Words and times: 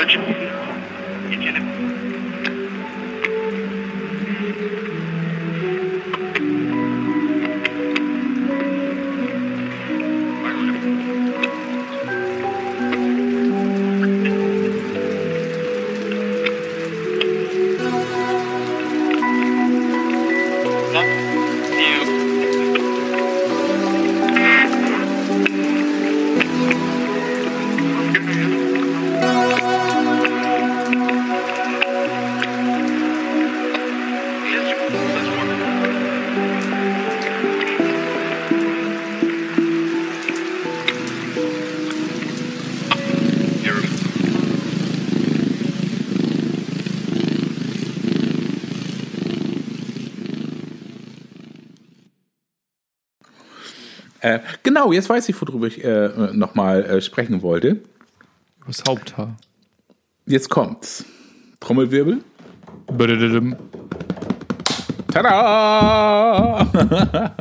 knowledge 0.00 0.49
genau, 54.90 54.92
jetzt 54.92 55.08
weiß 55.08 55.28
ich, 55.28 55.40
worüber 55.40 55.66
ich 55.66 55.84
äh, 55.84 56.08
nochmal 56.32 56.84
äh, 56.84 57.00
sprechen 57.00 57.42
wollte. 57.42 57.80
Das 58.66 58.82
Haupthaar. 58.86 59.36
Jetzt 60.26 60.50
kommt's. 60.50 61.04
Trommelwirbel. 61.60 62.18
Tada! 65.12 66.66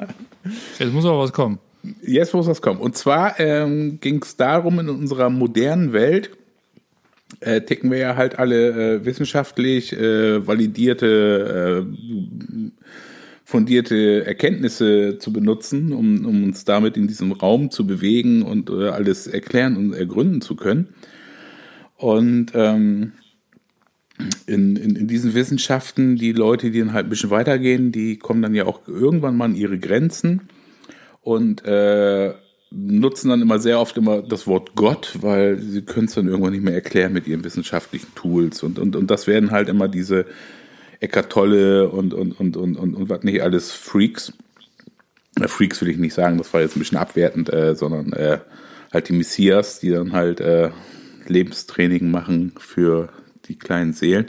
Jetzt 0.80 0.94
muss 0.94 1.06
aber 1.06 1.20
was 1.20 1.32
kommen. 1.32 1.60
Jetzt 2.02 2.34
muss 2.34 2.48
was 2.48 2.62
kommen. 2.62 2.80
Und 2.80 2.98
zwar 2.98 3.40
ähm, 3.40 4.00
ging 4.02 4.22
es 4.24 4.36
darum, 4.36 4.80
in 4.80 4.90
unserer 4.90 5.30
modernen 5.30 5.94
Welt 5.94 6.32
äh, 7.42 7.62
ticken 7.62 7.92
wir 7.92 8.00
ja 8.00 8.16
halt 8.16 8.40
alle 8.40 8.96
äh, 8.96 9.06
wissenschaftlich 9.06 9.94
äh, 9.94 10.46
validierte, 10.46 11.86
äh, 11.86 12.59
fundierte 13.50 14.28
Erkenntnisse 14.28 15.18
zu 15.18 15.34
benutzen, 15.34 15.92
um, 15.92 16.24
um 16.24 16.44
uns 16.44 16.66
damit 16.66 16.98
in 16.98 17.08
diesem 17.08 17.32
Raum 17.32 17.72
zu 17.72 17.88
bewegen 17.88 18.44
und 18.44 18.70
äh, 18.70 18.90
alles 18.90 19.26
erklären 19.26 19.76
und 19.76 19.94
ergründen 19.94 20.42
zu 20.42 20.56
können. 20.56 20.90
Und 21.96 22.52
ähm, 22.54 23.14
in, 24.46 24.76
in, 24.76 24.96
in 24.96 25.08
diesen 25.08 25.34
Wissenschaften, 25.34 26.16
die 26.16 26.32
Leute, 26.32 26.70
die 26.70 26.78
dann 26.78 26.94
halt 26.94 27.08
ein 27.08 27.10
bisschen 27.10 27.32
weitergehen, 27.32 27.92
die 27.92 28.18
kommen 28.18 28.44
dann 28.44 28.54
ja 28.54 28.68
auch 28.68 28.88
irgendwann 28.88 29.36
mal 29.36 29.46
an 29.46 29.56
ihre 29.56 29.80
Grenzen 29.80 30.42
und 31.22 31.66
äh, 31.66 32.36
nutzen 32.70 33.30
dann 33.30 33.42
immer 33.42 33.58
sehr 33.58 33.80
oft 33.80 33.98
immer 33.98 34.22
das 34.22 34.46
Wort 34.46 34.76
Gott, 34.76 35.18
weil 35.22 35.58
sie 35.58 35.82
können 35.82 36.06
es 36.06 36.14
dann 36.14 36.28
irgendwann 36.28 36.52
nicht 36.54 36.64
mehr 36.64 36.76
erklären 36.76 37.14
mit 37.14 37.26
ihren 37.26 37.44
wissenschaftlichen 37.44 38.14
Tools. 38.14 38.62
Und, 38.62 38.78
und, 38.78 38.96
und 38.96 39.10
das 39.10 39.26
werden 39.26 39.50
halt 39.50 39.70
immer 39.70 39.88
diese 39.88 40.28
Eckart 41.00 41.32
Tolle 41.32 41.90
und, 41.90 42.14
und, 42.14 42.40
und, 42.40 42.58
und, 42.58 42.78
und, 42.78 42.96
und 42.96 43.10
was 43.10 43.24
nicht 43.24 43.42
alles 43.42 43.72
Freaks. 43.72 44.34
Äh, 45.40 45.48
Freaks 45.48 45.82
will 45.82 45.90
ich 45.90 45.98
nicht 45.98 46.14
sagen, 46.14 46.38
das 46.38 46.54
war 46.54 46.62
jetzt 46.62 46.76
ein 46.76 46.80
bisschen 46.80 46.98
abwertend, 46.98 47.52
äh, 47.52 47.76
sondern 47.76 48.14
äh, 48.14 48.40
halt 48.92 49.10
die 49.10 49.14
Messias, 49.14 49.80
die 49.80 49.92
dann 49.92 50.12
halt 50.12 50.42
äh, 50.42 50.72
Lebenstraining 51.28 52.12
machen 52.12 52.54
für 52.58 53.10
die 53.46 53.58
kleinen 53.58 53.94
Seelen. 53.94 54.28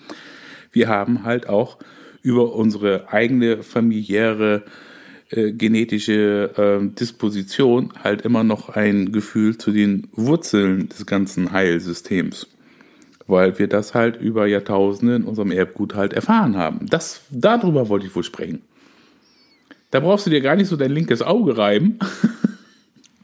Wir 0.70 0.86
haben 0.86 1.24
halt 1.24 1.48
auch 1.48 1.78
über 2.22 2.54
unsere 2.54 3.12
eigene 3.12 3.64
familiäre 3.64 4.62
äh, 5.30 5.50
genetische 5.50 6.52
äh, 6.56 6.94
Disposition 6.94 7.92
halt 8.04 8.22
immer 8.22 8.44
noch 8.44 8.68
ein 8.68 9.10
Gefühl 9.10 9.58
zu 9.58 9.72
den 9.72 10.06
Wurzeln 10.12 10.88
des 10.88 11.04
ganzen 11.04 11.50
Heilsystems. 11.50 12.46
Weil 13.26 13.58
wir 13.58 13.68
das 13.68 13.94
halt 13.94 14.20
über 14.20 14.46
Jahrtausende 14.46 15.16
in 15.16 15.24
unserem 15.24 15.50
Erbgut 15.50 15.94
halt 15.94 16.12
erfahren 16.12 16.56
haben. 16.56 16.86
Das, 16.88 17.22
darüber 17.30 17.88
wollte 17.88 18.06
ich 18.06 18.14
wohl 18.14 18.22
sprechen. 18.22 18.62
Da 19.90 20.00
brauchst 20.00 20.26
du 20.26 20.30
dir 20.30 20.40
gar 20.40 20.56
nicht 20.56 20.68
so 20.68 20.76
dein 20.76 20.92
linkes 20.92 21.22
Auge 21.22 21.56
reiben. 21.56 21.98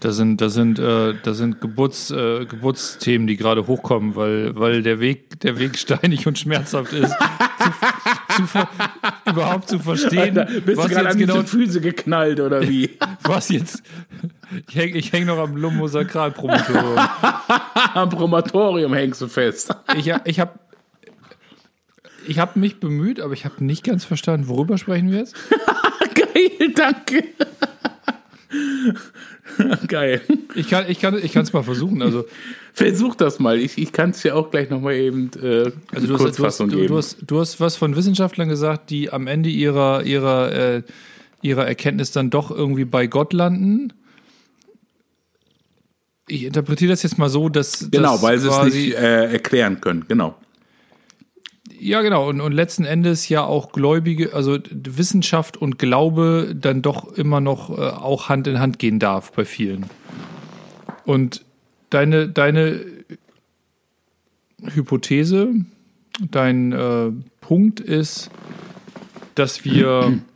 Da 0.03 0.11
sind, 0.11 0.41
da 0.41 0.49
sind, 0.49 0.81
äh, 0.81 1.15
da 1.23 1.33
sind 1.33 1.61
Geburts, 1.61 2.11
äh, 2.11 2.45
Geburtsthemen, 2.45 3.29
die 3.29 3.37
gerade 3.37 3.69
hochkommen, 3.69 4.17
weil, 4.17 4.57
weil 4.57 4.83
der 4.83 4.99
Weg, 4.99 5.39
der 5.41 5.61
Weg 5.61 5.79
steinig 5.79 6.27
und 6.27 6.37
schmerzhaft 6.41 6.93
ist. 6.93 7.15
zu, 8.37 8.47
zu, 8.47 8.69
überhaupt 9.31 9.69
zu 9.69 9.79
verstehen, 9.79 10.39
Alter, 10.39 10.61
bist 10.61 10.79
was 10.79 10.89
du 10.89 10.95
gerade 10.95 11.09
an 11.11 11.19
genau, 11.19 11.43
diese 11.43 11.47
Füße 11.47 11.81
geknallt 11.81 12.41
oder 12.41 12.69
wie? 12.69 12.91
was 13.23 13.49
jetzt. 13.51 13.85
Ich 14.69 14.75
hänge 14.75 14.99
ich 14.99 15.13
häng 15.13 15.27
noch 15.27 15.39
am 15.39 15.57
Lumbosakralpromotorium. 15.57 16.99
Am 17.95 18.09
Promatorium 18.09 18.95
hängst 18.95 19.21
du 19.21 19.29
fest. 19.29 19.75
Ich, 19.97 20.13
ich 20.25 20.41
habe 20.41 20.59
ich 22.27 22.39
hab 22.39 22.57
mich 22.57 22.81
bemüht, 22.81 23.21
aber 23.21 23.35
ich 23.35 23.45
habe 23.45 23.65
nicht 23.65 23.85
ganz 23.85 24.05
verstanden, 24.05 24.49
worüber 24.49 24.79
sprechen 24.79 25.11
wir 25.11 25.19
jetzt? 25.19 25.35
Geil, 26.15 26.73
danke. 26.75 27.25
Geil. 29.89 30.21
Ich 30.55 30.69
kann 30.69 30.85
es 30.85 30.91
ich 30.91 31.01
kann, 31.01 31.17
ich 31.23 31.53
mal 31.53 31.63
versuchen. 31.63 32.03
Also, 32.03 32.25
Versuch 32.75 33.15
das 33.15 33.39
mal. 33.39 33.59
Ich, 33.59 33.77
ich 33.77 33.93
kann 33.93 34.11
es 34.11 34.23
dir 34.23 34.35
auch 34.35 34.51
gleich 34.51 34.71
nochmal 34.71 34.95
eben 34.95 35.31
äh, 35.43 35.45
also 35.45 35.73
du, 35.73 35.75
hast, 35.93 35.93
du, 35.93 36.15
hast, 36.15 36.19
Kurzfassung 36.19 36.71
du, 36.71 36.77
geben. 36.77 36.89
du, 36.89 36.97
hast, 36.97 37.19
du 37.27 37.41
hast 37.41 37.61
was 37.61 37.77
von 37.77 37.95
Wissenschaftlern 37.97 38.49
gesagt, 38.49 38.89
die 38.89 39.13
am 39.13 39.27
Ende 39.27 39.51
ihrer, 39.51 40.05
ihrer, 40.05 40.53
äh, 40.53 40.83
ihrer 41.43 41.67
Erkenntnis 41.67 42.13
dann 42.13 42.31
doch 42.31 42.51
irgendwie 42.51 42.87
bei 42.87 43.07
Gott 43.07 43.35
landen. 43.35 43.93
Ich 46.29 46.45
interpretiere 46.45 46.91
das 46.91 47.03
jetzt 47.03 47.19
mal 47.19 47.29
so, 47.29 47.49
dass. 47.49 47.91
genau, 47.91 48.13
dass 48.13 48.23
weil 48.23 48.39
sie 48.39 48.49
es 48.49 48.63
nicht 48.63 48.95
äh, 48.95 49.33
erklären 49.33 49.81
können. 49.81 50.05
Genau. 50.09 50.37
Ja, 51.79 52.01
genau. 52.03 52.29
Und, 52.29 52.41
und 52.41 52.53
letzten 52.53 52.85
Endes 52.85 53.29
ja 53.29 53.43
auch 53.43 53.73
Gläubige, 53.73 54.35
also 54.35 54.59
Wissenschaft 54.71 55.57
und 55.57 55.81
Glaube 55.81 56.55
dann 56.57 56.81
doch 56.81 57.13
immer 57.15 57.41
noch 57.41 57.71
äh, 57.71 57.83
auch 57.83 58.29
Hand 58.29 58.47
in 58.47 58.61
Hand 58.61 58.79
gehen 58.79 59.01
darf 59.01 59.33
bei 59.33 59.45
vielen. 59.45 59.87
Und 61.05 61.45
deine, 61.91 62.29
deine 62.29 62.87
Hypothese, 64.63 65.55
dein 66.31 66.73
äh, 66.73 67.11
Punkt 67.41 67.81
ist, 67.81 68.31
dass 69.35 69.65
wir. 69.65 70.21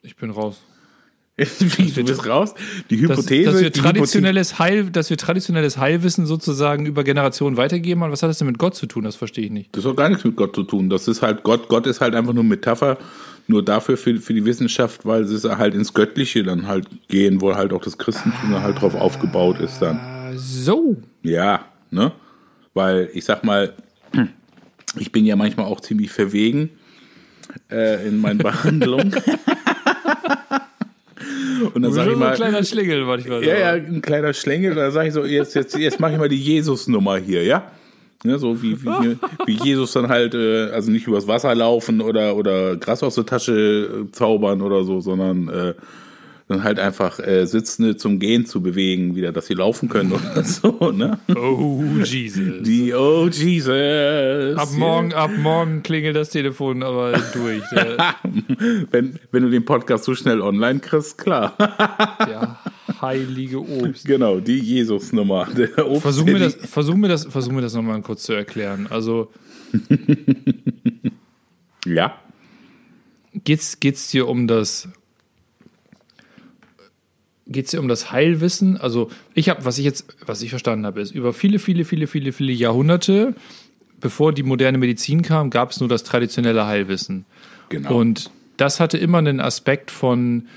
Ich 0.00 0.16
bin 0.16 0.30
raus. 0.30 0.62
Wie, 1.38 1.90
du 1.92 2.02
bist 2.04 2.26
raus? 2.26 2.52
Die 2.90 3.00
Dass, 3.00 3.10
Hypothese. 3.18 3.44
dass, 3.52 3.60
wir 3.60 3.70
die 3.70 3.78
Hypothese 3.78 3.82
traditionelles 3.82 4.58
Heil, 4.58 4.90
dass 4.90 5.08
wir 5.08 5.16
traditionelles 5.16 5.78
Heilwissen 5.78 6.26
sozusagen 6.26 6.84
über 6.84 7.04
Generationen 7.04 7.56
weitergeben. 7.56 8.02
Und 8.02 8.10
was 8.10 8.22
hat 8.24 8.30
das 8.30 8.38
denn 8.38 8.48
mit 8.48 8.58
Gott 8.58 8.74
zu 8.74 8.86
tun? 8.86 9.04
Das 9.04 9.14
verstehe 9.14 9.44
ich 9.44 9.50
nicht. 9.52 9.76
das 9.76 9.84
hat 9.84 9.96
gar 9.96 10.08
nichts 10.08 10.24
mit 10.24 10.34
Gott 10.34 10.56
zu 10.56 10.64
tun. 10.64 10.90
Das 10.90 11.06
ist 11.06 11.22
halt 11.22 11.44
Gott. 11.44 11.68
Gott 11.68 11.86
ist 11.86 12.00
halt 12.00 12.16
einfach 12.16 12.32
nur 12.32 12.42
Metapher, 12.42 12.98
nur 13.46 13.64
dafür 13.64 13.96
für, 13.96 14.16
für 14.16 14.34
die 14.34 14.44
Wissenschaft, 14.44 15.06
weil 15.06 15.26
sie 15.26 15.56
halt 15.56 15.74
ins 15.74 15.94
Göttliche 15.94 16.42
dann 16.42 16.66
halt 16.66 16.86
gehen, 17.08 17.40
wo 17.40 17.54
halt 17.54 17.72
auch 17.72 17.82
das 17.82 17.96
Christentum 17.96 18.50
dann 18.52 18.62
halt 18.62 18.80
drauf 18.80 18.96
aufgebaut 18.96 19.60
ist 19.60 19.78
dann. 19.80 19.96
Ah, 19.96 20.32
So. 20.36 20.96
Ja, 21.22 21.66
ne? 21.92 22.10
Weil 22.74 23.10
ich 23.14 23.24
sag 23.24 23.44
mal, 23.44 23.74
ich 24.98 25.12
bin 25.12 25.24
ja 25.24 25.36
manchmal 25.36 25.66
auch 25.66 25.80
ziemlich 25.80 26.10
verwegen 26.10 26.70
äh, 27.70 28.06
in 28.08 28.18
meinen 28.20 28.38
Behandlungen. 28.42 29.14
Und 31.74 31.82
dann 31.82 31.92
sage 31.92 32.12
ich 32.12 32.16
mal. 32.16 32.28
ein 32.28 32.34
kleiner 32.34 32.64
Schlingel 32.64 33.04
manchmal. 33.04 33.44
Ja, 33.44 33.58
ja, 33.58 33.70
ein 33.72 34.02
kleiner 34.02 34.32
Schlängel. 34.32 34.74
Da 34.74 34.90
sage 34.90 35.08
ich 35.08 35.14
so, 35.14 35.24
jetzt, 35.24 35.54
jetzt, 35.54 35.76
jetzt 35.76 36.00
mache 36.00 36.12
ich 36.12 36.18
mal 36.18 36.28
die 36.28 36.40
Jesus-Nummer 36.40 37.18
hier, 37.18 37.44
ja? 37.44 37.70
Ne, 38.24 38.36
so 38.38 38.60
wie, 38.62 38.82
wie, 38.82 39.16
wie 39.46 39.58
Jesus 39.62 39.92
dann 39.92 40.08
halt, 40.08 40.34
äh, 40.34 40.70
also 40.70 40.90
nicht 40.90 41.06
übers 41.06 41.28
Wasser 41.28 41.54
laufen 41.54 42.00
oder, 42.00 42.34
oder 42.34 42.76
Gras 42.76 43.02
aus 43.04 43.14
der 43.14 43.26
Tasche 43.26 43.52
äh, 43.52 44.10
zaubern 44.10 44.60
oder 44.60 44.82
so, 44.82 45.00
sondern 45.00 45.48
äh, 45.48 45.74
dann 46.48 46.64
halt 46.64 46.78
einfach 46.78 47.18
äh, 47.20 47.44
Sitzende 47.46 47.96
zum 47.96 48.18
Gehen 48.18 48.46
zu 48.46 48.62
bewegen, 48.62 49.14
wieder, 49.14 49.32
dass 49.32 49.46
sie 49.46 49.54
laufen 49.54 49.88
können 49.88 50.12
oder 50.12 50.42
so, 50.44 50.92
ne? 50.92 51.18
Oh, 51.36 51.82
Jesus. 52.02 52.62
Die 52.62 52.94
Oh, 52.94 53.28
Jesus. 53.28 54.56
Ab 54.56 54.70
morgen, 54.76 55.12
ab 55.12 55.30
morgen 55.38 55.82
klingelt 55.82 56.16
das 56.16 56.30
Telefon 56.30 56.82
aber 56.82 57.12
durch. 57.34 57.62
Wenn, 58.90 59.18
wenn 59.30 59.42
du 59.42 59.50
den 59.50 59.64
Podcast 59.64 60.04
so 60.04 60.14
schnell 60.14 60.40
online 60.40 60.80
kriegst, 60.80 61.18
klar. 61.18 61.54
der 62.26 62.58
heilige 63.00 63.60
Obst. 63.60 64.04
genau, 64.06 64.40
die 64.40 64.58
Jesus-Nummer. 64.58 65.46
Versuch 66.00 66.24
mir, 66.24 66.38
das, 66.38 66.54
versuch, 66.54 66.94
mir 66.94 67.08
das, 67.08 67.24
versuch 67.26 67.52
mir 67.52 67.60
das 67.60 67.74
nochmal 67.74 68.00
kurz 68.02 68.22
zu 68.24 68.32
erklären. 68.32 68.86
Also 68.90 69.30
Ja. 71.86 72.18
geht's, 73.44 73.78
geht's 73.80 74.10
dir 74.10 74.26
um 74.28 74.46
das 74.48 74.88
geht's 77.48 77.70
dir 77.70 77.80
um 77.80 77.88
das 77.88 78.12
Heilwissen? 78.12 78.76
Also 78.76 79.10
ich 79.34 79.48
habe, 79.48 79.64
was 79.64 79.78
ich 79.78 79.84
jetzt, 79.84 80.06
was 80.26 80.42
ich 80.42 80.50
verstanden 80.50 80.86
habe, 80.86 81.00
ist 81.00 81.12
über 81.12 81.32
viele, 81.32 81.58
viele, 81.58 81.84
viele, 81.84 82.06
viele, 82.06 82.32
viele 82.32 82.52
Jahrhunderte, 82.52 83.34
bevor 84.00 84.32
die 84.32 84.42
moderne 84.42 84.78
Medizin 84.78 85.22
kam, 85.22 85.50
gab 85.50 85.70
es 85.70 85.80
nur 85.80 85.88
das 85.88 86.04
traditionelle 86.04 86.66
Heilwissen. 86.66 87.24
Genau. 87.68 87.96
Und 87.96 88.30
das 88.56 88.80
hatte 88.80 88.98
immer 88.98 89.18
einen 89.18 89.40
Aspekt 89.40 89.90
von, 89.90 90.48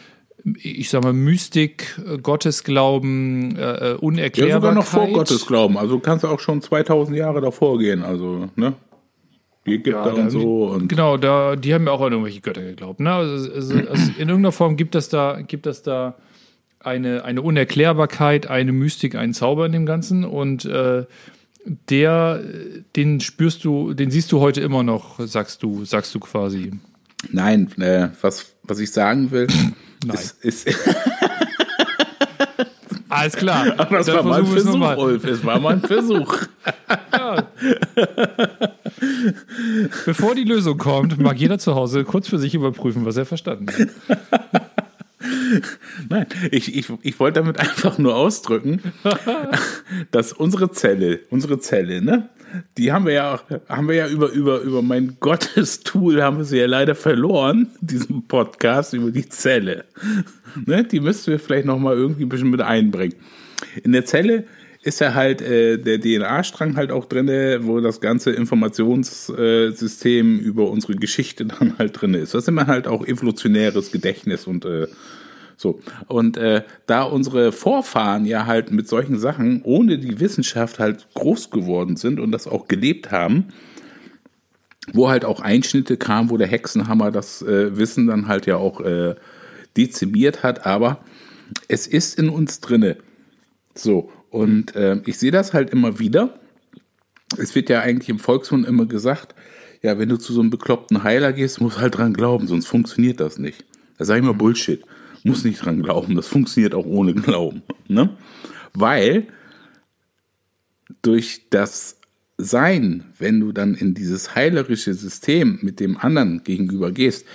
ich 0.44 0.90
sag 0.90 1.04
mal, 1.04 1.14
Mystik, 1.14 2.00
äh, 2.06 2.18
Gottesglauben, 2.18 3.56
äh, 3.58 3.62
äh, 3.62 3.90
Ja, 3.92 3.96
Unerklärbarkeit. 3.98 4.62
sogar 4.62 4.74
noch 4.74 4.86
vor 4.86 5.08
Gottes 5.08 5.46
Glauben. 5.46 5.78
Also 5.78 5.96
du 5.96 6.00
kannst 6.00 6.26
auch 6.26 6.40
schon 6.40 6.62
2000 6.62 7.18
Jahre 7.18 7.42
davor 7.42 7.78
gehen. 7.80 8.04
Also, 8.04 8.50
ne? 8.56 8.74
Die 9.66 9.76
Ägypter 9.76 10.08
Ja, 10.08 10.16
da 10.16 10.22
und 10.24 10.30
so. 10.32 10.66
Und 10.66 10.88
Genau, 10.88 11.18
da, 11.18 11.56
die 11.56 11.74
haben 11.74 11.86
ja 11.86 11.92
auch 11.92 12.02
an 12.02 12.12
irgendwelche 12.12 12.42
Götter 12.42 12.64
geglaubt. 12.64 13.00
Ne? 13.00 13.14
Also, 13.14 13.54
also, 13.54 13.76
also 13.76 14.12
in 14.18 14.30
irgendeiner 14.30 14.52
Form 14.52 14.76
gibt 14.76 14.96
es 14.96 15.10
da, 15.10 15.42
gibt 15.42 15.68
es 15.68 15.84
da 15.84 16.16
eine, 16.84 17.24
eine 17.24 17.42
Unerklärbarkeit, 17.42 18.48
eine 18.48 18.72
Mystik, 18.72 19.16
einen 19.16 19.34
Zauber 19.34 19.66
in 19.66 19.72
dem 19.72 19.86
Ganzen. 19.86 20.26
Und 20.26 20.66
äh, 20.66 21.06
der, 21.90 22.42
den 22.96 23.20
spürst 23.20 23.64
du, 23.64 23.94
den 23.94 24.12
siehst 24.12 24.32
du 24.32 24.40
heute 24.40 24.62
immer 24.62 24.84
noch, 24.84 25.20
sagst 25.20 25.64
du, 25.64 25.86
sagst 25.86 26.14
du 26.16 26.20
quasi. 26.20 26.72
Nein, 27.30 27.72
äh, 27.80 28.10
was, 28.22 28.54
was 28.64 28.80
ich 28.80 28.92
sagen 28.92 29.32
will, 29.32 29.48
Nein. 30.06 30.16
ist, 30.16 30.44
ist 30.44 30.68
Alles 33.10 33.36
klar. 33.36 33.74
aber 33.78 33.98
das 33.98 34.06
Dann 34.08 34.16
war 34.16 34.24
mal 34.24 34.40
ein 34.40 34.46
versuchen 34.46 34.54
wir 34.54 34.58
es 34.58 34.64
Versuch, 34.64 34.80
nochmal. 34.80 34.98
Ulf. 34.98 35.24
Es 35.26 35.46
war 35.46 35.60
mal 35.60 35.74
ein 35.74 35.82
Versuch. 35.82 36.38
Bevor 40.06 40.34
die 40.34 40.46
Lösung 40.46 40.78
kommt, 40.78 41.20
mag 41.20 41.38
jeder 41.38 41.60
zu 41.60 41.76
Hause 41.76 42.06
kurz 42.06 42.30
für 42.30 42.40
sich 42.40 42.56
überprüfen, 42.56 43.06
was 43.06 43.18
er 43.18 43.26
verstanden 43.26 43.68
hat. 43.68 43.90
Nein, 46.10 46.26
ich, 46.52 46.76
ich, 46.76 46.92
ich 47.02 47.20
wollte 47.20 47.40
damit 47.42 47.60
einfach 47.60 47.98
nur 47.98 48.16
ausdrücken, 48.16 48.82
dass 50.12 50.34
unsere 50.34 50.72
Zelle, 50.72 51.20
unsere 51.30 51.60
Zelle, 51.60 52.02
ne, 52.02 52.30
die 52.78 52.92
haben 52.92 53.06
wir 53.06 53.14
ja, 53.14 53.36
auch- 53.36 53.44
haben 53.70 53.88
wir 53.88 53.96
ja 53.96 54.08
über, 54.08 54.30
über, 54.32 54.60
über 54.62 54.82
mein 54.82 55.18
Gottestool 55.20 56.22
haben 56.22 56.38
wir 56.38 56.46
sie 56.46 56.58
ja 56.60 56.66
leider 56.66 56.96
verloren, 56.96 57.68
diesen 57.82 58.28
Podcast 58.28 58.94
über 58.94 59.12
die 59.12 59.28
Zelle. 59.30 59.86
Ne, 60.66 60.84
die 60.84 61.00
müssten 61.00 61.32
wir 61.32 61.40
vielleicht 61.40 61.66
nochmal 61.66 61.96
irgendwie 61.96 62.24
ein 62.24 62.30
bisschen 62.30 62.50
mit 62.50 62.62
einbringen. 62.62 63.16
In 63.84 63.92
der 63.94 64.06
Zelle 64.06 64.46
ist 64.84 65.00
ja 65.00 65.14
halt 65.14 65.42
äh, 65.42 65.78
der 65.78 66.02
DNA-Strang 66.02 66.76
halt 66.76 66.92
auch 66.92 67.06
drin, 67.06 67.28
wo 67.66 67.80
das 67.82 68.02
ganze 68.02 68.32
Informationssystem 68.32 70.40
über 70.40 70.72
unsere 70.72 70.96
Geschichte 70.96 71.46
dann 71.46 71.78
halt 71.78 72.02
drin 72.02 72.16
ist. 72.16 72.34
Das 72.34 72.44
ist 72.44 72.48
immer 72.48 72.68
halt 72.68 72.88
auch 72.88 73.06
evolutionäres 73.06 73.92
Gedächtnis 73.92 74.48
und 74.48 74.64
äh, 74.66 74.88
so. 75.56 75.80
Und 76.08 76.38
äh, 76.38 76.64
da 76.88 77.04
unsere 77.04 77.52
Vorfahren 77.52 78.26
ja 78.26 78.48
halt 78.48 78.72
mit 78.72 78.88
solchen 78.88 79.20
Sachen 79.20 79.62
ohne 79.64 80.00
die 80.00 80.20
Wissenschaft 80.20 80.80
halt 80.80 81.08
groß 81.14 81.52
geworden 81.52 81.98
sind 81.98 82.20
und 82.20 82.32
das 82.32 82.48
auch 82.48 82.68
gelebt 82.68 83.12
haben, 83.12 83.50
wo 84.92 85.10
halt 85.10 85.24
auch 85.24 85.40
Einschnitte 85.40 85.98
kamen, 85.98 86.32
wo 86.32 86.38
der 86.38 86.48
Hexenhammer 86.48 87.12
das 87.12 87.44
äh, 87.44 87.78
Wissen 87.78 88.08
dann 88.08 88.28
halt 88.28 88.48
ja 88.48 88.58
auch 88.58 88.82
äh, 88.82 89.14
dezimiert 89.78 90.42
hat, 90.42 90.66
aber 90.66 91.04
es 91.68 91.86
ist 91.86 92.18
in 92.18 92.30
uns 92.30 92.60
drinne. 92.60 92.98
So, 93.76 94.10
und 94.32 94.76
äh, 94.76 95.02
ich 95.06 95.20
sehe 95.20 95.32
das 95.32 95.54
halt 95.54 95.70
immer 95.70 96.00
wieder. 96.00 96.40
Es 97.38 97.54
wird 97.54 97.70
ja 97.70 97.82
eigentlich 97.82 98.10
im 98.10 98.18
Volksmund 98.18 98.66
immer 98.66 98.86
gesagt, 98.86 99.36
ja, 99.82 100.00
wenn 100.00 100.10
du 100.10 100.18
zu 100.18 100.34
so 100.34 100.42
einem 100.42 100.50
bekloppten 100.50 101.04
Heiler 101.04 101.34
gehst, 101.34 101.62
musst 101.62 101.78
du 101.78 101.82
halt 101.82 101.98
dran 101.98 102.14
glauben, 102.14 102.48
sonst 102.48 102.68
funktioniert 102.68 103.20
das 103.20 103.38
nicht. 103.38 103.66
Da 103.98 104.06
sage 104.06 104.20
ich 104.20 104.24
immer 104.24 104.34
Bullshit. 104.34 104.84
Muss 105.24 105.44
nicht 105.44 105.64
dran 105.64 105.84
glauben, 105.84 106.16
das 106.16 106.28
funktioniert 106.28 106.74
auch 106.74 106.86
ohne 106.86 107.14
Glauben. 107.14 107.62
Ne? 107.88 108.18
Weil 108.74 109.28
durch 111.02 111.48
das 111.50 111.98
Sein, 112.38 113.04
wenn 113.20 113.40
du 113.40 113.52
dann 113.52 113.76
in 113.76 113.94
dieses 113.94 114.34
heilerische 114.34 114.94
System 114.94 115.60
mit 115.62 115.80
dem 115.80 115.98
anderen 115.98 116.44
gegenüber 116.44 116.92
gehst, 116.92 117.26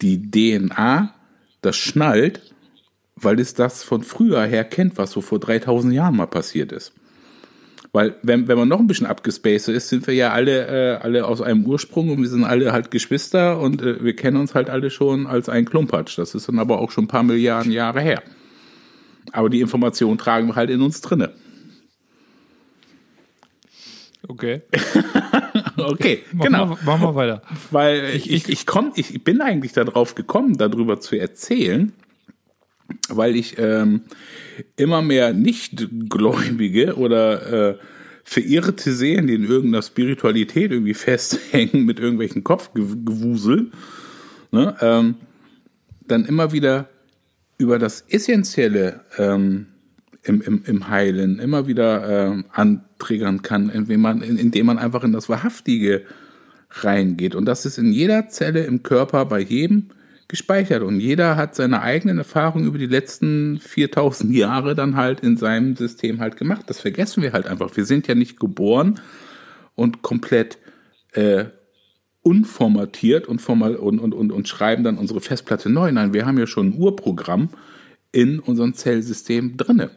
die 0.00 0.30
DNA 0.30 1.14
das 1.60 1.76
schnallt, 1.76 2.54
weil 3.16 3.40
es 3.40 3.54
das 3.54 3.82
von 3.82 4.02
früher 4.02 4.42
her 4.44 4.64
kennt, 4.64 4.98
was 4.98 5.10
so 5.10 5.20
vor 5.20 5.40
3000 5.40 5.92
Jahren 5.92 6.16
mal 6.16 6.26
passiert 6.26 6.72
ist. 6.72 6.92
Weil, 7.92 8.16
wenn, 8.22 8.46
wenn 8.46 8.58
man 8.58 8.68
noch 8.68 8.78
ein 8.78 8.86
bisschen 8.86 9.06
abgespaced 9.06 9.68
ist, 9.68 9.88
sind 9.88 10.06
wir 10.06 10.14
ja 10.14 10.32
alle, 10.32 10.66
äh, 10.66 10.96
alle 10.96 11.26
aus 11.26 11.40
einem 11.40 11.64
Ursprung 11.64 12.10
und 12.10 12.20
wir 12.20 12.28
sind 12.28 12.44
alle 12.44 12.72
halt 12.72 12.90
Geschwister 12.90 13.58
und 13.58 13.80
äh, 13.80 14.04
wir 14.04 14.14
kennen 14.14 14.36
uns 14.36 14.54
halt 14.54 14.68
alle 14.68 14.90
schon 14.90 15.26
als 15.26 15.48
ein 15.48 15.64
Klumpatsch. 15.64 16.18
Das 16.18 16.34
ist 16.34 16.48
dann 16.48 16.58
aber 16.58 16.78
auch 16.78 16.90
schon 16.90 17.04
ein 17.04 17.08
paar 17.08 17.22
Milliarden 17.22 17.72
Jahre 17.72 18.02
her. 18.02 18.22
Aber 19.32 19.48
die 19.48 19.60
Information 19.60 20.18
tragen 20.18 20.48
wir 20.48 20.56
halt 20.56 20.68
in 20.68 20.82
uns 20.82 21.00
drinne. 21.00 21.32
Okay. 24.28 24.62
Okay, 25.76 26.22
Mach 26.32 26.46
genau. 26.46 26.66
Mal, 26.66 26.78
mach 26.84 26.98
mal 26.98 27.14
weiter. 27.14 27.42
Weil 27.70 28.10
ich, 28.14 28.30
ich, 28.30 28.48
ich, 28.48 28.66
komm, 28.66 28.92
ich 28.96 29.22
bin 29.24 29.40
eigentlich 29.40 29.72
darauf 29.72 30.14
gekommen, 30.14 30.56
darüber 30.56 31.00
zu 31.00 31.18
erzählen, 31.18 31.92
weil 33.08 33.36
ich 33.36 33.56
ähm, 33.58 34.02
immer 34.76 35.02
mehr 35.02 35.32
Nichtgläubige 35.32 36.94
oder 36.96 37.70
äh, 37.70 37.78
Verirrte 38.24 38.92
sehen, 38.92 39.26
die 39.28 39.34
in 39.34 39.44
irgendeiner 39.44 39.82
Spiritualität 39.82 40.72
irgendwie 40.72 40.94
festhängen 40.94 41.84
mit 41.84 42.00
irgendwelchen 42.00 42.42
Kopfgewusel, 42.42 43.70
ne, 44.50 44.76
ähm, 44.80 45.14
dann 46.08 46.24
immer 46.24 46.52
wieder 46.52 46.88
über 47.58 47.78
das 47.78 48.04
Essentielle 48.08 49.00
ähm, 49.18 49.66
im, 50.24 50.40
im, 50.42 50.62
im 50.66 50.88
Heilen 50.88 51.38
immer 51.38 51.68
wieder 51.68 52.26
ähm, 52.28 52.44
anträgern 52.50 53.42
kann, 53.42 53.70
indem 53.70 54.00
man, 54.00 54.22
in- 54.22 54.38
indem 54.38 54.66
man 54.66 54.78
einfach 54.78 55.04
in 55.04 55.12
das 55.12 55.28
Wahrhaftige 55.28 56.02
reingeht. 56.70 57.34
Und 57.36 57.44
das 57.44 57.64
ist 57.64 57.78
in 57.78 57.92
jeder 57.92 58.28
Zelle 58.28 58.64
im 58.64 58.82
Körper 58.82 59.24
bei 59.24 59.40
jedem 59.40 59.90
gespeichert. 60.28 60.82
Und 60.82 61.00
jeder 61.00 61.36
hat 61.36 61.54
seine 61.54 61.82
eigenen 61.82 62.18
Erfahrungen 62.18 62.66
über 62.66 62.78
die 62.78 62.86
letzten 62.86 63.60
4000 63.60 64.34
Jahre 64.34 64.74
dann 64.74 64.96
halt 64.96 65.20
in 65.20 65.36
seinem 65.36 65.76
System 65.76 66.20
halt 66.20 66.36
gemacht. 66.36 66.64
Das 66.66 66.80
vergessen 66.80 67.22
wir 67.22 67.32
halt 67.32 67.46
einfach. 67.46 67.76
Wir 67.76 67.84
sind 67.84 68.08
ja 68.08 68.14
nicht 68.14 68.40
geboren 68.40 69.00
und 69.74 70.02
komplett 70.02 70.58
äh, 71.12 71.46
unformatiert 72.22 73.28
und, 73.28 73.40
formal 73.40 73.76
und, 73.76 74.00
und, 74.00 74.12
und, 74.12 74.32
und 74.32 74.48
schreiben 74.48 74.82
dann 74.82 74.98
unsere 74.98 75.20
Festplatte 75.20 75.70
neu. 75.70 75.92
Nein, 75.92 76.12
wir 76.12 76.26
haben 76.26 76.38
ja 76.38 76.46
schon 76.46 76.70
ein 76.70 76.74
Urprogramm 76.78 77.50
in 78.10 78.40
unserem 78.40 78.74
Zellsystem 78.74 79.56
drinne. 79.56 79.90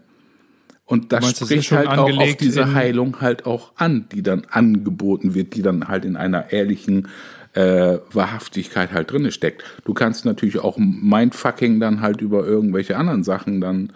Und 0.85 1.11
das 1.11 1.23
meinst, 1.23 1.41
das 1.41 1.47
spricht 1.47 1.67
schon 1.67 1.77
halt 1.79 1.87
auch 1.87 2.17
auf 2.17 2.35
diese 2.35 2.73
Heilung 2.73 3.21
halt 3.21 3.45
auch 3.45 3.73
an, 3.75 4.07
die 4.11 4.23
dann 4.23 4.45
angeboten 4.49 5.35
wird, 5.35 5.55
die 5.55 5.61
dann 5.61 5.87
halt 5.87 6.03
in 6.03 6.15
einer 6.15 6.51
ehrlichen 6.51 7.07
äh, 7.53 7.97
Wahrhaftigkeit 8.11 8.91
halt 8.91 9.11
drinne 9.11 9.31
steckt. 9.31 9.63
Du 9.85 9.93
kannst 9.93 10.25
natürlich 10.25 10.59
auch 10.59 10.77
Mindfucking 10.77 11.79
dann 11.79 12.01
halt 12.01 12.21
über 12.21 12.45
irgendwelche 12.45 12.97
anderen 12.97 13.23
Sachen 13.23 13.61
dann 13.61 13.91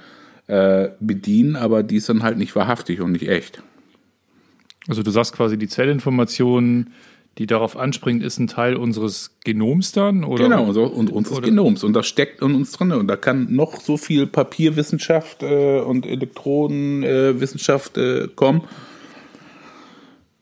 äh, 0.48 0.90
bedienen, 1.00 1.56
aber 1.56 1.84
die 1.84 1.98
ist 1.98 2.10
dann 2.10 2.24
halt 2.24 2.38
nicht 2.38 2.56
wahrhaftig 2.56 3.02
und 3.02 3.12
nicht 3.12 3.28
echt. 3.28 3.62
Also 4.88 5.04
du 5.04 5.12
sagst 5.12 5.34
quasi, 5.34 5.58
die 5.58 5.68
Zellinformation, 5.68 6.92
die 7.38 7.48
darauf 7.48 7.78
anspringt, 7.78 8.22
ist 8.24 8.38
ein 8.40 8.48
Teil 8.48 8.76
unseres 8.76 9.38
Genoms 9.44 9.92
dann? 9.92 10.24
Oder? 10.24 10.44
Genau, 10.44 10.72
so, 10.74 10.84
und 10.84 11.12
unseres 11.12 11.40
oder? 11.40 11.48
Genoms. 11.48 11.84
Und 11.84 11.94
das 11.94 12.06
steckt 12.06 12.42
in 12.42 12.54
uns 12.54 12.74
drin. 12.74 12.92
Und 12.92 13.08
da 13.08 13.16
kann 13.16 13.54
noch 13.54 13.80
so 13.80 13.98
viel 13.98 14.28
Papierwissenschaft 14.28 15.42
äh, 15.42 15.80
und 15.80 16.06
Elektronenwissenschaft 16.06 17.98
äh, 17.98 18.28
kommen. 18.36 18.64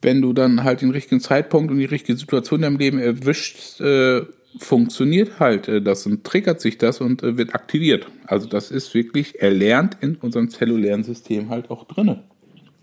Wenn 0.01 0.22
du 0.22 0.34
dann 0.34 0.63
halt 0.63 0.81
den 0.81 0.91
richtigen 0.91 1.22
Zeitpunkt 1.22 1.72
und 1.72 1.77
die 1.77 1.86
richtige 1.86 2.17
Situation 2.17 2.60
in 2.60 2.63
deinem 2.63 2.77
Leben 2.77 3.00
erwischst, 3.00 3.79
äh, 3.81 4.22
funktioniert 4.58 5.39
halt 5.39 5.67
äh, 5.67 5.81
das 5.81 6.05
und 6.05 6.24
triggert 6.24 6.60
sich 6.60 6.77
das 6.77 7.01
und 7.01 7.24
äh, 7.24 7.38
wird 7.38 7.55
aktiviert. 7.55 8.08
Also 8.25 8.48
das 8.48 8.72
ist 8.72 8.93
wirklich 8.93 9.41
erlernt 9.41 9.98
in 10.01 10.15
unserem 10.15 10.50
zellulären 10.50 11.03
System 11.03 11.50
halt 11.50 11.70
auch 11.70 11.88
drinne 11.88 12.24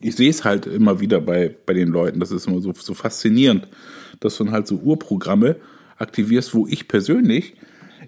ich 0.00 0.16
sehe 0.16 0.30
es 0.30 0.44
halt 0.44 0.66
immer 0.66 1.00
wieder 1.00 1.20
bei, 1.20 1.54
bei 1.66 1.74
den 1.74 1.88
Leuten. 1.88 2.20
Das 2.20 2.30
ist 2.30 2.46
immer 2.46 2.60
so, 2.60 2.72
so 2.72 2.94
faszinierend, 2.94 3.68
dass 4.20 4.36
du 4.36 4.44
dann 4.44 4.52
halt 4.52 4.66
so 4.66 4.76
Urprogramme 4.76 5.56
aktivierst, 5.96 6.54
wo 6.54 6.66
ich 6.66 6.88
persönlich, 6.88 7.54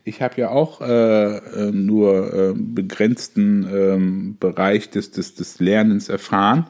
ich 0.05 0.23
habe 0.23 0.40
ja 0.40 0.50
auch 0.50 0.81
äh, 0.81 1.37
äh, 1.37 1.73
nur 1.73 2.33
äh, 2.33 2.55
begrenzten 2.55 3.69
ähm, 3.71 4.37
Bereich 4.38 4.90
des, 4.90 5.11
des, 5.11 5.35
des 5.35 5.61
Lernens 5.61 6.09
erfahren. 6.09 6.67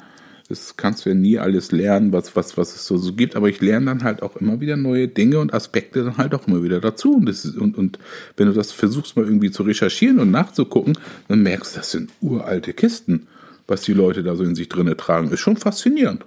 Das 0.50 0.76
kannst 0.76 1.07
du 1.07 1.11
ja 1.11 1.14
nie 1.14 1.38
alles 1.38 1.73
lernen, 1.73 2.12
was, 2.12 2.37
was, 2.37 2.59
was 2.59 2.75
es 2.75 2.85
so, 2.85 2.99
so 2.99 3.14
gibt, 3.14 3.37
aber 3.37 3.49
ich 3.49 3.61
lerne 3.61 3.87
dann 3.87 4.04
halt 4.04 4.23
auch 4.23 4.37
immer 4.37 4.61
wieder 4.61 4.76
neue 4.76 5.09
Dinge 5.09 5.38
und 5.38 5.54
Aspekte 5.54 6.04
dann 6.04 6.19
halt 6.19 6.35
auch 6.35 6.47
immer 6.47 6.62
wieder 6.62 6.80
dazu. 6.80 7.14
Und, 7.14 7.28
ist, 7.28 7.57
und, 7.57 7.78
und 7.78 7.99
wenn 8.37 8.49
du 8.49 8.52
das 8.52 8.73
versuchst 8.73 9.16
mal 9.16 9.25
irgendwie 9.25 9.50
zu 9.50 9.62
recherchieren 9.62 10.19
und 10.19 10.30
nachzugucken, 10.30 10.99
dann 11.28 11.42
merkst 11.42 11.75
du, 11.75 11.78
das 11.78 11.90
sind 11.92 12.11
uralte 12.21 12.75
Kisten 12.75 13.26
was 13.71 13.83
die 13.83 13.95
Leute 13.95 14.23
da 14.23 14.37
so 14.37 14.45
in 14.45 14.54
sich 14.54 14.69
drinne 14.69 14.97
tragen. 14.97 15.30
Ist 15.30 15.40
schon 15.40 15.57
faszinierend. 15.57 16.26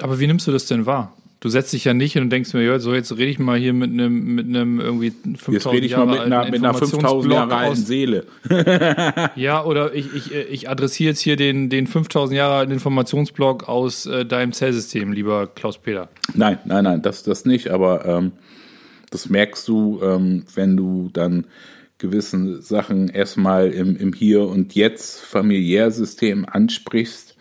Aber 0.00 0.18
wie 0.18 0.26
nimmst 0.26 0.46
du 0.46 0.52
das 0.52 0.66
denn 0.66 0.84
wahr? 0.84 1.15
Du 1.46 1.50
setzt 1.50 1.72
dich 1.72 1.84
ja 1.84 1.94
nicht 1.94 2.14
hin 2.14 2.24
und 2.24 2.30
denkst 2.30 2.54
mir, 2.54 2.64
ja, 2.64 2.80
so 2.80 2.92
jetzt 2.92 3.12
rede 3.12 3.30
ich 3.30 3.38
mal 3.38 3.56
hier 3.56 3.72
mit 3.72 3.92
einem 3.92 4.34
mit 4.34 4.46
einem 4.46 4.80
irgendwie 4.80 5.12
5000 5.12 5.54
Jetzt 5.54 5.66
rede 5.68 5.86
ich 5.86 5.92
Jahre 5.92 6.06
mal 6.06 6.12
mit 6.14 6.22
einer, 6.22 6.44
mit 6.50 6.54
einer 6.56 6.74
5000 6.74 7.32
Jahre 7.32 7.54
alten 7.54 7.76
Seele. 7.76 8.24
ja, 9.36 9.64
oder 9.64 9.94
ich, 9.94 10.12
ich, 10.12 10.34
ich 10.34 10.68
adressiere 10.68 11.10
jetzt 11.10 11.20
hier 11.20 11.36
den, 11.36 11.70
den 11.70 11.86
5000 11.86 12.36
Jahre 12.36 12.56
alten 12.56 12.72
Informationsblock 12.72 13.68
aus 13.68 14.06
äh, 14.06 14.26
deinem 14.26 14.54
Zellsystem, 14.54 15.12
lieber 15.12 15.46
Klaus-Peter. 15.46 16.08
Nein, 16.34 16.58
nein, 16.64 16.82
nein, 16.82 17.02
das, 17.02 17.22
das 17.22 17.44
nicht, 17.44 17.68
aber 17.68 18.04
ähm, 18.06 18.32
das 19.10 19.28
merkst 19.28 19.68
du, 19.68 20.00
ähm, 20.02 20.46
wenn 20.56 20.76
du 20.76 21.10
dann 21.12 21.46
gewissen 21.98 22.60
Sachen 22.60 23.08
erstmal 23.08 23.70
im, 23.70 23.94
im 23.94 24.12
Hier 24.12 24.48
und 24.48 24.74
Jetzt 24.74 25.20
Familiärsystem 25.20 26.44
ansprichst 26.44 27.36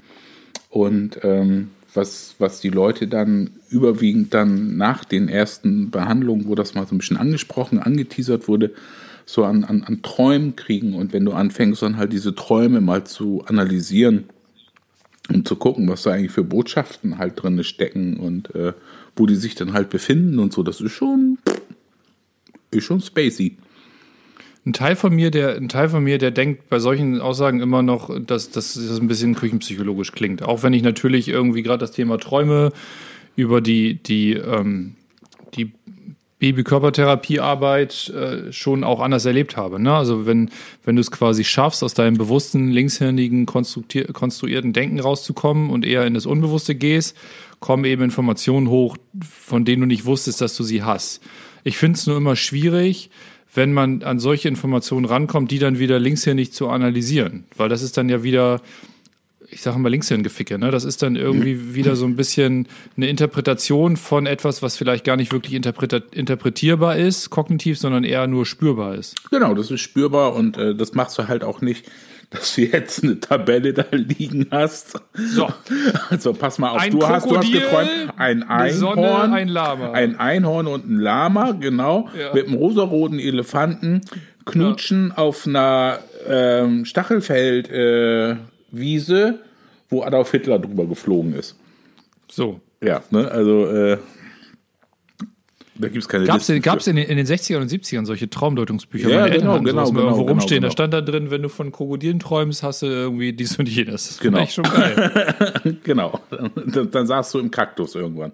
und 0.70 1.18
ähm, 1.24 1.70
was, 1.96 2.36
was 2.40 2.60
die 2.60 2.70
Leute 2.70 3.08
dann 3.08 3.52
überwiegend 3.76 4.34
dann 4.34 4.78
nach 4.78 5.04
den 5.04 5.28
ersten 5.28 5.92
Behandlungen, 5.92 6.48
wo 6.48 6.56
das 6.56 6.74
mal 6.74 6.88
so 6.88 6.96
ein 6.96 6.98
bisschen 7.00 7.18
angesprochen, 7.18 7.80
angeteasert 7.80 8.48
wurde, 8.48 8.72
so 9.26 9.44
an, 9.44 9.64
an, 9.64 9.84
an 9.84 10.02
Träumen 10.02 10.56
kriegen. 10.56 10.94
Und 10.94 11.12
wenn 11.12 11.26
du 11.26 11.34
anfängst, 11.34 11.82
dann 11.82 11.98
halt 11.98 12.14
diese 12.14 12.34
Träume 12.34 12.82
mal 12.82 13.04
zu 13.04 13.44
analysieren 13.46 14.26
um 15.34 15.44
zu 15.44 15.56
gucken, 15.56 15.90
was 15.90 16.04
da 16.04 16.12
eigentlich 16.12 16.32
für 16.32 16.44
Botschaften 16.44 17.18
halt 17.18 17.42
drin 17.42 17.64
stecken 17.64 18.18
und 18.18 18.54
äh, 18.54 18.74
wo 19.16 19.26
die 19.26 19.36
sich 19.36 19.56
dann 19.56 19.74
halt 19.74 19.90
befinden 19.90 20.38
und 20.38 20.54
so, 20.54 20.62
das 20.62 20.82
ist 20.82 20.92
schon, 20.92 21.40
ist 22.70 22.84
schon 22.84 23.02
spacey 23.02 23.58
ein 24.66 24.74
Teil 24.74 24.96
von 24.96 25.14
mir, 25.14 25.30
der, 25.30 25.56
ein 25.56 25.70
Teil 25.70 25.90
von 25.90 26.04
mir, 26.04 26.18
der 26.18 26.32
denkt 26.32 26.70
bei 26.70 26.80
solchen 26.80 27.22
Aussagen 27.22 27.60
immer 27.60 27.84
noch, 27.84 28.10
dass, 28.26 28.50
dass 28.50 28.74
das 28.74 29.00
ein 29.00 29.08
bisschen 29.08 29.36
küchenpsychologisch 29.36 30.12
klingt. 30.12 30.42
Auch 30.42 30.64
wenn 30.64 30.74
ich 30.74 30.82
natürlich 30.82 31.28
irgendwie 31.28 31.62
gerade 31.62 31.80
das 31.80 31.92
Thema 31.92 32.18
Träume 32.18 32.72
über 33.36 33.62
die, 33.62 33.96
die, 33.96 34.34
ähm, 34.34 34.96
die 35.56 35.72
Babykörpertherapiearbeit 36.40 38.10
äh, 38.10 38.52
schon 38.52 38.84
auch 38.84 39.00
anders 39.00 39.26
erlebt 39.26 39.56
habe. 39.56 39.80
Ne? 39.80 39.94
Also 39.94 40.26
wenn, 40.26 40.50
wenn 40.84 40.96
du 40.96 41.02
es 41.02 41.10
quasi 41.10 41.44
schaffst, 41.44 41.84
aus 41.84 41.94
deinem 41.94 42.18
bewussten, 42.18 42.72
linkshändigen, 42.72 43.46
konstruierten 43.46 44.74
Denken 44.74 45.00
rauszukommen 45.00 45.70
und 45.70 45.86
eher 45.86 46.06
in 46.06 46.14
das 46.14 46.26
Unbewusste 46.26 46.76
gehst, 46.76 47.16
kommen 47.60 47.86
eben 47.86 48.04
Informationen 48.04 48.70
hoch, 48.70 48.98
von 49.22 49.66
denen 49.66 49.82
du 49.82 49.88
nicht 49.88 50.06
wusstest, 50.06 50.42
dass 50.42 50.56
du 50.56 50.64
sie 50.64 50.84
hast. 50.84 51.22
Ich 51.64 51.78
finde 51.78 51.98
es 51.98 52.06
nur 52.06 52.18
immer 52.18 52.36
schwierig, 52.36 53.10
wenn 53.54 53.74
man 53.74 54.04
an 54.04 54.20
solche 54.20 54.50
Informationen 54.50 55.06
rankommt, 55.06 55.50
die 55.50 55.60
dann 55.60 55.80
wieder 55.80 56.00
linkshändig 56.00 56.52
zu 56.52 56.68
analysieren. 56.68 57.46
Weil 57.56 57.70
das 57.70 57.82
ist 57.82 57.98
dann 57.98 58.10
ja 58.10 58.22
wieder, 58.24 58.62
ich 59.50 59.62
sage 59.62 59.78
mal 59.80 59.90
Linkshirngeficke, 59.90 60.58
ne? 60.58 60.72
Das 60.72 60.84
ist 60.84 61.02
dann 61.04 61.16
irgendwie 61.16 61.76
wieder 61.76 61.96
so 61.96 62.06
ein 62.06 62.16
bisschen 62.16 62.68
eine 62.98 63.08
Interpretation 63.08 63.98
von 63.98 64.26
etwas, 64.26 64.62
was 64.62 64.78
vielleicht 64.78 65.04
gar 65.04 65.18
nicht 65.18 65.32
wirklich 65.32 65.54
interpretierbar 65.54 66.98
ist, 66.98 67.30
kognitiv, 67.30 67.78
sondern 67.78 68.04
eher 68.04 68.28
nur 68.28 68.46
spürbar 68.46 68.96
ist. 68.96 69.30
Genau, 69.30 69.54
das 69.54 69.72
ist 69.72 69.82
spürbar 69.82 70.36
und 70.36 70.58
äh, 70.58 70.76
das 70.76 70.94
machst 70.94 71.18
du 71.18 71.28
halt 71.28 71.44
auch 71.44 71.62
nicht 71.62 71.86
dass 72.30 72.56
du 72.56 72.62
jetzt 72.62 73.04
eine 73.04 73.20
Tabelle 73.20 73.74
da 73.74 73.86
liegen 73.92 74.48
hast. 74.52 75.00
So. 75.14 75.48
Also 76.10 76.34
pass 76.34 76.60
mal 76.60 76.70
auf, 76.70 76.82
ein 76.82 76.92
du, 76.92 77.08
hast, 77.08 77.30
du 77.30 77.38
hast 77.38 77.52
geträumt, 77.52 77.90
ein 78.18 78.44
Einhorn, 78.44 78.74
Sonne, 78.74 79.32
ein 79.32 79.48
Lama. 79.48 79.92
Ein 79.92 80.20
Einhorn 80.20 80.68
und 80.68 80.88
ein 80.88 81.00
Lama, 81.00 81.52
genau, 81.52 82.10
ja. 82.18 82.34
mit 82.34 82.48
einem 82.48 82.56
rosaroten 82.56 83.20
Elefanten 83.20 84.02
knutschen 84.46 85.10
ja. 85.10 85.18
auf 85.18 85.48
einer 85.48 86.00
ähm, 86.28 86.86
Stachelfeldwiese, 86.86 88.38
äh, 88.40 88.55
wo 88.72 90.04
Adolf 90.04 90.32
Hitler 90.32 90.60
drüber 90.60 90.86
geflogen 90.86 91.34
ist. 91.34 91.56
So. 92.30 92.60
Ja, 92.82 93.02
ne, 93.10 93.30
also 93.32 93.68
äh, 93.68 93.98
da 95.78 95.90
gibt 95.90 96.04
es 96.04 96.08
keine 96.08 96.26
Gab 96.26 96.40
es 96.40 96.88
in, 96.88 96.98
in, 96.98 97.10
in, 97.10 97.18
den 97.18 97.26
60ern 97.26 97.58
und 97.58 97.70
70ern 97.70 98.06
solche 98.06 98.30
Traumdeutungsbücher? 98.30 99.10
Ja, 99.10 99.22
Meine 99.22 99.38
genau, 99.38 99.60
genau, 99.60 99.86
genau, 99.86 100.00
irgendwo 100.00 100.24
genau, 100.24 100.32
rumstehen. 100.32 100.62
Genau. 100.62 100.68
Da 100.68 100.72
stand 100.72 100.94
da 100.94 101.02
drin, 101.02 101.32
wenn 101.32 101.42
du 101.42 101.50
von 101.50 101.72
Krokodilen 101.72 102.20
träumst, 102.20 102.64
hast 102.64 102.82
du 102.82 102.86
irgendwie 102.86 103.34
dies 103.34 103.58
und 103.60 103.68
jenes. 103.68 104.08
Das 104.08 104.20
genau. 104.20 104.46
schon 104.46 104.64
geil. 104.64 105.78
genau. 105.84 106.20
Dann, 106.66 106.92
dann 106.92 107.08
saßt 107.08 107.34
du 107.34 107.40
im 107.40 107.52
Kaktus 107.52 107.96
irgendwann. 107.96 108.32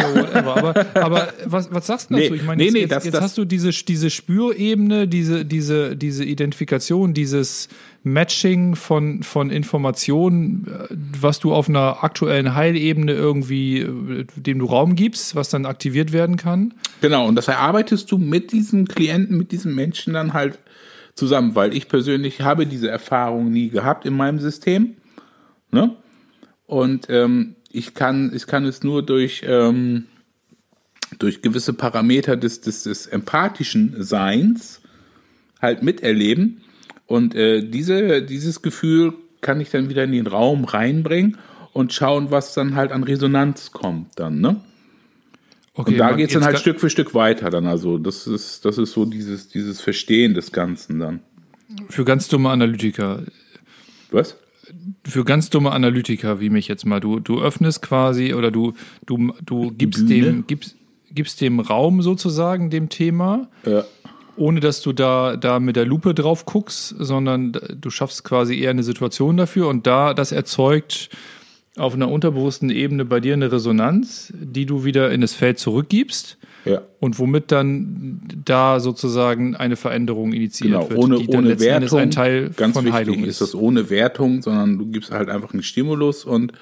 Ja, 0.00 0.14
whatever. 0.14 0.56
Aber, 0.56 0.86
aber 0.94 1.28
was, 1.44 1.72
was 1.72 1.86
sagst 1.86 2.10
du 2.10 2.14
dazu? 2.14 2.30
Nee, 2.30 2.36
ich 2.36 2.44
meine, 2.44 2.64
jetzt, 2.64 2.72
nee, 2.72 2.80
jetzt, 2.80 2.92
das, 2.92 3.04
jetzt 3.04 3.14
das 3.14 3.22
hast 3.22 3.38
du 3.38 3.44
diese, 3.44 3.70
diese 3.70 4.10
Spürebene, 4.10 5.06
diese, 5.06 5.44
diese, 5.44 5.96
diese 5.96 6.24
Identifikation, 6.24 7.14
dieses 7.14 7.68
Matching 8.12 8.76
von, 8.76 9.22
von 9.22 9.50
Informationen, 9.50 10.66
äh, 10.66 10.94
was 11.20 11.38
du 11.38 11.52
auf 11.52 11.68
einer 11.68 12.02
aktuellen 12.04 12.54
Heilebene 12.54 13.12
irgendwie, 13.12 13.80
äh, 13.80 14.26
dem 14.36 14.58
du 14.58 14.66
Raum 14.66 14.94
gibst, 14.94 15.34
was 15.34 15.48
dann 15.48 15.66
aktiviert 15.66 16.12
werden 16.12 16.36
kann. 16.36 16.74
Genau, 17.00 17.26
und 17.26 17.34
das 17.36 17.48
erarbeitest 17.48 18.10
du 18.10 18.18
mit 18.18 18.52
diesem 18.52 18.86
Klienten, 18.86 19.36
mit 19.36 19.52
diesem 19.52 19.74
Menschen 19.74 20.14
dann 20.14 20.32
halt 20.32 20.58
zusammen, 21.14 21.54
weil 21.54 21.74
ich 21.74 21.88
persönlich 21.88 22.40
habe 22.40 22.66
diese 22.66 22.88
Erfahrung 22.88 23.50
nie 23.50 23.68
gehabt 23.68 24.06
in 24.06 24.14
meinem 24.14 24.38
System. 24.38 24.96
Ne? 25.70 25.96
Und 26.66 27.06
ähm, 27.10 27.56
ich 27.70 27.94
kann, 27.94 28.32
ich 28.34 28.46
kann 28.46 28.64
es 28.64 28.82
nur 28.82 29.02
durch, 29.02 29.42
ähm, 29.46 30.04
durch 31.18 31.42
gewisse 31.42 31.72
Parameter 31.72 32.36
des, 32.36 32.60
des, 32.60 32.84
des 32.84 33.06
empathischen 33.06 34.02
Seins 34.02 34.80
halt 35.60 35.82
miterleben. 35.82 36.62
Und 37.08 37.34
äh, 37.34 37.62
diese, 37.62 38.22
dieses 38.22 38.62
Gefühl 38.62 39.14
kann 39.40 39.60
ich 39.60 39.70
dann 39.70 39.88
wieder 39.88 40.04
in 40.04 40.12
den 40.12 40.28
Raum 40.28 40.64
reinbringen 40.64 41.38
und 41.72 41.92
schauen, 41.92 42.30
was 42.30 42.54
dann 42.54 42.76
halt 42.76 42.92
an 42.92 43.02
Resonanz 43.02 43.72
kommt 43.72 44.12
dann, 44.16 44.40
ne? 44.40 44.60
Okay, 45.74 45.92
und 45.92 45.98
da 45.98 46.12
geht 46.12 46.28
es 46.28 46.34
dann 46.34 46.44
halt 46.44 46.58
Stück 46.58 46.80
für 46.80 46.90
Stück 46.90 47.14
weiter 47.14 47.50
dann. 47.50 47.66
Also 47.66 47.98
das 47.98 48.26
ist, 48.26 48.64
das 48.64 48.78
ist 48.78 48.92
so 48.92 49.04
dieses, 49.04 49.48
dieses 49.48 49.80
Verstehen 49.80 50.34
des 50.34 50.52
Ganzen 50.52 50.98
dann. 50.98 51.20
Für 51.88 52.04
ganz 52.04 52.28
dumme 52.28 52.50
Analytiker. 52.50 53.22
Was? 54.10 54.36
für 55.04 55.24
ganz 55.24 55.50
dumme 55.50 55.72
Analytiker 55.72 56.40
wie 56.40 56.50
mich 56.50 56.68
jetzt 56.68 56.84
mal, 56.84 57.00
du, 57.00 57.20
du 57.20 57.40
öffnest 57.40 57.82
quasi 57.82 58.34
oder 58.34 58.50
du, 58.50 58.74
du, 59.06 59.32
du 59.44 59.70
gibst 59.72 60.08
dem, 60.08 60.46
gibst, 60.46 60.76
gibst 61.10 61.40
dem 61.40 61.60
Raum 61.60 62.02
sozusagen 62.02 62.70
dem 62.70 62.88
Thema, 62.88 63.48
ja. 63.64 63.84
Ohne 64.38 64.60
dass 64.60 64.82
du 64.82 64.92
da, 64.92 65.36
da 65.36 65.60
mit 65.60 65.76
der 65.76 65.86
Lupe 65.86 66.14
drauf 66.14 66.44
guckst, 66.44 66.94
sondern 66.98 67.52
du 67.52 67.90
schaffst 67.90 68.24
quasi 68.24 68.58
eher 68.58 68.70
eine 68.70 68.82
Situation 68.82 69.36
dafür 69.36 69.68
und 69.68 69.86
da, 69.86 70.14
das 70.14 70.32
erzeugt 70.32 71.10
auf 71.76 71.94
einer 71.94 72.10
unterbewussten 72.10 72.70
Ebene 72.70 73.04
bei 73.04 73.20
dir 73.20 73.34
eine 73.34 73.52
Resonanz, 73.52 74.32
die 74.34 74.66
du 74.66 74.84
wieder 74.84 75.10
in 75.10 75.20
das 75.20 75.34
Feld 75.34 75.58
zurückgibst. 75.58 76.38
Ja. 76.64 76.82
Und 76.98 77.18
womit 77.18 77.52
dann 77.52 78.20
da 78.44 78.80
sozusagen 78.80 79.56
eine 79.56 79.76
Veränderung 79.76 80.32
initiiert 80.32 80.72
genau, 80.72 80.90
wird, 80.90 80.98
ohne, 80.98 81.18
die 81.18 81.26
dann 81.26 81.44
ohne 81.44 81.60
Wertung, 81.60 81.98
ein 81.98 82.10
Teil 82.10 82.50
ganz 82.56 82.74
von 82.74 82.84
wichtig 82.84 82.98
Heilung 82.98 83.22
ist. 83.22 83.28
ist 83.28 83.40
das 83.40 83.54
ohne 83.54 83.90
Wertung, 83.90 84.42
sondern 84.42 84.76
du 84.78 84.86
gibst 84.86 85.12
halt 85.12 85.30
einfach 85.30 85.52
einen 85.52 85.62
Stimulus 85.62 86.24
und 86.24 86.52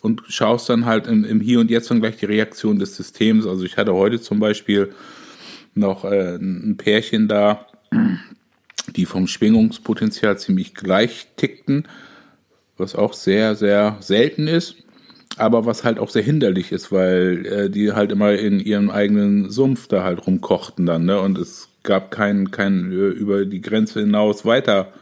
und 0.00 0.22
schaust 0.28 0.68
dann 0.68 0.86
halt 0.86 1.06
im, 1.06 1.24
im 1.24 1.40
Hier 1.40 1.60
und 1.60 1.70
Jetzt 1.70 1.90
dann 1.90 2.00
gleich 2.00 2.16
die 2.16 2.26
Reaktion 2.26 2.78
des 2.78 2.96
Systems. 2.96 3.46
Also 3.46 3.64
ich 3.64 3.76
hatte 3.76 3.94
heute 3.94 4.20
zum 4.20 4.38
Beispiel 4.38 4.90
noch 5.78 6.04
äh, 6.04 6.36
ein 6.36 6.76
Pärchen 6.76 7.28
da, 7.28 7.66
die 8.96 9.06
vom 9.06 9.26
Schwingungspotenzial 9.26 10.38
ziemlich 10.38 10.74
gleich 10.74 11.28
tickten, 11.36 11.84
was 12.76 12.94
auch 12.94 13.12
sehr, 13.12 13.54
sehr 13.54 13.96
selten 14.00 14.46
ist. 14.46 14.76
aber 15.38 15.66
was 15.66 15.84
halt 15.84 15.98
auch 15.98 16.10
sehr 16.10 16.22
hinderlich 16.22 16.72
ist, 16.72 16.90
weil 16.92 17.46
äh, 17.46 17.70
die 17.70 17.92
halt 17.92 18.10
immer 18.12 18.32
in 18.32 18.60
ihrem 18.60 18.90
eigenen 18.90 19.50
Sumpf 19.50 19.86
da 19.86 20.02
halt 20.02 20.26
rumkochten 20.26 20.84
dann, 20.84 21.04
ne? 21.04 21.20
Und 21.20 21.38
es 21.38 21.68
gab 21.82 22.10
kein, 22.10 22.50
kein 22.50 22.90
äh, 22.90 22.94
über 22.94 23.44
die 23.44 23.60
Grenze 23.60 24.00
hinaus 24.00 24.44
weiter 24.44 24.92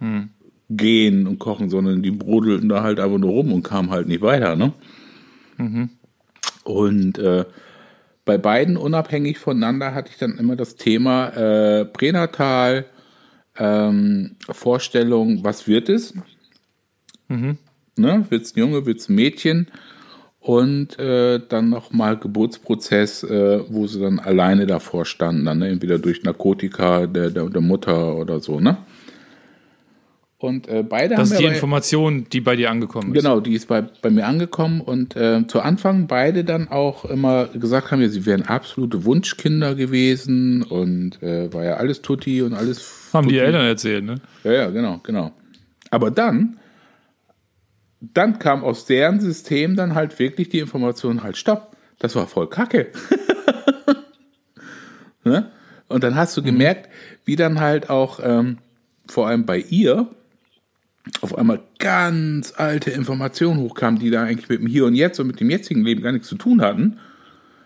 hm. 0.00 0.30
gehen 0.68 1.26
und 1.26 1.38
kochen, 1.38 1.70
sondern 1.70 2.02
die 2.02 2.10
brodelten 2.10 2.68
da 2.68 2.82
halt 2.82 3.00
einfach 3.00 3.18
nur 3.18 3.30
rum 3.30 3.52
und 3.52 3.62
kamen 3.62 3.90
halt 3.90 4.08
nicht 4.08 4.22
weiter, 4.22 4.56
ne? 4.56 4.72
Mhm. 5.58 5.90
Und 6.64 7.18
äh, 7.18 7.44
bei 8.26 8.36
beiden 8.36 8.76
unabhängig 8.76 9.38
voneinander 9.38 9.94
hatte 9.94 10.10
ich 10.10 10.18
dann 10.18 10.36
immer 10.36 10.56
das 10.56 10.74
Thema 10.74 11.28
äh, 11.28 11.84
Pränatal, 11.86 12.84
ähm, 13.56 14.36
Vorstellung, 14.50 15.44
was 15.44 15.66
wird 15.66 15.88
es? 15.88 16.12
Mhm. 17.28 17.56
Ne? 17.96 18.26
Wird 18.28 18.42
es 18.42 18.54
ein 18.54 18.58
Junge, 18.58 18.84
wird 18.84 18.98
es 18.98 19.08
ein 19.08 19.14
Mädchen? 19.14 19.68
Und 20.40 20.98
äh, 20.98 21.40
dann 21.48 21.70
nochmal 21.70 22.18
Geburtsprozess, 22.18 23.22
äh, 23.22 23.60
wo 23.68 23.86
sie 23.86 24.00
dann 24.00 24.18
alleine 24.18 24.66
davor 24.66 25.04
standen, 25.04 25.44
dann, 25.44 25.58
ne? 25.58 25.68
entweder 25.68 25.98
durch 25.98 26.22
Narkotika 26.24 27.06
der, 27.06 27.30
der, 27.30 27.48
der 27.48 27.62
Mutter 27.62 28.16
oder 28.16 28.40
so, 28.40 28.60
ne? 28.60 28.76
Und 30.38 30.68
äh, 30.68 30.82
beide 30.82 31.14
das 31.14 31.18
haben. 31.18 31.30
Das 31.30 31.32
ist 31.32 31.40
die 31.40 31.44
Information, 31.44 32.26
die 32.30 32.40
bei 32.40 32.56
dir 32.56 32.70
angekommen 32.70 33.14
ist. 33.14 33.22
Genau, 33.22 33.40
die 33.40 33.54
ist 33.54 33.68
bei, 33.68 33.82
bei 33.82 34.10
mir 34.10 34.26
angekommen. 34.26 34.82
Und 34.82 35.16
äh, 35.16 35.46
zu 35.46 35.60
Anfang 35.60 36.08
beide 36.08 36.44
dann 36.44 36.68
auch 36.68 37.06
immer 37.06 37.46
gesagt 37.46 37.90
haben, 37.90 38.02
ja, 38.02 38.08
sie 38.08 38.26
wären 38.26 38.42
absolute 38.42 39.04
Wunschkinder 39.04 39.74
gewesen 39.74 40.62
und 40.62 41.22
äh, 41.22 41.52
war 41.54 41.64
ja 41.64 41.74
alles 41.74 42.02
Tutti 42.02 42.42
und 42.42 42.52
alles. 42.52 43.10
Haben 43.14 43.24
tutti. 43.24 43.36
die 43.36 43.40
Eltern 43.40 43.64
erzählt, 43.64 44.04
ne? 44.04 44.16
Ja, 44.44 44.52
ja, 44.52 44.70
genau, 44.70 45.00
genau. 45.02 45.32
Aber 45.90 46.10
dann, 46.10 46.58
dann 48.00 48.38
kam 48.38 48.62
aus 48.62 48.84
deren 48.84 49.20
System 49.20 49.74
dann 49.74 49.94
halt 49.94 50.18
wirklich 50.18 50.50
die 50.50 50.58
Information, 50.58 51.22
halt, 51.22 51.38
stopp, 51.38 51.74
das 51.98 52.14
war 52.14 52.26
voll 52.26 52.50
Kacke. 52.50 52.88
ne? 55.24 55.50
Und 55.88 56.04
dann 56.04 56.14
hast 56.14 56.36
du 56.36 56.42
mhm. 56.42 56.46
gemerkt, 56.46 56.90
wie 57.24 57.36
dann 57.36 57.58
halt 57.58 57.88
auch 57.88 58.20
ähm, 58.22 58.58
vor 59.06 59.28
allem 59.28 59.46
bei 59.46 59.58
ihr 59.58 60.08
auf 61.20 61.36
einmal 61.36 61.60
ganz 61.78 62.54
alte 62.56 62.90
Informationen 62.90 63.60
hochkamen, 63.60 64.00
die 64.00 64.10
da 64.10 64.24
eigentlich 64.24 64.48
mit 64.48 64.60
dem 64.60 64.66
Hier 64.66 64.86
und 64.86 64.94
Jetzt 64.94 65.20
und 65.20 65.28
mit 65.28 65.40
dem 65.40 65.50
jetzigen 65.50 65.84
Leben 65.84 66.02
gar 66.02 66.12
nichts 66.12 66.28
zu 66.28 66.36
tun 66.36 66.60
hatten, 66.60 66.98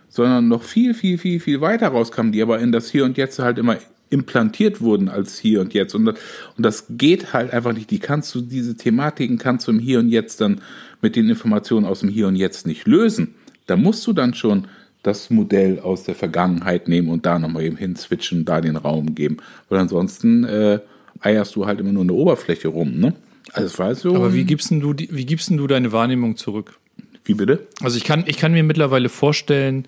sondern 0.08 0.48
noch 0.48 0.62
viel, 0.62 0.94
viel, 0.94 1.18
viel, 1.18 1.40
viel 1.40 1.60
weiter 1.60 1.88
rauskamen, 1.88 2.32
die 2.32 2.42
aber 2.42 2.58
in 2.58 2.72
das 2.72 2.90
Hier 2.90 3.04
und 3.04 3.16
Jetzt 3.16 3.38
halt 3.38 3.58
immer 3.58 3.78
implantiert 4.10 4.80
wurden 4.80 5.08
als 5.08 5.38
Hier 5.38 5.60
und 5.60 5.72
Jetzt. 5.72 5.94
Und 5.94 6.04
das, 6.04 6.16
und 6.56 6.64
das 6.64 6.86
geht 6.90 7.32
halt 7.32 7.52
einfach 7.52 7.72
nicht. 7.72 7.90
Die 7.90 8.00
kannst 8.00 8.34
du, 8.34 8.40
diese 8.40 8.76
Thematiken 8.76 9.38
kannst 9.38 9.68
du 9.68 9.72
im 9.72 9.78
Hier 9.78 10.00
und 10.00 10.08
Jetzt 10.08 10.40
dann 10.40 10.60
mit 11.00 11.16
den 11.16 11.28
Informationen 11.28 11.86
aus 11.86 12.00
dem 12.00 12.08
Hier 12.08 12.26
und 12.26 12.36
Jetzt 12.36 12.66
nicht 12.66 12.86
lösen. 12.86 13.34
Da 13.66 13.76
musst 13.76 14.06
du 14.06 14.12
dann 14.12 14.34
schon 14.34 14.66
das 15.02 15.30
Modell 15.30 15.78
aus 15.80 16.04
der 16.04 16.14
Vergangenheit 16.14 16.88
nehmen 16.88 17.08
und 17.08 17.24
da 17.24 17.38
nochmal 17.38 17.62
eben 17.62 17.76
hinswitchen, 17.76 18.44
da 18.44 18.60
den 18.60 18.76
Raum 18.76 19.14
geben. 19.14 19.38
Weil 19.68 19.78
ansonsten 19.78 20.44
äh, 20.44 20.80
eierst 21.20 21.56
du 21.56 21.66
halt 21.66 21.80
immer 21.80 21.92
nur 21.92 22.02
eine 22.02 22.12
Oberfläche 22.12 22.68
rum, 22.68 22.98
ne? 22.98 23.14
Also 23.52 23.78
war 23.78 23.94
so. 23.94 24.14
Aber 24.14 24.34
wie 24.34 24.44
gibst 24.44 24.70
du, 24.70 24.94
wie 24.96 25.26
gibst 25.26 25.50
du 25.50 25.66
deine 25.66 25.92
Wahrnehmung 25.92 26.36
zurück? 26.36 26.78
Wie 27.24 27.34
bitte? 27.34 27.66
Also 27.80 27.96
ich 27.96 28.04
kann, 28.04 28.24
ich 28.26 28.38
kann 28.38 28.52
mir 28.52 28.62
mittlerweile 28.62 29.08
vorstellen, 29.08 29.86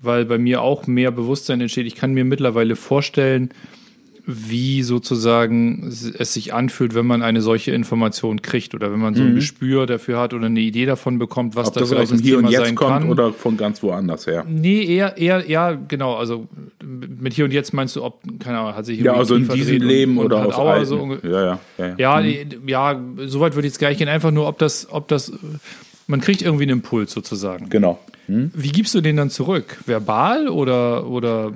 weil 0.00 0.24
bei 0.24 0.38
mir 0.38 0.62
auch 0.62 0.86
mehr 0.86 1.10
Bewusstsein 1.10 1.60
entsteht, 1.60 1.86
ich 1.86 1.94
kann 1.94 2.12
mir 2.12 2.24
mittlerweile 2.24 2.76
vorstellen, 2.76 3.50
wie 4.26 4.82
sozusagen 4.82 5.86
es 5.86 6.32
sich 6.32 6.54
anfühlt, 6.54 6.94
wenn 6.94 7.06
man 7.06 7.22
eine 7.22 7.42
solche 7.42 7.72
Information 7.72 8.40
kriegt 8.40 8.74
oder 8.74 8.90
wenn 8.90 8.98
man 8.98 9.14
so 9.14 9.22
ein 9.22 9.32
mhm. 9.32 9.34
Gespür 9.34 9.86
dafür 9.86 10.18
hat 10.18 10.32
oder 10.32 10.46
eine 10.46 10.60
Idee 10.60 10.86
davon 10.86 11.18
bekommt, 11.18 11.56
was 11.56 11.68
Ob 11.68 11.74
das, 11.74 11.90
das 11.90 11.98
aus 11.98 12.08
dem 12.08 12.20
Hier 12.20 12.36
Thema 12.36 12.48
und 12.48 12.52
Jetzt 12.52 12.74
kommt 12.74 12.90
kann. 12.90 13.10
oder 13.10 13.32
von 13.34 13.58
ganz 13.58 13.82
woanders 13.82 14.26
her. 14.26 14.46
Nee, 14.48 14.82
eher, 14.82 15.18
eher, 15.18 15.48
ja, 15.48 15.72
genau. 15.72 16.14
Also 16.14 16.46
mit 16.82 17.34
Hier 17.34 17.44
und 17.44 17.52
Jetzt 17.52 17.74
meinst 17.74 17.96
du, 17.96 18.02
ob, 18.02 18.22
keine 18.38 18.60
Ahnung, 18.60 18.74
hat 18.74 18.86
sich 18.86 18.98
Ja, 19.00 19.12
also 19.12 19.34
in 19.34 19.46
diesem 19.48 19.82
Leben 19.82 20.16
und, 20.16 20.26
und 20.26 20.32
oder 20.32 20.46
aus 20.46 20.54
Auer 20.54 20.86
so 20.86 21.18
ja, 21.22 21.30
ja, 21.30 21.58
ja, 21.76 21.86
ja. 21.86 21.94
Ja, 21.98 22.22
mhm. 22.22 22.68
ja, 22.68 23.00
soweit 23.26 23.54
würde 23.54 23.66
ich 23.66 23.74
jetzt 23.74 23.78
gleich 23.78 23.98
gehen. 23.98 24.08
Einfach 24.08 24.30
nur, 24.30 24.48
ob 24.48 24.58
das, 24.58 24.88
ob 24.90 25.06
das, 25.08 25.32
man 26.06 26.22
kriegt 26.22 26.40
irgendwie 26.40 26.64
einen 26.64 26.78
Impuls 26.78 27.12
sozusagen. 27.12 27.68
Genau. 27.68 27.98
Hm? 28.26 28.50
Wie 28.54 28.70
gibst 28.70 28.94
du 28.94 29.02
den 29.02 29.16
dann 29.16 29.28
zurück? 29.28 29.76
Verbal 29.84 30.48
oder, 30.48 31.06
oder 31.06 31.52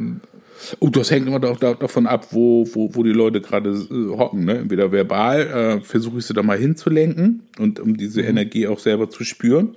Oh, 0.80 0.88
das 0.88 1.10
hängt 1.10 1.26
immer 1.26 1.40
davon 1.40 2.06
ab, 2.06 2.28
wo, 2.32 2.66
wo, 2.72 2.94
wo 2.94 3.02
die 3.02 3.12
Leute 3.12 3.40
gerade 3.40 3.70
äh, 3.70 4.16
hocken. 4.16 4.44
Ne? 4.44 4.58
Entweder 4.58 4.92
verbal 4.92 5.46
äh, 5.46 5.80
versuche 5.80 6.18
ich 6.18 6.26
sie 6.26 6.34
da 6.34 6.42
mal 6.42 6.58
hinzulenken 6.58 7.42
und 7.58 7.80
um 7.80 7.96
diese 7.96 8.22
mhm. 8.22 8.28
Energie 8.28 8.66
auch 8.66 8.78
selber 8.78 9.10
zu 9.10 9.24
spüren. 9.24 9.76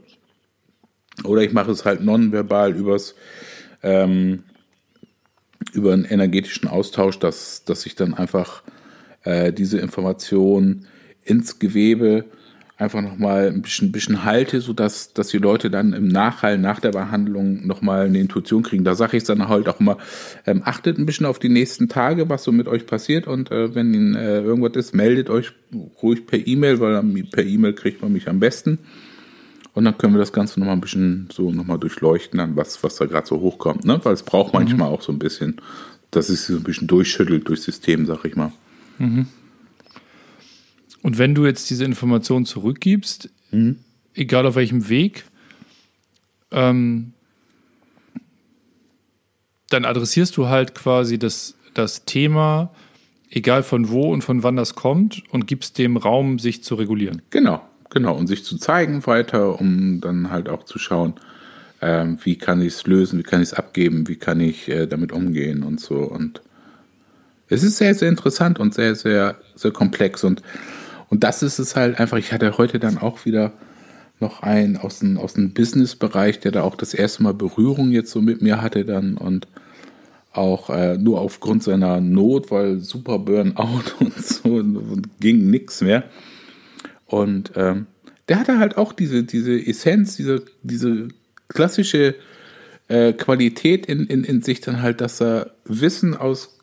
Oder 1.23 1.41
ich 1.41 1.53
mache 1.53 1.71
es 1.71 1.85
halt 1.85 2.01
nonverbal 2.03 2.75
übers 2.75 3.15
ähm, 3.83 4.43
über 5.73 5.93
einen 5.93 6.05
energetischen 6.05 6.67
Austausch, 6.67 7.19
dass, 7.19 7.63
dass 7.63 7.85
ich 7.85 7.95
dann 7.95 8.13
einfach 8.13 8.63
äh, 9.23 9.53
diese 9.53 9.79
Information 9.79 10.87
ins 11.23 11.59
Gewebe 11.59 12.25
einfach 12.81 13.01
nochmal 13.01 13.47
ein 13.47 13.61
bisschen, 13.61 13.91
bisschen 13.91 14.25
halte, 14.25 14.59
sodass 14.59 15.13
dass 15.13 15.27
die 15.27 15.37
Leute 15.37 15.69
dann 15.69 15.93
im 15.93 16.07
Nachhall 16.07 16.57
nach 16.57 16.79
der 16.79 16.91
Behandlung 16.91 17.65
nochmal 17.65 18.07
eine 18.07 18.19
Intuition 18.19 18.63
kriegen. 18.63 18.83
Da 18.83 18.95
sage 18.95 19.17
ich 19.17 19.23
dann 19.23 19.47
halt 19.47 19.69
auch 19.69 19.79
immer, 19.79 19.97
ähm, 20.45 20.63
achtet 20.65 20.97
ein 20.97 21.05
bisschen 21.05 21.25
auf 21.27 21.39
die 21.39 21.49
nächsten 21.49 21.89
Tage, 21.89 22.27
was 22.27 22.43
so 22.43 22.51
mit 22.51 22.67
euch 22.67 22.87
passiert 22.87 23.27
und 23.27 23.51
äh, 23.51 23.75
wenn 23.75 23.93
Ihnen 23.93 24.15
äh, 24.15 24.41
irgendwas 24.41 24.75
ist, 24.75 24.95
meldet 24.95 25.29
euch 25.29 25.51
ruhig 26.01 26.25
per 26.25 26.45
E-Mail, 26.45 26.79
weil 26.79 27.01
per 27.31 27.45
E-Mail 27.45 27.73
kriegt 27.73 28.01
man 28.01 28.11
mich 28.11 28.27
am 28.27 28.39
besten. 28.39 28.79
Und 29.73 29.85
dann 29.85 29.97
können 29.97 30.13
wir 30.13 30.19
das 30.19 30.33
Ganze 30.33 30.59
nochmal 30.59 30.75
ein 30.75 30.81
bisschen 30.81 31.29
so 31.31 31.51
nochmal 31.51 31.79
durchleuchten, 31.79 32.39
dann 32.39 32.57
was, 32.57 32.83
was 32.83 32.97
da 32.97 33.05
gerade 33.05 33.27
so 33.27 33.39
hochkommt. 33.39 33.85
Ne? 33.85 34.01
Weil 34.03 34.13
es 34.13 34.23
braucht 34.23 34.53
manchmal 34.53 34.89
mhm. 34.89 34.95
auch 34.95 35.01
so 35.01 35.13
ein 35.13 35.19
bisschen, 35.19 35.61
dass 36.09 36.27
es 36.27 36.47
so 36.47 36.55
ein 36.55 36.63
bisschen 36.63 36.87
durchschüttelt 36.87 37.47
durchs 37.47 37.63
System, 37.63 38.05
sag 38.05 38.25
ich 38.25 38.35
mal. 38.35 38.51
Mhm. 38.97 39.27
Und 41.01 41.17
wenn 41.17 41.35
du 41.35 41.45
jetzt 41.45 41.69
diese 41.69 41.85
Information 41.85 42.45
zurückgibst, 42.45 43.29
mhm. 43.51 43.79
egal 44.13 44.45
auf 44.45 44.55
welchem 44.55 44.89
Weg, 44.89 45.25
ähm, 46.51 47.13
dann 49.69 49.85
adressierst 49.85 50.35
du 50.37 50.47
halt 50.47 50.75
quasi 50.75 51.17
das, 51.17 51.55
das 51.73 52.05
Thema, 52.05 52.71
egal 53.29 53.63
von 53.63 53.89
wo 53.89 54.11
und 54.11 54.23
von 54.23 54.43
wann 54.43 54.57
das 54.57 54.75
kommt, 54.75 55.23
und 55.31 55.47
gibst 55.47 55.77
dem 55.77 55.97
Raum, 55.97 56.39
sich 56.39 56.63
zu 56.63 56.75
regulieren. 56.75 57.21
Genau, 57.29 57.61
genau. 57.89 58.15
Und 58.15 58.27
sich 58.27 58.43
zu 58.43 58.57
zeigen 58.57 59.05
weiter, 59.07 59.59
um 59.59 60.01
dann 60.01 60.29
halt 60.29 60.49
auch 60.49 60.63
zu 60.63 60.77
schauen, 60.77 61.13
ähm, 61.81 62.19
wie 62.23 62.37
kann 62.37 62.61
ich 62.61 62.73
es 62.73 62.85
lösen, 62.85 63.17
wie 63.17 63.23
kann 63.23 63.41
ich 63.41 63.49
es 63.49 63.53
abgeben, 63.53 64.07
wie 64.07 64.17
kann 64.17 64.39
ich 64.39 64.69
äh, 64.69 64.85
damit 64.85 65.11
umgehen 65.11 65.63
und 65.63 65.79
so. 65.79 65.95
Und 65.99 66.41
es 67.47 67.63
ist 67.63 67.77
sehr, 67.77 67.95
sehr 67.95 68.09
interessant 68.09 68.59
und 68.59 68.73
sehr, 68.73 68.95
sehr, 68.95 69.37
sehr 69.55 69.71
komplex. 69.71 70.23
Und 70.23 70.43
und 71.11 71.25
das 71.25 71.43
ist 71.43 71.59
es 71.59 71.75
halt 71.75 71.99
einfach. 71.99 72.17
Ich 72.17 72.31
hatte 72.31 72.57
heute 72.57 72.79
dann 72.79 72.97
auch 72.97 73.25
wieder 73.25 73.51
noch 74.21 74.41
einen 74.43 74.77
aus 74.77 74.99
dem, 74.99 75.17
aus 75.17 75.33
dem 75.33 75.53
Business-Bereich, 75.53 76.39
der 76.39 76.53
da 76.53 76.63
auch 76.63 76.75
das 76.75 76.93
erste 76.93 77.21
Mal 77.21 77.33
Berührung 77.33 77.91
jetzt 77.91 78.11
so 78.11 78.21
mit 78.21 78.41
mir 78.41 78.61
hatte 78.61 78.85
dann 78.85 79.17
und 79.17 79.47
auch 80.31 80.69
äh, 80.69 80.97
nur 80.97 81.19
aufgrund 81.19 81.63
seiner 81.63 81.99
Not, 81.99 82.49
weil 82.49 82.79
super 82.79 83.19
Burnout 83.19 83.83
und 83.99 84.17
so 84.17 84.55
und 84.55 85.19
ging 85.19 85.49
nichts 85.49 85.81
mehr. 85.81 86.05
Und 87.07 87.51
ähm, 87.55 87.87
der 88.29 88.39
hatte 88.39 88.57
halt 88.57 88.77
auch 88.77 88.93
diese, 88.93 89.25
diese 89.25 89.59
Essenz, 89.59 90.15
diese, 90.15 90.45
diese 90.63 91.09
klassische 91.49 92.15
äh, 92.87 93.11
Qualität 93.11 93.85
in, 93.85 94.05
in, 94.07 94.23
in 94.23 94.41
sich 94.41 94.61
dann 94.61 94.81
halt, 94.81 95.01
dass 95.01 95.21
er 95.21 95.51
Wissen 95.65 96.15
aus 96.15 96.60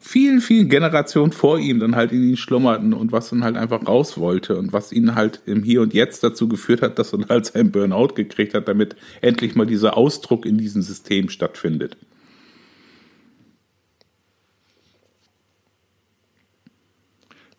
vielen, 0.00 0.40
vielen 0.40 0.68
Generationen 0.68 1.32
vor 1.32 1.58
ihm 1.58 1.80
dann 1.80 1.96
halt 1.96 2.12
in 2.12 2.22
ihn 2.22 2.36
schlummerten 2.36 2.94
und 2.94 3.12
was 3.12 3.30
dann 3.30 3.44
halt 3.44 3.56
einfach 3.56 3.86
raus 3.86 4.18
wollte 4.18 4.56
und 4.56 4.72
was 4.72 4.92
ihn 4.92 5.14
halt 5.14 5.42
im 5.46 5.62
Hier 5.62 5.82
und 5.82 5.94
Jetzt 5.94 6.22
dazu 6.22 6.48
geführt 6.48 6.82
hat, 6.82 6.98
dass 6.98 7.12
er 7.12 7.28
halt 7.28 7.46
seinen 7.46 7.72
Burnout 7.72 8.14
gekriegt 8.14 8.54
hat, 8.54 8.68
damit 8.68 8.96
endlich 9.20 9.54
mal 9.54 9.66
dieser 9.66 9.96
Ausdruck 9.96 10.46
in 10.46 10.58
diesem 10.58 10.82
System 10.82 11.28
stattfindet. 11.28 11.96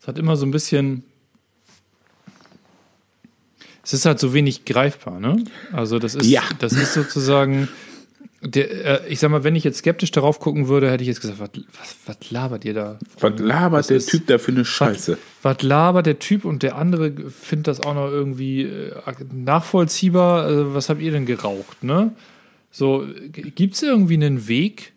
Es 0.01 0.07
hat 0.07 0.17
immer 0.17 0.37
so 0.37 0.45
ein 0.45 0.51
bisschen. 0.51 1.03
Es 3.83 3.93
ist 3.93 4.05
halt 4.05 4.19
so 4.19 4.33
wenig 4.33 4.65
greifbar, 4.65 5.19
ne? 5.19 5.43
Also 5.71 5.99
das 5.99 6.13
ist, 6.13 6.27
ja. 6.27 6.43
das 6.59 6.73
ist 6.73 6.93
sozusagen 6.93 7.67
der, 8.41 9.03
äh, 9.05 9.07
ich 9.09 9.19
sag 9.19 9.31
mal, 9.31 9.43
wenn 9.43 9.55
ich 9.55 9.63
jetzt 9.63 9.79
skeptisch 9.79 10.11
darauf 10.11 10.39
gucken 10.39 10.67
würde, 10.69 10.89
hätte 10.89 11.03
ich 11.03 11.09
jetzt 11.09 11.21
gesagt, 11.21 11.39
was, 11.39 11.49
was, 11.77 11.95
was 12.05 12.31
labert 12.31 12.63
ihr 12.63 12.73
da? 12.73 12.99
Was 13.19 13.39
labert 13.39 13.71
was 13.79 13.87
der 13.87 13.97
ist, 13.97 14.09
Typ 14.09 14.27
da 14.27 14.37
für 14.37 14.51
eine 14.51 14.63
Scheiße? 14.63 15.17
Was, 15.41 15.57
was, 15.57 15.63
labert 15.63 16.05
der 16.05 16.19
Typ 16.19 16.45
und 16.45 16.63
der 16.63 16.77
andere 16.77 17.11
findet 17.29 17.67
das 17.67 17.81
auch 17.81 17.93
noch 17.93 18.09
irgendwie 18.09 18.63
äh, 18.63 18.93
nachvollziehbar? 19.33 20.43
Also, 20.43 20.73
was 20.73 20.89
habt 20.89 21.01
ihr 21.01 21.11
denn 21.11 21.25
geraucht, 21.25 21.83
ne? 21.83 22.13
So, 22.71 23.05
gibt 23.31 23.73
es 23.73 23.83
irgendwie 23.83 24.13
einen 24.13 24.47
Weg, 24.47 24.93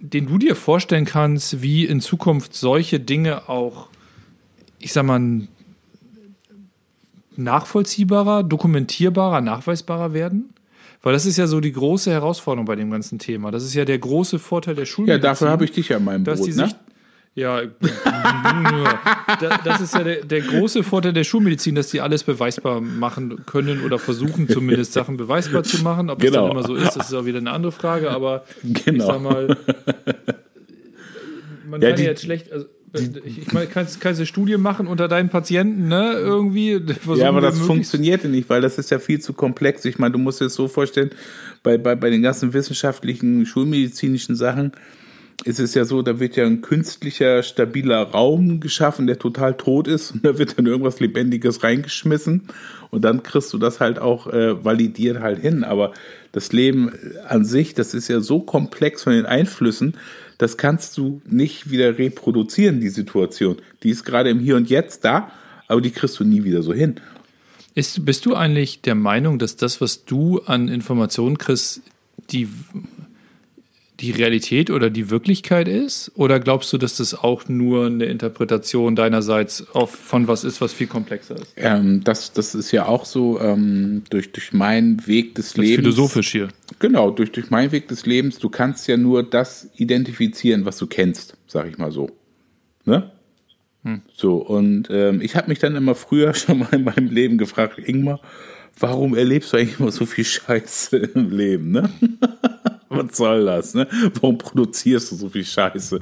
den 0.00 0.26
du 0.26 0.38
dir 0.38 0.56
vorstellen 0.56 1.04
kannst, 1.04 1.60
wie 1.62 1.84
in 1.84 2.00
Zukunft 2.00 2.54
solche 2.54 2.98
Dinge 2.98 3.48
auch, 3.48 3.88
ich 4.78 4.92
sag 4.92 5.04
mal, 5.04 5.46
nachvollziehbarer, 7.36 8.42
dokumentierbarer, 8.42 9.42
nachweisbarer 9.42 10.12
werden? 10.12 10.54
Weil 11.02 11.12
das 11.12 11.26
ist 11.26 11.36
ja 11.36 11.46
so 11.46 11.60
die 11.60 11.72
große 11.72 12.10
Herausforderung 12.10 12.66
bei 12.66 12.74
dem 12.76 12.90
ganzen 12.90 13.18
Thema. 13.18 13.50
Das 13.52 13.62
ist 13.64 13.74
ja 13.74 13.84
der 13.84 13.98
große 13.98 14.38
Vorteil 14.38 14.74
der 14.74 14.84
Schulmedizin. 14.84 15.22
Ja, 15.22 15.28
dafür 15.30 15.48
habe 15.50 15.64
ich 15.64 15.70
dich 15.72 15.88
ja 15.90 15.98
in 15.98 16.04
meinem 16.04 16.24
dass 16.24 16.40
Boot, 16.40 16.48
die 16.48 16.54
ne? 16.54 16.64
sich, 16.66 16.74
ja, 17.34 17.60
Da- 19.40 19.60
das 19.64 19.80
ist 19.80 19.94
ja 19.94 20.02
der, 20.02 20.24
der 20.24 20.40
große 20.40 20.82
Vorteil 20.82 21.12
der 21.12 21.22
Schulmedizin, 21.24 21.74
dass 21.76 21.88
die 21.88 22.00
alles 22.00 22.24
beweisbar 22.24 22.80
machen 22.80 23.44
können 23.46 23.84
oder 23.84 23.98
versuchen 24.00 24.48
zumindest 24.48 24.92
Sachen 24.92 25.16
beweisbar 25.16 25.62
zu 25.62 25.82
machen. 25.84 26.10
Ob 26.10 26.18
Genau. 26.20 26.42
dann 26.48 26.50
immer 26.56 26.66
so 26.66 26.74
ist, 26.74 26.96
das 26.96 27.08
ist 27.10 27.14
auch 27.14 27.24
wieder 27.26 27.38
eine 27.38 27.52
andere 27.52 27.70
Frage. 27.72 28.10
Aber 28.10 28.44
ich 28.64 28.84
Genau. 28.84 29.06
sag 29.06 29.22
mal, 29.22 29.56
man 31.68 31.80
Ja, 31.80 31.90
kann 31.90 31.98
ja 32.00 32.04
jetzt 32.06 32.22
schlecht, 32.24 32.52
also, 32.52 32.66
ich, 32.94 33.38
ich 33.38 33.52
meine, 33.52 33.66
kannst, 33.66 34.00
kannst 34.00 34.20
du 34.20 34.26
Studie 34.26 34.56
machen 34.56 34.86
unter 34.86 35.08
deinen 35.08 35.28
Patienten, 35.28 35.88
ne? 35.88 36.12
Irgendwie. 36.14 36.80
Ja, 37.16 37.28
aber 37.28 37.40
das 37.40 37.54
möglichst- 37.54 37.66
funktionierte 37.66 38.28
nicht, 38.28 38.48
weil 38.48 38.60
das 38.60 38.78
ist 38.78 38.90
ja 38.90 38.98
viel 38.98 39.20
zu 39.20 39.32
komplex. 39.32 39.84
Ich 39.84 39.98
meine, 39.98 40.12
du 40.12 40.18
musst 40.18 40.40
dir 40.40 40.44
das 40.44 40.54
so 40.54 40.68
vorstellen, 40.68 41.10
bei, 41.62 41.78
bei, 41.78 41.94
bei 41.94 42.10
den 42.10 42.22
ganzen 42.22 42.52
wissenschaftlichen, 42.52 43.46
schulmedizinischen 43.46 44.36
Sachen 44.36 44.72
ist 45.44 45.60
es 45.60 45.74
ja 45.74 45.84
so, 45.84 46.02
da 46.02 46.18
wird 46.18 46.34
ja 46.34 46.44
ein 46.46 46.62
künstlicher, 46.62 47.44
stabiler 47.44 48.02
Raum 48.02 48.58
geschaffen, 48.58 49.06
der 49.06 49.20
total 49.20 49.54
tot 49.56 49.86
ist 49.86 50.10
und 50.10 50.24
da 50.24 50.36
wird 50.36 50.58
dann 50.58 50.66
irgendwas 50.66 50.98
Lebendiges 50.98 51.62
reingeschmissen 51.62 52.48
und 52.90 53.04
dann 53.04 53.22
kriegst 53.22 53.52
du 53.52 53.58
das 53.58 53.78
halt 53.78 54.00
auch 54.00 54.26
äh, 54.26 54.64
validiert 54.64 55.20
halt 55.20 55.38
hin. 55.40 55.62
Aber 55.62 55.92
das 56.32 56.52
Leben 56.52 56.90
an 57.28 57.44
sich, 57.44 57.74
das 57.74 57.94
ist 57.94 58.08
ja 58.08 58.18
so 58.20 58.40
komplex 58.40 59.04
von 59.04 59.12
den 59.12 59.26
Einflüssen, 59.26 59.96
das 60.38 60.56
kannst 60.56 60.96
du 60.96 61.20
nicht 61.28 61.70
wieder 61.70 61.98
reproduzieren, 61.98 62.80
die 62.80 62.88
Situation. 62.88 63.56
Die 63.82 63.90
ist 63.90 64.04
gerade 64.04 64.30
im 64.30 64.38
Hier 64.38 64.56
und 64.56 64.70
Jetzt 64.70 65.04
da, 65.04 65.30
aber 65.66 65.80
die 65.80 65.90
kriegst 65.90 66.18
du 66.18 66.24
nie 66.24 66.44
wieder 66.44 66.62
so 66.62 66.72
hin. 66.72 66.96
Ist, 67.74 68.04
bist 68.04 68.24
du 68.24 68.34
eigentlich 68.34 68.80
der 68.80 68.94
Meinung, 68.94 69.38
dass 69.38 69.56
das, 69.56 69.80
was 69.80 70.04
du 70.04 70.40
an 70.42 70.68
Informationen 70.68 71.38
kriegst, 71.38 71.82
die, 72.30 72.48
die 74.00 74.12
Realität 74.12 74.70
oder 74.70 74.90
die 74.90 75.10
Wirklichkeit 75.10 75.66
ist? 75.68 76.12
Oder 76.14 76.38
glaubst 76.40 76.72
du, 76.72 76.78
dass 76.78 76.96
das 76.96 77.14
auch 77.14 77.48
nur 77.48 77.86
eine 77.86 78.04
Interpretation 78.04 78.94
deinerseits 78.94 79.66
auf, 79.74 79.90
von 79.90 80.28
was 80.28 80.44
ist, 80.44 80.60
was 80.60 80.72
viel 80.72 80.86
komplexer 80.86 81.36
ist? 81.36 81.52
Ähm, 81.56 82.02
das, 82.04 82.32
das 82.32 82.54
ist 82.54 82.70
ja 82.70 82.86
auch 82.86 83.04
so 83.04 83.40
ähm, 83.40 84.02
durch, 84.10 84.32
durch 84.32 84.52
meinen 84.52 85.06
Weg 85.06 85.34
des 85.34 85.48
Das 85.48 85.56
Lebens. 85.56 85.76
philosophisch 85.76 86.30
hier. 86.30 86.48
Genau, 86.78 87.10
durch, 87.10 87.32
durch 87.32 87.50
meinen 87.50 87.72
Weg 87.72 87.88
des 87.88 88.06
Lebens. 88.06 88.38
Du 88.38 88.48
kannst 88.48 88.86
ja 88.86 88.96
nur 88.96 89.22
das 89.22 89.68
identifizieren, 89.76 90.64
was 90.64 90.78
du 90.78 90.86
kennst, 90.86 91.36
sag 91.46 91.68
ich 91.68 91.78
mal 91.78 91.90
so. 91.90 92.10
Ne? 92.84 93.10
So, 94.14 94.36
und 94.36 94.88
ähm, 94.90 95.20
ich 95.20 95.34
habe 95.36 95.48
mich 95.48 95.58
dann 95.58 95.76
immer 95.76 95.94
früher 95.94 96.34
schon 96.34 96.60
mal 96.60 96.68
in 96.72 96.84
meinem 96.84 97.08
Leben 97.08 97.38
gefragt, 97.38 97.78
Ingmar, 97.78 98.20
warum 98.78 99.16
erlebst 99.16 99.52
du 99.52 99.56
eigentlich 99.56 99.80
immer 99.80 99.90
so 99.90 100.06
viel 100.06 100.24
Scheiße 100.24 100.96
im 100.98 101.30
Leben, 101.36 101.70
ne? 101.72 101.90
Was 102.98 103.16
soll 103.16 103.46
das, 103.46 103.74
ne? 103.74 103.86
Warum 104.20 104.38
produzierst 104.38 105.12
du 105.12 105.16
so 105.16 105.28
viel 105.28 105.44
Scheiße? 105.44 106.00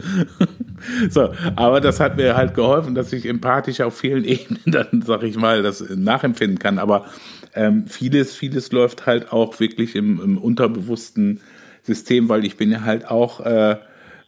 so, 1.11 1.31
aber 1.55 1.81
das 1.81 2.01
hat 2.01 2.17
mir 2.17 2.37
halt 2.37 2.55
geholfen, 2.55 2.95
dass 2.95 3.13
ich 3.13 3.27
empathisch 3.27 3.81
auf 3.81 3.97
vielen 3.97 4.25
Ebenen 4.25 4.63
dann, 4.67 5.03
sag 5.03 5.23
ich 5.23 5.37
mal, 5.37 5.63
das 5.63 5.85
nachempfinden 5.95 6.59
kann. 6.59 6.79
Aber 6.79 7.07
ähm, 7.55 7.87
vieles, 7.87 8.35
vieles 8.35 8.73
läuft 8.73 9.07
halt 9.07 9.33
auch 9.33 9.61
wirklich 9.61 9.95
im, 9.95 10.21
im 10.21 10.39
unterbewussten 10.39 11.41
System, 11.83 12.29
weil 12.29 12.45
ich 12.45 12.57
bin 12.57 12.71
ja 12.71 12.83
halt 12.83 13.09
auch 13.09 13.41
äh, 13.45 13.77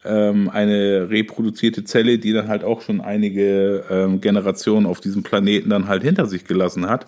ähm, 0.05 0.49
eine 0.49 1.11
reproduzierte 1.11 1.85
Zelle, 1.85 2.19
die 2.19 2.33
dann 2.33 2.49
halt 2.49 2.65
auch 2.65 2.83
schon 2.83 3.01
einige 3.01 3.85
ähm, 3.91 4.21
Generationen 4.21 4.87
auf 4.87 5.01
diesem 5.01 5.23
Planeten 5.23 5.71
dann 5.71 5.89
halt 5.89 6.03
hinter 6.03 6.27
sich 6.27 6.45
gelassen 6.45 6.89
hat. 6.89 7.07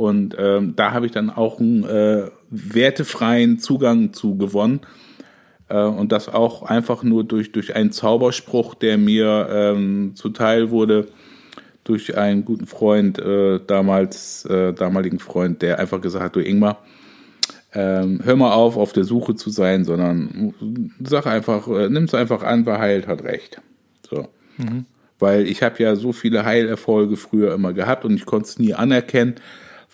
Und 0.00 0.34
ähm, 0.38 0.72
da 0.76 0.92
habe 0.92 1.04
ich 1.04 1.12
dann 1.12 1.28
auch 1.28 1.60
einen 1.60 1.84
äh, 1.84 2.30
wertefreien 2.48 3.58
Zugang 3.58 4.14
zu 4.14 4.34
gewonnen. 4.38 4.80
Äh, 5.68 5.82
und 5.82 6.10
das 6.10 6.30
auch 6.30 6.62
einfach 6.62 7.02
nur 7.02 7.22
durch, 7.22 7.52
durch 7.52 7.76
einen 7.76 7.92
Zauberspruch, 7.92 8.74
der 8.74 8.96
mir 8.96 9.46
ähm, 9.50 10.12
zuteil 10.14 10.70
wurde 10.70 11.08
durch 11.84 12.16
einen 12.16 12.46
guten 12.46 12.66
Freund, 12.66 13.18
äh, 13.18 13.60
damals, 13.66 14.46
äh, 14.46 14.72
damaligen 14.72 15.18
Freund, 15.18 15.60
der 15.60 15.78
einfach 15.78 16.00
gesagt 16.00 16.24
hat, 16.24 16.36
du 16.36 16.40
Ingmar, 16.40 16.78
ähm, 17.74 18.20
hör 18.24 18.36
mal 18.36 18.52
auf, 18.52 18.78
auf 18.78 18.94
der 18.94 19.04
Suche 19.04 19.34
zu 19.34 19.50
sein, 19.50 19.84
sondern 19.84 20.54
sag 21.02 21.26
einfach, 21.26 21.68
äh, 21.68 21.90
nimm's 21.90 22.14
einfach 22.14 22.42
an, 22.42 22.64
wer 22.64 22.78
heilt, 22.78 23.06
hat 23.06 23.22
recht. 23.22 23.60
So. 24.08 24.28
Weil 25.18 25.46
ich 25.46 25.62
habe 25.62 25.82
ja 25.82 25.94
so 25.94 26.12
viele 26.12 26.46
Heilerfolge 26.46 27.16
früher 27.16 27.52
immer 27.52 27.74
gehabt 27.74 28.06
und 28.06 28.14
ich 28.14 28.24
konnte 28.24 28.48
es 28.48 28.58
nie 28.58 28.72
anerkennen, 28.72 29.34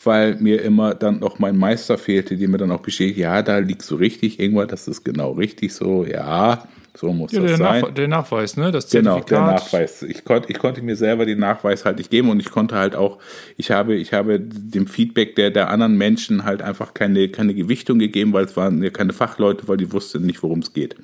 weil 0.05 0.37
mir 0.37 0.63
immer 0.63 0.95
dann 0.95 1.21
noch 1.21 1.39
mein 1.39 1.57
Meister 1.57 1.99
fehlte, 1.99 2.37
der 2.37 2.49
mir 2.49 2.59
dann 2.59 2.71
auch 2.71 2.81
bestätigt, 2.81 3.19
ja, 3.19 3.43
da 3.43 3.59
liegst 3.59 3.91
du 3.91 3.97
richtig, 3.97 4.39
irgendwann, 4.39 4.69
das 4.69 4.89
ist 4.89 5.05
genau 5.05 5.33
richtig 5.33 5.73
so, 5.73 6.05
ja, 6.05 6.63
so 6.97 7.13
muss 7.13 7.33
Ja, 7.33 7.41
das 7.41 7.51
der, 7.51 7.59
sein. 7.59 7.81
Nachwe 7.81 7.93
der 7.93 8.09
Nachweis, 8.09 8.57
ne? 8.57 8.71
Das 8.71 8.91
Genau, 8.91 9.21
der 9.21 9.41
Nachweis. 9.41 10.03
Ich 10.03 10.25
konnte, 10.25 10.51
ich 10.51 10.59
konnte 10.59 10.83
mir 10.83 10.97
selber 10.97 11.27
den 11.27 11.39
Nachweis 11.39 11.85
halt 11.85 11.99
nicht 11.99 12.11
geben 12.11 12.31
und 12.31 12.41
ich 12.41 12.51
konnte 12.51 12.77
halt 12.77 12.97
auch, 12.97 13.19
ich 13.57 13.71
habe, 13.71 13.95
ich 13.95 14.13
habe 14.13 14.41
dem 14.41 14.87
Feedback 14.87 15.35
der, 15.37 15.51
der 15.51 15.71
anderen 15.71 15.97
Menschen 15.97 16.45
halt 16.45 16.63
einfach 16.63 16.95
keine, 16.95 17.29
keine 17.29 17.55
Gewichtung 17.55 17.99
gegeben, 17.99 18.33
weil 18.33 18.47
es 18.47 18.57
waren 18.57 18.83
ja 18.83 18.91
keine 18.91 19.13
Fachleute, 19.13 19.69
weil 19.69 19.77
die 19.77 19.93
wussten 19.93 20.25
nicht, 20.25 20.43
worum 20.43 20.61
es 20.61 20.73
geht. 20.73 20.97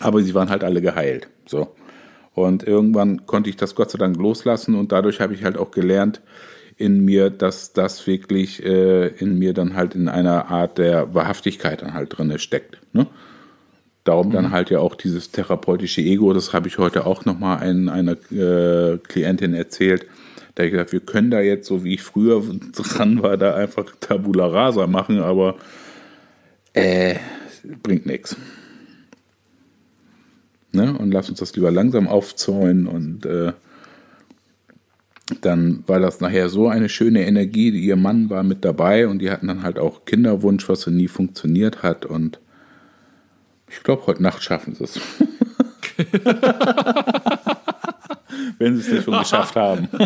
Aber 0.00 0.22
sie 0.22 0.34
waren 0.34 0.50
halt 0.50 0.62
alle 0.62 0.82
geheilt. 0.82 1.28
So. 1.46 1.74
Und 2.34 2.64
irgendwann 2.64 3.26
konnte 3.26 3.48
ich 3.48 3.56
das 3.56 3.74
Gott 3.74 3.90
sei 3.90 3.98
Dank 3.98 4.16
loslassen 4.16 4.74
und 4.74 4.92
dadurch 4.92 5.20
habe 5.20 5.34
ich 5.34 5.42
halt 5.42 5.56
auch 5.56 5.70
gelernt 5.70 6.20
in 6.76 7.04
mir, 7.04 7.30
dass 7.30 7.72
das 7.72 8.06
wirklich 8.06 8.64
äh, 8.64 9.08
in 9.08 9.38
mir 9.38 9.54
dann 9.54 9.74
halt 9.74 9.94
in 9.94 10.08
einer 10.08 10.50
Art 10.50 10.78
der 10.78 11.14
Wahrhaftigkeit 11.14 11.82
dann 11.82 11.94
halt 11.94 12.16
drin 12.16 12.38
steckt. 12.38 12.78
Ne? 12.92 13.06
Darum 14.04 14.30
dann 14.30 14.50
halt 14.50 14.70
ja 14.70 14.78
auch 14.78 14.94
dieses 14.94 15.30
therapeutische 15.30 16.00
Ego, 16.00 16.32
das 16.32 16.52
habe 16.52 16.68
ich 16.68 16.78
heute 16.78 17.06
auch 17.06 17.24
nochmal 17.24 17.58
ein, 17.58 17.88
einer 17.88 18.12
äh, 18.30 18.98
Klientin 18.98 19.54
erzählt. 19.54 20.06
Da 20.54 20.62
habe 20.62 20.66
ich 20.66 20.72
gesagt, 20.72 20.92
wir 20.92 21.00
können 21.00 21.30
da 21.30 21.40
jetzt, 21.40 21.66
so 21.66 21.82
wie 21.82 21.94
ich 21.94 22.02
früher 22.02 22.42
dran 22.72 23.22
war, 23.22 23.36
da 23.36 23.54
einfach 23.54 23.84
Tabula 23.98 24.46
Rasa 24.46 24.86
machen, 24.86 25.20
aber 25.20 25.56
äh, 26.72 27.16
bringt 27.82 28.06
nichts. 28.06 28.36
Ne? 30.72 30.96
Und 30.96 31.10
lass 31.10 31.30
uns 31.30 31.38
das 31.38 31.56
lieber 31.56 31.70
langsam 31.70 32.06
aufzäunen 32.06 32.86
und 32.86 33.24
äh, 33.24 33.52
dann 35.40 35.82
war 35.86 35.98
das 35.98 36.20
nachher 36.20 36.48
so 36.48 36.68
eine 36.68 36.88
schöne 36.88 37.26
Energie. 37.26 37.70
Ihr 37.70 37.96
Mann 37.96 38.30
war 38.30 38.42
mit 38.44 38.64
dabei 38.64 39.08
und 39.08 39.18
die 39.18 39.30
hatten 39.30 39.48
dann 39.48 39.62
halt 39.62 39.78
auch 39.78 40.04
Kinderwunsch, 40.04 40.68
was 40.68 40.82
so 40.82 40.90
nie 40.90 41.08
funktioniert 41.08 41.82
hat. 41.82 42.06
Und 42.06 42.38
ich 43.68 43.82
glaube, 43.82 44.06
heute 44.06 44.22
Nacht 44.22 44.42
schaffen 44.42 44.74
sie 44.74 44.84
es. 44.84 45.00
Wenn 48.58 48.76
sie 48.76 48.82
es 48.82 48.88
nicht 48.92 49.04
schon 49.04 49.18
geschafft 49.18 49.56
haben. 49.56 49.88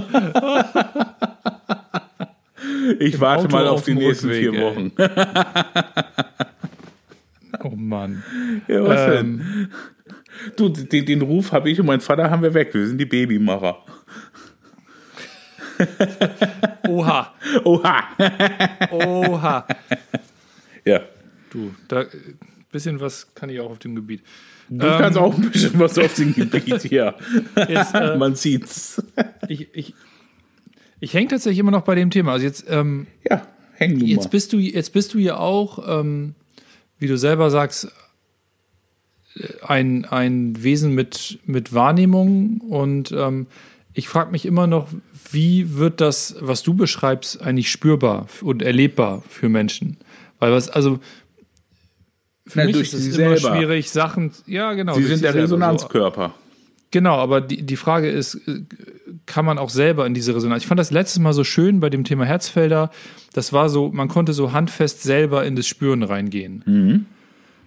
Ich 2.98 3.20
warte 3.20 3.44
Auto 3.44 3.56
mal 3.56 3.66
auf 3.68 3.74
auf 3.80 3.84
die 3.84 3.94
nächsten 3.94 4.28
Rückweg, 4.28 4.52
vier. 4.52 4.62
Wochen. 4.62 4.92
Oh 7.62 7.76
Mann. 7.76 8.22
Ja, 8.68 8.82
was 8.86 9.06
denn? 9.06 9.40
Ähm, 9.40 9.68
Du, 10.56 10.68
den, 10.68 11.04
den 11.04 11.22
Ruf 11.22 11.52
habe 11.52 11.70
ich 11.70 11.78
und 11.80 11.86
mein 11.86 12.00
Vater 12.00 12.30
haben 12.30 12.42
wir 12.42 12.54
weg. 12.54 12.72
Wir 12.72 12.86
sind 12.86 12.98
die 12.98 13.06
Babymacher. 13.06 13.78
oha. 16.88 17.34
Oha! 17.64 18.02
Oha. 18.90 19.66
Ja. 20.84 21.00
Du, 21.50 21.74
da 21.88 22.04
bisschen 22.72 23.00
was 23.00 23.34
kann 23.34 23.50
ich 23.50 23.58
auch 23.60 23.70
auf 23.70 23.78
dem 23.78 23.94
Gebiet. 23.96 24.22
Du 24.68 24.86
kannst 24.86 25.18
auch 25.18 25.36
ein 25.36 25.50
bisschen 25.50 25.78
was 25.80 25.98
auf 25.98 26.14
dem 26.14 26.32
Gebiet 26.34 26.82
hier. 26.82 27.16
Jetzt, 27.68 27.94
äh, 27.94 28.16
Man 28.16 28.36
sieht's. 28.36 29.02
ich 29.48 29.68
ich, 29.74 29.94
ich 31.00 31.14
hänge 31.14 31.26
tatsächlich 31.28 31.58
immer 31.58 31.72
noch 31.72 31.82
bei 31.82 31.96
dem 31.96 32.10
Thema. 32.10 32.32
Also 32.32 32.46
jetzt, 32.46 32.66
ähm, 32.68 33.08
Ja, 33.28 33.46
häng 33.74 33.98
du 33.98 34.06
jetzt 34.06 34.24
mal. 34.24 34.30
bist 34.30 34.52
du, 34.52 34.58
jetzt 34.58 34.92
bist 34.92 35.12
du 35.14 35.18
ja 35.18 35.38
auch, 35.38 36.00
ähm, 36.00 36.34
wie 37.00 37.08
du 37.08 37.18
selber 37.18 37.50
sagst, 37.50 37.88
ein, 39.62 40.04
ein 40.04 40.62
Wesen 40.62 40.94
mit, 40.94 41.38
mit 41.46 41.72
Wahrnehmung 41.72 42.58
und 42.60 43.10
ähm, 43.12 43.46
ich 43.94 44.08
frage 44.08 44.30
mich 44.30 44.46
immer 44.46 44.66
noch, 44.66 44.88
wie 45.32 45.76
wird 45.76 46.00
das, 46.00 46.36
was 46.40 46.62
du 46.62 46.74
beschreibst, 46.74 47.40
eigentlich 47.40 47.70
spürbar 47.70 48.26
und 48.40 48.62
erlebbar 48.62 49.22
für 49.28 49.48
Menschen? 49.48 49.96
Weil 50.38 50.52
was, 50.52 50.68
also 50.68 51.00
für 52.46 52.60
Na, 52.60 52.64
mich 52.64 52.76
ist 52.76 52.94
es 52.94 53.06
immer 53.06 53.36
selber. 53.36 53.56
schwierig, 53.56 53.90
Sachen, 53.90 54.32
ja 54.46 54.72
genau. 54.72 54.94
Sie 54.94 55.04
sind 55.04 55.22
der 55.22 55.34
Resonanzkörper. 55.34 56.34
Genau, 56.92 57.16
aber 57.16 57.40
die, 57.40 57.62
die 57.62 57.76
Frage 57.76 58.10
ist, 58.10 58.34
äh, 58.48 58.62
kann 59.26 59.44
man 59.44 59.58
auch 59.58 59.70
selber 59.70 60.06
in 60.06 60.14
diese 60.14 60.34
Resonanz? 60.34 60.62
Ich 60.62 60.66
fand 60.68 60.80
das 60.80 60.90
letztes 60.90 61.20
Mal 61.20 61.32
so 61.32 61.44
schön 61.44 61.78
bei 61.78 61.88
dem 61.88 62.02
Thema 62.02 62.24
Herzfelder. 62.24 62.90
Das 63.32 63.52
war 63.52 63.68
so, 63.68 63.90
man 63.90 64.08
konnte 64.08 64.32
so 64.32 64.52
handfest 64.52 65.02
selber 65.02 65.44
in 65.44 65.54
das 65.54 65.68
Spüren 65.68 66.02
reingehen. 66.02 67.06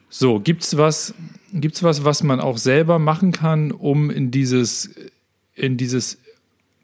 So, 0.10 0.42
gibt's 0.42 0.78
was, 0.78 1.14
gibt's 1.54 1.84
was, 1.84 2.04
was 2.04 2.22
man 2.24 2.42
auch 2.42 2.58
selber 2.58 3.00
machen 3.00 3.32
kann, 3.32 3.72
um 3.72 4.10
in 4.10 4.30
dieses, 4.30 4.90
in 5.56 5.78
dieses 5.78 6.18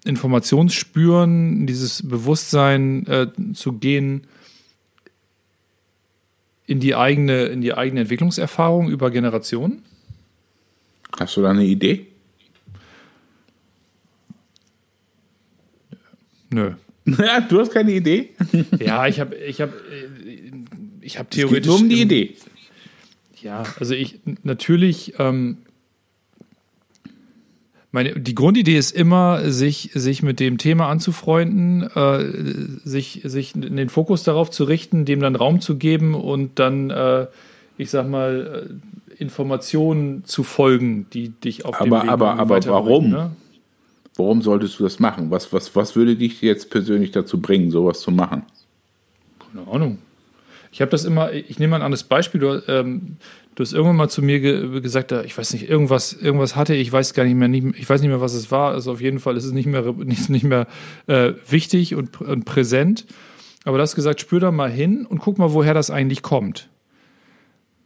Informationsspüren, 0.05 1.61
in 1.61 1.67
dieses 1.67 2.07
Bewusstsein 2.07 3.05
äh, 3.07 3.27
zu 3.53 3.73
gehen, 3.73 4.27
in 6.65 6.79
die 6.79 6.95
eigene, 6.95 7.45
in 7.45 7.61
die 7.61 7.73
eigene 7.73 8.01
Entwicklungserfahrung 8.01 8.89
über 8.89 9.11
Generationen. 9.11 9.83
Hast 11.19 11.35
du 11.35 11.41
da 11.41 11.49
eine 11.49 11.65
Idee? 11.65 12.05
Nö. 16.51 16.73
du 17.05 17.59
hast 17.59 17.71
keine 17.71 17.91
Idee? 17.91 18.29
Ja, 18.79 19.07
ich 19.07 19.19
habe 19.19 19.35
ich 19.35 19.61
hab, 19.61 19.73
ich 21.01 21.17
hab 21.17 21.27
Es 21.27 21.35
geht 21.37 21.47
theoretisch. 21.47 21.67
nur 21.67 21.77
um 21.77 21.89
die 21.89 22.01
Idee. 22.01 22.35
Ja, 23.41 23.63
also 23.79 23.93
ich 23.93 24.19
natürlich, 24.43 25.13
ähm, 25.17 25.57
meine, 27.91 28.19
die 28.19 28.35
Grundidee 28.35 28.77
ist 28.77 28.91
immer, 28.91 29.49
sich, 29.51 29.89
sich 29.93 30.21
mit 30.21 30.39
dem 30.39 30.57
Thema 30.57 30.87
anzufreunden, 30.89 31.83
äh, 31.95 32.87
sich, 32.87 33.21
sich 33.23 33.53
den 33.55 33.89
Fokus 33.89 34.23
darauf 34.23 34.51
zu 34.51 34.63
richten, 34.65 35.05
dem 35.05 35.19
dann 35.21 35.35
Raum 35.35 35.59
zu 35.61 35.77
geben 35.77 36.13
und 36.13 36.59
dann, 36.59 36.89
äh, 36.91 37.27
ich 37.77 37.89
sag 37.89 38.07
mal, 38.07 38.69
äh, 38.69 39.21
Informationen 39.21 40.23
zu 40.25 40.43
folgen, 40.43 41.07
die 41.13 41.29
dich 41.29 41.65
auf 41.65 41.77
dem 41.79 41.91
Aber- 41.93 42.03
Weg 42.03 42.09
aber- 42.11 42.33
aber 42.39 42.65
warum? 42.65 43.09
Ne? 43.09 43.31
Warum 44.15 44.41
solltest 44.41 44.79
du 44.79 44.83
das 44.83 44.99
machen? 44.99 45.31
Was, 45.31 45.51
was, 45.53 45.75
was 45.75 45.95
würde 45.95 46.15
dich 46.15 46.41
jetzt 46.41 46.69
persönlich 46.69 47.11
dazu 47.11 47.41
bringen, 47.41 47.71
sowas 47.71 48.01
zu 48.01 48.11
machen? 48.11 48.43
Keine 49.53 49.67
Ahnung. 49.67 49.97
Ich 50.71 50.81
habe 50.81 50.91
das 50.91 51.05
immer, 51.05 51.31
ich 51.33 51.57
nehme 51.57 51.71
mal 51.71 51.77
ein 51.77 51.81
anderes 51.83 52.03
Beispiel. 52.03 52.39
Du, 52.41 52.61
ähm, 52.67 53.17
du 53.59 53.63
hast 53.63 53.73
irgendwann 53.73 53.97
mal 53.97 54.07
zu 54.09 54.21
mir 54.21 54.39
ge 54.39 54.79
gesagt, 54.79 55.11
äh, 55.11 55.23
ich 55.25 55.37
weiß 55.37 55.51
nicht, 55.51 55.69
irgendwas, 55.69 56.13
irgendwas 56.13 56.55
hatte 56.55 56.73
ich, 56.73 56.83
ich 56.87 56.91
weiß 56.93 57.13
gar 57.13 57.25
nicht 57.25 57.35
mehr, 57.35 57.49
nicht, 57.49 57.77
ich 57.77 57.89
weiß 57.89 57.99
nicht 57.99 58.09
mehr, 58.09 58.21
was 58.21 58.33
es 58.33 58.51
war. 58.51 58.71
Also 58.71 58.93
auf 58.93 59.01
jeden 59.01 59.19
Fall 59.19 59.35
ist 59.35 59.43
es 59.43 59.51
nicht 59.51 59.65
mehr, 59.65 59.81
nicht, 59.97 60.29
nicht 60.29 60.45
mehr 60.45 60.65
äh, 61.07 61.33
wichtig 61.49 61.93
und, 61.93 62.21
und 62.21 62.45
präsent. 62.45 63.05
Aber 63.65 63.77
du 63.77 63.81
hast 63.81 63.95
gesagt, 63.95 64.21
spür 64.21 64.39
da 64.39 64.51
mal 64.51 64.71
hin 64.71 65.05
und 65.05 65.19
guck 65.19 65.37
mal, 65.37 65.51
woher 65.51 65.73
das 65.73 65.91
eigentlich 65.91 66.21
kommt. 66.21 66.69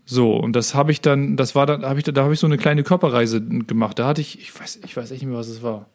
So, 0.05 0.35
und 0.35 0.55
das 0.55 0.75
habe 0.75 0.91
ich 0.91 1.01
dann, 1.01 1.37
das 1.37 1.55
war 1.55 1.65
dann, 1.65 1.81
habe 1.83 1.97
ich, 1.97 2.05
da 2.05 2.21
habe 2.23 2.35
ich 2.35 2.39
so 2.39 2.45
eine 2.45 2.57
kleine 2.59 2.83
Körperreise 2.83 3.41
gemacht. 3.41 3.97
Da 3.97 4.05
hatte 4.05 4.21
ich, 4.21 4.39
ich 4.39 4.57
weiß, 4.59 4.81
ich 4.85 4.95
weiß 4.95 5.09
echt 5.09 5.23
nicht 5.23 5.29
mehr, 5.29 5.39
was 5.39 5.47
es 5.47 5.63
war. 5.63 5.87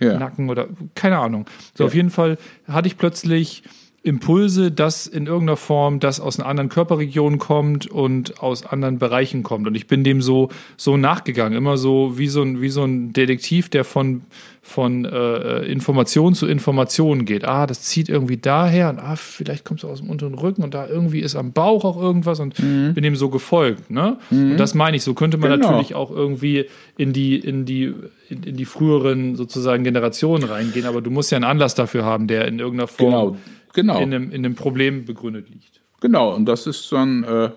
Ja. 0.00 0.18
Nacken 0.18 0.50
oder 0.50 0.68
keine 0.94 1.16
Ahnung. 1.18 1.46
So, 1.74 1.84
Ja. 1.84 1.86
auf 1.86 1.94
jeden 1.94 2.10
Fall 2.10 2.36
hatte 2.68 2.88
ich 2.88 2.98
plötzlich 2.98 3.62
Impulse, 4.04 4.70
dass 4.70 5.06
in 5.06 5.26
irgendeiner 5.26 5.56
Form 5.56 5.98
das 5.98 6.20
aus 6.20 6.38
einer 6.38 6.46
anderen 6.46 6.68
Körperregion 6.68 7.38
kommt 7.38 7.86
und 7.86 8.38
aus 8.42 8.66
anderen 8.66 8.98
Bereichen 8.98 9.42
kommt. 9.42 9.66
Und 9.66 9.74
ich 9.74 9.86
bin 9.86 10.04
dem 10.04 10.20
so, 10.20 10.50
so 10.76 10.98
nachgegangen, 10.98 11.56
immer 11.56 11.78
so 11.78 12.18
wie 12.18 12.28
so 12.28 12.42
ein, 12.42 12.60
wie 12.60 12.68
so 12.68 12.84
ein 12.84 13.14
Detektiv, 13.14 13.70
der 13.70 13.82
von, 13.82 14.20
von 14.60 15.06
äh, 15.06 15.60
Information 15.62 16.34
zu 16.34 16.46
Information 16.46 17.24
geht. 17.24 17.46
Ah, 17.46 17.66
das 17.66 17.80
zieht 17.80 18.10
irgendwie 18.10 18.36
daher 18.36 18.90
und 18.90 18.98
ah, 18.98 19.16
vielleicht 19.16 19.64
kommt 19.64 19.82
es 19.82 19.88
aus 19.88 20.00
dem 20.00 20.10
unteren 20.10 20.34
Rücken 20.34 20.62
und 20.62 20.74
da 20.74 20.86
irgendwie 20.86 21.20
ist 21.20 21.34
am 21.34 21.52
Bauch 21.52 21.84
auch 21.86 21.98
irgendwas 21.98 22.40
und 22.40 22.56
bin 22.56 22.94
dem 23.02 23.16
so 23.16 23.30
gefolgt. 23.30 23.90
Ne? 23.90 24.18
Und 24.30 24.58
das 24.58 24.74
meine 24.74 24.98
ich, 24.98 25.02
so 25.02 25.14
könnte 25.14 25.38
man 25.38 25.50
Genau. 25.50 25.70
natürlich 25.70 25.94
auch 25.94 26.10
irgendwie 26.10 26.66
in 26.98 27.14
die, 27.14 27.36
in 27.38 27.64
die, 27.64 27.94
in, 28.28 28.42
in 28.42 28.56
die 28.58 28.64
früheren 28.66 29.34
sozusagen 29.34 29.82
Generationen 29.82 30.44
reingehen, 30.44 30.84
aber 30.84 31.00
du 31.00 31.10
musst 31.10 31.32
ja 31.32 31.36
einen 31.36 31.44
Anlass 31.44 31.74
dafür 31.74 32.04
haben, 32.04 32.26
der 32.26 32.46
in 32.48 32.58
irgendeiner 32.58 32.88
Form 32.88 33.10
Genau, 33.10 33.36
genau. 33.74 34.00
in, 34.00 34.14
einem, 34.14 34.30
in 34.30 34.44
einem 34.44 34.54
Problem 34.54 35.04
begründet 35.04 35.48
liegt. 35.50 35.80
Genau, 36.00 36.34
und 36.34 36.46
das 36.46 36.66
ist 36.66 36.90
dann, 36.92 37.24
äh, 37.24 37.50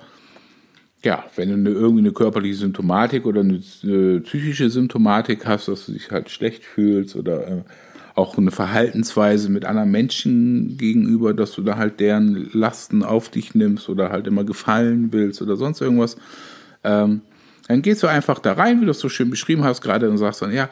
ja, 1.03 1.25
wenn 1.35 1.49
du 1.49 1.55
eine, 1.55 1.69
irgendwie 1.69 2.01
eine 2.01 2.11
körperliche 2.11 2.55
Symptomatik 2.55 3.25
oder 3.25 3.41
eine 3.41 3.55
äh, 3.83 4.19
psychische 4.21 4.69
Symptomatik 4.69 5.45
hast, 5.45 5.67
dass 5.67 5.85
du 5.85 5.93
dich 5.93 6.11
halt 6.11 6.29
schlecht 6.29 6.63
fühlst 6.63 7.15
oder 7.15 7.47
äh, 7.47 7.61
auch 8.15 8.35
eine 8.37 8.51
Verhaltensweise 8.51 9.49
mit 9.49 9.63
anderen 9.63 9.91
Menschen 9.91 10.75
gegenüber, 10.77 11.35
dass 11.35 11.51
du 11.51 11.61
da 11.61 11.77
halt 11.77 11.99
deren 11.99 12.49
Lasten 12.51 13.03
auf 13.03 13.29
dich 13.29 13.53
nimmst 13.53 13.89
oder 13.89 14.09
halt 14.09 14.25
immer 14.25 14.43
gefallen 14.43 15.13
willst 15.13 15.41
oder 15.41 15.55
sonst 15.55 15.81
irgendwas, 15.81 16.17
ähm, 16.83 17.21
dann 17.67 17.81
gehst 17.81 18.01
du 18.01 18.07
einfach 18.07 18.39
da 18.39 18.53
rein, 18.53 18.81
wie 18.81 18.85
du 18.85 18.91
es 18.91 18.99
so 18.99 19.09
schön 19.09 19.29
beschrieben 19.29 19.63
hast 19.63 19.81
gerade 19.81 20.09
und 20.09 20.17
sagst 20.17 20.41
dann, 20.41 20.51
ja, 20.51 20.69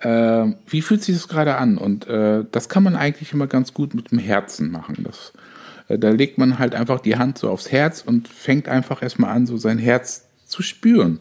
äh, 0.00 0.52
wie 0.66 0.82
fühlt 0.82 1.02
sich 1.02 1.14
das 1.16 1.28
gerade 1.28 1.56
an? 1.56 1.78
Und 1.78 2.06
äh, 2.06 2.44
das 2.52 2.68
kann 2.68 2.82
man 2.82 2.96
eigentlich 2.96 3.32
immer 3.32 3.46
ganz 3.46 3.72
gut 3.74 3.94
mit 3.94 4.10
dem 4.10 4.18
Herzen 4.18 4.70
machen. 4.70 5.04
Das, 5.04 5.32
äh, 5.88 5.98
da 5.98 6.10
legt 6.10 6.38
man 6.38 6.58
halt 6.58 6.74
einfach 6.74 7.00
die 7.00 7.16
Hand 7.16 7.38
so 7.38 7.48
aufs 7.50 7.72
Herz 7.72 8.02
und 8.04 8.28
fängt 8.28 8.68
einfach 8.68 9.02
erstmal 9.02 9.30
an, 9.30 9.46
so 9.46 9.56
sein 9.56 9.78
Herz 9.78 10.26
zu 10.46 10.62
spüren. 10.62 11.20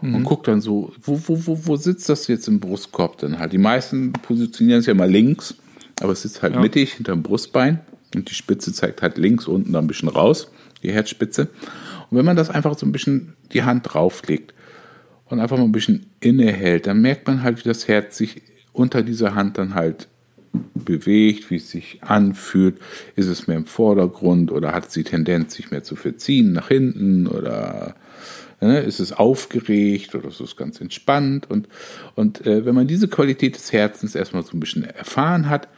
Und 0.00 0.22
guckt 0.22 0.46
dann 0.46 0.60
so, 0.60 0.92
wo, 1.02 1.20
wo, 1.26 1.44
wo, 1.44 1.66
wo 1.66 1.74
sitzt 1.76 2.08
das 2.08 2.28
jetzt 2.28 2.46
im 2.46 2.60
Brustkorb 2.60 3.18
denn 3.18 3.40
halt? 3.40 3.52
Die 3.52 3.58
meisten 3.58 4.12
positionieren 4.12 4.78
es 4.78 4.86
ja 4.86 4.94
mal 4.94 5.10
links, 5.10 5.56
aber 6.00 6.12
es 6.12 6.22
sitzt 6.22 6.40
halt 6.40 6.54
Ja. 6.54 6.60
mittig 6.60 6.92
hinterm 6.92 7.24
Brustbein 7.24 7.80
und 8.14 8.30
die 8.30 8.34
Spitze 8.34 8.72
zeigt 8.72 9.02
halt 9.02 9.18
links 9.18 9.48
unten 9.48 9.72
da 9.72 9.80
ein 9.80 9.88
bisschen 9.88 10.08
raus, 10.08 10.52
die 10.84 10.92
Herzspitze. 10.92 11.48
Und 12.10 12.16
wenn 12.16 12.24
man 12.24 12.36
das 12.36 12.48
einfach 12.48 12.78
so 12.78 12.86
ein 12.86 12.92
bisschen 12.92 13.32
die 13.52 13.64
Hand 13.64 13.92
drauflegt 13.92 14.54
und 15.28 15.40
einfach 15.40 15.56
mal 15.56 15.64
ein 15.64 15.72
bisschen 15.72 16.06
innehält, 16.20 16.86
dann 16.86 17.00
merkt 17.00 17.26
man 17.26 17.42
halt, 17.42 17.64
wie 17.64 17.68
das 17.68 17.88
Herz 17.88 18.16
sich 18.16 18.42
unter 18.72 19.02
dieser 19.02 19.34
Hand 19.34 19.58
dann 19.58 19.74
halt 19.74 20.08
bewegt, 20.74 21.50
wie 21.50 21.56
es 21.56 21.70
sich 21.70 22.02
anfühlt. 22.02 22.78
Ist 23.16 23.26
es 23.26 23.46
mehr 23.46 23.56
im 23.56 23.66
Vordergrund 23.66 24.50
oder 24.50 24.72
hat 24.72 24.88
es 24.88 24.94
die 24.94 25.04
Tendenz, 25.04 25.54
sich 25.54 25.70
mehr 25.70 25.82
zu 25.82 25.96
verziehen 25.96 26.52
nach 26.52 26.68
hinten 26.68 27.26
oder 27.26 27.96
ne, 28.60 28.80
ist 28.80 29.00
es 29.00 29.12
aufgeregt 29.12 30.14
oder 30.14 30.28
ist 30.28 30.40
es 30.40 30.56
ganz 30.56 30.80
entspannt? 30.80 31.50
Und, 31.50 31.68
und 32.14 32.46
äh, 32.46 32.64
wenn 32.64 32.74
man 32.74 32.86
diese 32.86 33.08
Qualität 33.08 33.56
des 33.56 33.72
Herzens 33.72 34.14
erstmal 34.14 34.42
so 34.42 34.56
ein 34.56 34.60
bisschen 34.60 34.84
erfahren 34.84 35.48
hat, 35.48 35.68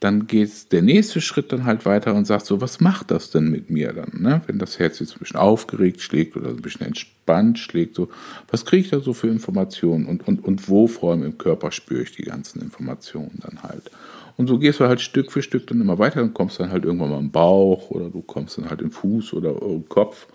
dann 0.00 0.28
geht 0.28 0.70
der 0.70 0.82
nächste 0.82 1.20
Schritt 1.20 1.52
dann 1.52 1.64
halt 1.64 1.84
weiter 1.84 2.14
und 2.14 2.24
sagt 2.24 2.46
so, 2.46 2.60
was 2.60 2.80
macht 2.80 3.10
das 3.10 3.30
denn 3.30 3.50
mit 3.50 3.68
mir 3.68 3.92
dann, 3.92 4.22
ne? 4.22 4.42
wenn 4.46 4.58
das 4.58 4.78
Herz 4.78 5.00
jetzt 5.00 5.16
ein 5.16 5.18
bisschen 5.18 5.40
aufgeregt 5.40 6.00
schlägt 6.00 6.36
oder 6.36 6.50
ein 6.50 6.62
bisschen 6.62 6.86
entspannt 6.86 7.58
schlägt, 7.58 7.96
so, 7.96 8.08
was 8.48 8.64
kriege 8.64 8.82
ich 8.82 8.90
da 8.90 9.00
so 9.00 9.12
für 9.12 9.26
Informationen 9.26 10.06
und, 10.06 10.26
und, 10.28 10.44
und 10.44 10.68
wo 10.68 10.86
vor 10.86 11.12
allem 11.12 11.24
im 11.24 11.36
Körper 11.36 11.72
spüre 11.72 12.02
ich 12.02 12.14
die 12.14 12.22
ganzen 12.22 12.62
Informationen 12.62 13.40
dann 13.42 13.62
halt. 13.64 13.90
Und 14.36 14.46
so 14.46 14.60
gehst 14.60 14.78
du 14.78 14.86
halt 14.86 15.00
Stück 15.00 15.32
für 15.32 15.42
Stück 15.42 15.66
dann 15.66 15.80
immer 15.80 15.98
weiter 15.98 16.22
und 16.22 16.32
kommst 16.32 16.60
dann 16.60 16.70
halt 16.70 16.84
irgendwann 16.84 17.10
mal 17.10 17.18
im 17.18 17.32
Bauch 17.32 17.90
oder 17.90 18.08
du 18.08 18.22
kommst 18.22 18.56
dann 18.56 18.70
halt 18.70 18.80
im 18.80 18.92
Fuß 18.92 19.32
oder 19.32 19.60
im 19.60 19.88
Kopf 19.88 20.28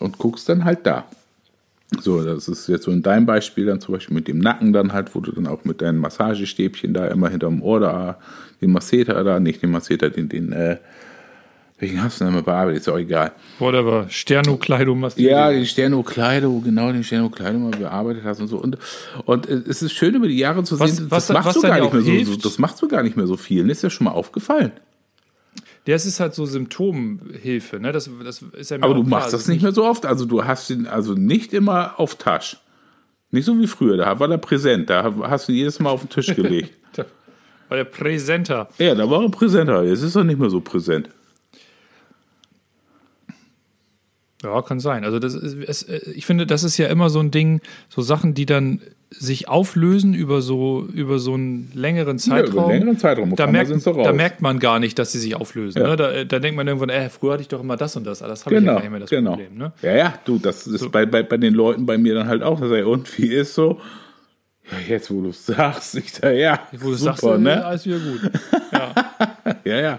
und 0.00 0.18
guckst 0.18 0.48
dann 0.48 0.64
halt 0.64 0.84
da. 0.84 1.06
So, 2.00 2.22
das 2.24 2.48
ist 2.48 2.68
jetzt 2.68 2.84
so 2.84 2.90
in 2.90 3.02
deinem 3.02 3.26
Beispiel 3.26 3.66
dann 3.66 3.80
zum 3.80 3.94
Beispiel 3.94 4.14
mit 4.14 4.28
dem 4.28 4.38
Nacken 4.38 4.72
dann 4.72 4.92
halt, 4.92 5.14
wo 5.14 5.20
du 5.20 5.32
dann 5.32 5.46
auch 5.46 5.64
mit 5.64 5.80
deinen 5.82 5.98
Massagestäbchen 5.98 6.94
da 6.94 7.06
immer 7.08 7.28
hinterm 7.28 7.62
Ohr 7.62 7.80
da, 7.80 8.18
den 8.60 8.72
Masseter 8.72 9.22
da, 9.24 9.38
nicht 9.40 9.62
den 9.62 9.70
Masseter, 9.70 10.10
den, 10.10 10.28
den, 10.28 10.52
äh, 10.52 10.78
welchen 11.78 12.02
hast 12.02 12.20
du 12.20 12.24
denn 12.24 12.32
immer 12.32 12.42
bearbeitet, 12.42 12.80
ist 12.82 12.88
auch 12.88 12.98
egal. 12.98 13.32
Whatever. 13.58 14.06
Sternokleidung 14.08 15.00
machst 15.00 15.18
du. 15.18 15.22
Ja, 15.22 15.50
den 15.50 15.66
Sternokleido, 15.66 16.60
genau, 16.64 16.92
den 16.92 17.02
Sternokleido 17.04 17.58
mal 17.58 17.70
bearbeitet 17.72 18.22
hast 18.24 18.40
und 18.40 18.48
so. 18.48 18.58
Und, 18.58 18.78
und 19.24 19.48
äh, 19.48 19.60
es 19.68 19.82
ist 19.82 19.92
schön 19.92 20.14
über 20.14 20.28
die 20.28 20.38
Jahre 20.38 20.62
zu 20.64 20.78
Was- 20.80 20.96
sehen, 20.96 21.06
was- 21.10 21.26
das 21.26 21.34
machst 21.34 21.46
was 21.48 21.54
du 21.56 21.60
dann 21.62 21.70
gar 21.78 21.80
nicht 21.80 21.92
mehr 22.06 22.24
so, 22.24 22.32
so, 22.32 22.38
das 22.38 22.58
machst 22.58 22.80
du 22.82 22.88
gar 22.88 23.02
nicht 23.02 23.16
mehr 23.16 23.26
so 23.26 23.36
viel. 23.36 23.68
Ist 23.68 23.82
ja 23.82 23.90
schon 23.90 24.04
mal 24.04 24.12
aufgefallen. 24.12 24.72
Das 25.84 26.06
ist 26.06 26.20
halt 26.20 26.34
so 26.34 26.46
Symptomhilfe. 26.46 27.80
Ne? 27.80 27.90
Das, 27.92 28.08
das 28.24 28.42
ist 28.42 28.70
ja 28.70 28.76
Aber 28.80 28.94
du 28.94 29.02
klar. 29.04 29.20
machst 29.20 29.32
das 29.32 29.48
nicht 29.48 29.62
mehr 29.62 29.72
so 29.72 29.84
oft. 29.84 30.06
Also 30.06 30.26
du 30.26 30.44
hast 30.44 30.70
ihn 30.70 30.86
also 30.86 31.14
nicht 31.14 31.52
immer 31.52 31.98
auf 31.98 32.14
Tasch. 32.16 32.56
Nicht 33.32 33.46
so 33.46 33.58
wie 33.58 33.66
früher, 33.66 33.96
da 33.96 34.20
war 34.20 34.30
er 34.30 34.38
präsent, 34.38 34.90
da 34.90 35.14
hast 35.22 35.48
du 35.48 35.52
ihn 35.52 35.58
jedes 35.58 35.80
Mal 35.80 35.90
auf 35.90 36.02
den 36.02 36.10
Tisch 36.10 36.26
gelegt. 36.36 36.74
Weil 37.68 37.78
der 37.78 37.84
Präsenter. 37.84 38.68
ja, 38.76 38.94
da 38.94 39.08
war 39.08 39.22
er 39.22 39.30
präsenter, 39.30 39.82
jetzt 39.84 40.02
ist 40.02 40.14
er 40.14 40.24
nicht 40.24 40.38
mehr 40.38 40.50
so 40.50 40.60
präsent. 40.60 41.08
Ja, 44.42 44.60
kann 44.62 44.80
sein. 44.80 45.04
Also 45.04 45.18
das 45.18 45.34
ist, 45.34 45.56
es, 45.66 45.82
äh, 45.84 46.10
ich 46.14 46.26
finde, 46.26 46.46
das 46.46 46.64
ist 46.64 46.76
ja 46.76 46.88
immer 46.88 47.10
so 47.10 47.20
ein 47.20 47.30
Ding, 47.30 47.60
so 47.88 48.02
Sachen, 48.02 48.34
die 48.34 48.44
dann 48.44 48.80
sich 49.18 49.48
auflösen 49.48 50.14
über 50.14 50.42
so 50.42 50.86
über 50.92 51.18
so 51.18 51.34
einen 51.34 51.70
längeren 51.74 52.18
Zeitraum. 52.18 52.52
über 52.52 52.62
einen 52.64 52.78
längeren 52.80 52.98
Zeitraum. 52.98 53.34
Da 53.36 53.46
merkt, 53.46 53.70
da 53.86 54.12
merkt 54.12 54.42
man 54.42 54.58
gar 54.58 54.78
nicht, 54.78 54.98
dass 54.98 55.12
sie 55.12 55.18
sich 55.18 55.34
auflösen. 55.36 55.82
Ja. 55.82 55.88
Ne? 55.88 55.96
Da, 55.96 56.10
äh, 56.12 56.26
da 56.26 56.38
denkt 56.38 56.56
man 56.56 56.66
irgendwann, 56.66 56.88
äh, 56.90 57.08
früher 57.10 57.32
hatte 57.34 57.42
ich 57.42 57.48
doch 57.48 57.60
immer 57.60 57.76
das 57.76 57.96
und 57.96 58.04
das. 58.04 58.22
Ah, 58.22 58.28
Das 58.28 58.44
habe 58.46 58.54
ich 58.56 58.60
ja 58.60 58.60
Genau, 58.60 58.74
gar 58.74 58.80
nicht 58.82 58.90
mehr 58.90 59.00
das 59.00 59.10
genau. 59.10 59.30
Problem. 59.32 59.56
Ne? 59.58 59.72
Ja, 59.82 59.94
ja, 59.96 60.14
du, 60.24 60.38
das 60.38 60.66
ist 60.66 60.90
bei, 60.92 61.06
bei, 61.06 61.22
bei 61.22 61.36
den 61.36 61.54
Leuten 61.54 61.86
bei 61.86 61.98
mir 61.98 62.14
dann 62.14 62.28
halt 62.28 62.42
auch. 62.42 62.60
Da 62.60 62.70
ich, 62.74 62.84
und 62.84 63.18
wie 63.18 63.28
ist 63.32 63.54
so? 63.54 63.80
Ja, 64.70 64.78
jetzt, 64.94 65.10
wo 65.10 65.20
du 65.20 65.30
es 65.30 65.44
sagst, 65.44 65.96
ich 65.96 66.12
sag, 66.12 66.34
ja, 66.36 66.60
Wo 66.72 66.90
du 66.90 66.94
super, 66.94 67.12
sagst, 67.16 67.24
äh, 67.24 67.38
ne? 67.38 67.64
alles 67.64 67.84
wieder 67.86 67.98
gut. 67.98 68.30
Ja, 69.64 69.80
ja. 69.80 69.98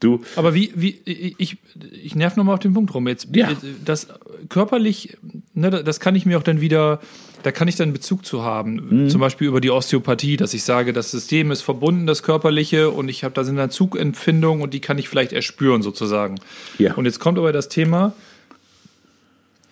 Du, 0.00 0.20
Aber 0.36 0.54
wie, 0.54 0.72
wie, 0.74 0.98
ich, 1.04 1.58
ich 2.02 2.14
nerv 2.14 2.34
nochmal 2.36 2.54
auf 2.54 2.60
den 2.60 2.72
Punkt 2.72 2.94
rum. 2.94 3.06
Jetzt, 3.06 3.28
Ja. 3.36 3.50
das 3.84 4.08
körperlich, 4.48 5.18
ne, 5.52 5.70
das 5.70 6.00
kann 6.00 6.16
ich 6.16 6.24
mir 6.24 6.38
auch 6.38 6.42
dann 6.42 6.60
wieder, 6.62 7.00
da 7.42 7.52
kann 7.52 7.68
ich 7.68 7.76
dann 7.76 7.92
Bezug 7.92 8.24
zu 8.24 8.42
haben. 8.42 9.04
Mhm. 9.04 9.08
Zum 9.08 9.20
Beispiel 9.20 9.46
über 9.48 9.60
die 9.60 9.70
Osteopathie, 9.70 10.36
dass 10.36 10.54
ich 10.54 10.64
sage, 10.64 10.92
das 10.92 11.10
System 11.10 11.50
ist 11.50 11.62
verbunden, 11.62 12.06
das 12.06 12.22
körperliche, 12.22 12.90
und 12.90 13.08
ich 13.08 13.24
habe 13.24 13.34
da 13.34 13.44
sind 13.44 13.56
dann 13.56 13.70
Zugempfindungen 13.70 14.62
und 14.62 14.74
die 14.74 14.80
kann 14.80 14.98
ich 14.98 15.08
vielleicht 15.08 15.32
erspüren 15.32 15.82
sozusagen. 15.82 16.36
Ja. 16.78 16.94
Und 16.94 17.04
jetzt 17.06 17.18
kommt 17.20 17.38
aber 17.38 17.52
das 17.52 17.68
Thema, 17.68 18.12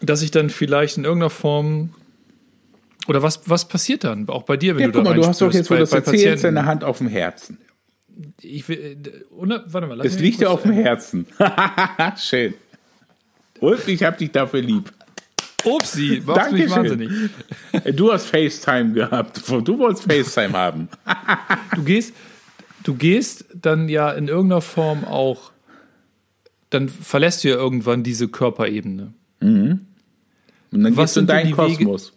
dass 0.01 0.23
ich 0.23 0.31
dann 0.31 0.51
vielleicht 0.51 0.97
in 0.97 1.05
irgendeiner 1.05 1.31
Form 1.31 1.91
Oder 3.09 3.23
was, 3.23 3.41
was 3.47 3.67
passiert 3.67 4.05
dann? 4.05 4.29
Auch 4.29 4.43
bei 4.43 4.57
dir, 4.57 4.75
wenn 4.77 4.83
Ja, 4.83 4.87
du 4.89 4.93
guck 4.93 5.05
da 5.05 5.11
mal, 5.11 5.17
du 5.17 5.27
hast 5.27 5.41
doch 5.41 5.53
jetzt, 5.53 5.71
wo 5.71 5.75
du 5.75 5.81
das 5.81 5.93
erzählst, 5.93 6.45
deine 6.45 6.67
Hand 6.67 6.85
auf 6.85 6.99
dem 6.99 7.09
Herzen. 7.09 7.59
Ich 8.43 8.69
will, 8.69 8.79
äh, 8.79 8.97
ohne, 9.35 9.65
warte 9.67 9.87
mal, 9.87 9.97
lass 9.97 10.07
Es 10.07 10.15
mich 10.15 10.23
liegt 10.23 10.41
dir 10.41 10.51
auf 10.51 10.63
dem 10.63 10.73
Herzen. 10.73 11.27
Schön. 12.17 12.55
Ulf, 13.61 13.89
ich 13.89 14.03
hab 14.05 14.19
dich 14.19 14.31
dafür 14.31 14.61
lieb. 14.61 14.93
Upsi, 15.65 16.23
machst 16.25 16.53
mich 16.53 16.71
wahnsinnig. 16.71 17.11
Du 17.95 18.13
hast 18.13 18.27
FaceTime 18.27 18.93
gehabt. 18.93 19.43
Du 19.49 19.79
wolltest 19.79 20.05
FaceTime 20.11 20.53
haben. 20.57 20.89
Du 21.75 21.83
gehst, 21.83 22.15
du 22.85 22.95
gehst 22.95 23.45
dann 23.55 23.89
ja 23.89 24.11
in 24.13 24.29
irgendeiner 24.29 24.61
Form 24.61 25.05
auch, 25.05 25.51
dann 26.71 26.89
verlässt 26.89 27.43
du 27.45 27.49
ja 27.49 27.57
irgendwann 27.57 28.03
diese 28.03 28.29
Körperebene. 28.29 29.13
Und 29.41 29.87
dann 30.71 30.97
Was 30.97 31.15
gehst 31.15 31.17
du 31.17 31.21
in 31.21 31.27
deinen 31.27 31.47
die 31.49 31.57
Wege- 31.57 31.85
Kosmos. 31.85 32.13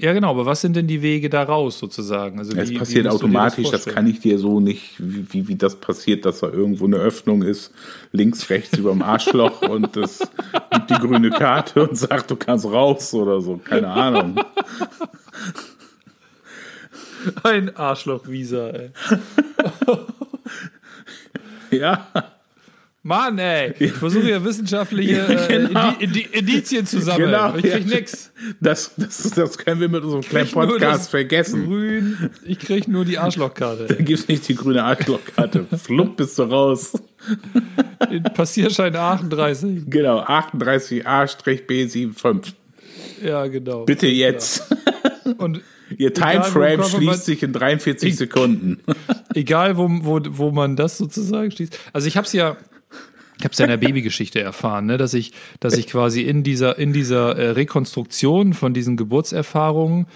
Ja, 0.00 0.12
genau, 0.12 0.30
aber 0.30 0.46
was 0.46 0.60
sind 0.60 0.76
denn 0.76 0.86
die 0.86 1.02
Wege 1.02 1.28
da 1.28 1.42
raus 1.42 1.78
sozusagen? 1.78 2.38
Also 2.38 2.54
Es 2.56 2.68
wie- 2.70 2.74
wie 2.74 2.78
passiert 2.78 3.06
dir 3.06 3.12
automatisch, 3.12 3.64
das, 3.64 3.70
vorstellen? 3.70 3.96
kann 3.96 4.06
ich 4.06 4.20
dir 4.20 4.38
so 4.38 4.60
nicht, 4.60 4.94
wie, 4.98 5.26
wie, 5.32 5.48
wie 5.48 5.56
das 5.56 5.74
passiert, 5.76 6.24
dass 6.24 6.38
da 6.40 6.48
irgendwo 6.50 6.84
eine 6.84 6.96
Öffnung 6.98 7.42
ist, 7.42 7.72
links, 8.12 8.48
rechts 8.48 8.78
über 8.78 8.90
dem 8.92 9.02
Arschloch 9.02 9.62
und 9.68 9.96
das 9.96 10.20
gibt 10.70 10.90
die 10.90 10.94
grüne 10.94 11.30
Karte 11.30 11.88
und 11.88 11.96
sagt, 11.98 12.30
du 12.30 12.36
kannst 12.36 12.66
raus 12.66 13.12
oder 13.14 13.40
so. 13.40 13.56
Keine 13.56 13.88
Ahnung. 13.88 14.40
Ein 17.42 17.74
Arschloch-Visa, 17.76 18.68
ey. 18.70 18.90
Ja, 21.70 22.06
Mann, 23.08 23.38
ey. 23.38 23.72
Ich 23.78 23.92
versuche 23.92 24.28
ja 24.30 24.44
wissenschaftliche 24.44 25.26
äh, 25.26 25.48
Genau. 25.48 25.94
Indi 25.98 26.20
Indi 26.20 26.52
Indizien 26.52 26.84
zu 26.84 27.00
sammeln. 27.00 27.30
Genau, 27.30 27.56
ich 27.56 27.62
krieg 27.62 27.88
ja. 27.88 27.96
nix. 27.96 28.30
das, 28.60 28.90
das, 28.98 29.30
das 29.30 29.56
können 29.56 29.80
wir 29.80 29.88
mit 29.88 30.04
unserem 30.04 30.22
kleinen 30.22 30.50
Podcast 30.50 31.08
vergessen. 31.08 31.64
Grün. 31.64 32.28
Ich 32.44 32.58
krieg 32.58 32.86
nur 32.86 33.06
die 33.06 33.16
Arschlochkarte. 33.16 33.86
Da 33.86 33.94
gibt 33.94 34.10
es 34.10 34.28
nicht 34.28 34.46
die 34.46 34.54
grüne 34.54 34.84
Arschlochkarte. 34.84 35.64
Flupp 35.82 36.18
bist 36.18 36.38
du 36.38 36.42
raus. 36.42 36.92
Den 38.10 38.24
Passierschein 38.24 38.94
38. 38.94 39.84
Genau, 39.86 40.22
38A-B75. 40.22 42.52
Ja, 43.24 43.46
genau. 43.46 43.86
Bitte 43.86 44.06
jetzt. 44.06 44.64
Und 45.38 45.62
Ihr 45.96 46.12
Timeframe 46.12 46.84
schließt 46.84 47.24
sich 47.24 47.42
in 47.42 47.54
43 47.54 48.14
Sekunden. 48.14 48.82
egal, 49.34 49.78
wo, 49.78 49.88
wo, 49.88 50.20
wo 50.28 50.50
man 50.50 50.76
das 50.76 50.98
sozusagen 50.98 51.50
schließt. 51.50 51.78
Also 51.94 52.06
ich 52.06 52.18
habe 52.18 52.26
es 52.26 52.34
ja, 52.34 52.58
ich 53.38 53.44
habe 53.44 53.52
es 53.52 53.58
ja 53.58 53.64
in 53.64 53.70
der 53.70 53.76
Babygeschichte 53.86 54.40
erfahren, 54.40 54.86
ne, 54.86 54.96
dass 54.96 55.14
ich, 55.14 55.32
dass 55.60 55.76
ich 55.76 55.86
quasi 55.86 56.22
in 56.22 56.42
dieser, 56.42 56.78
in 56.78 56.92
dieser 56.92 57.36
äh, 57.36 57.50
Rekonstruktion 57.50 58.52
von 58.52 58.74
diesen 58.74 58.96
Geburtserfahrungen 58.96 60.06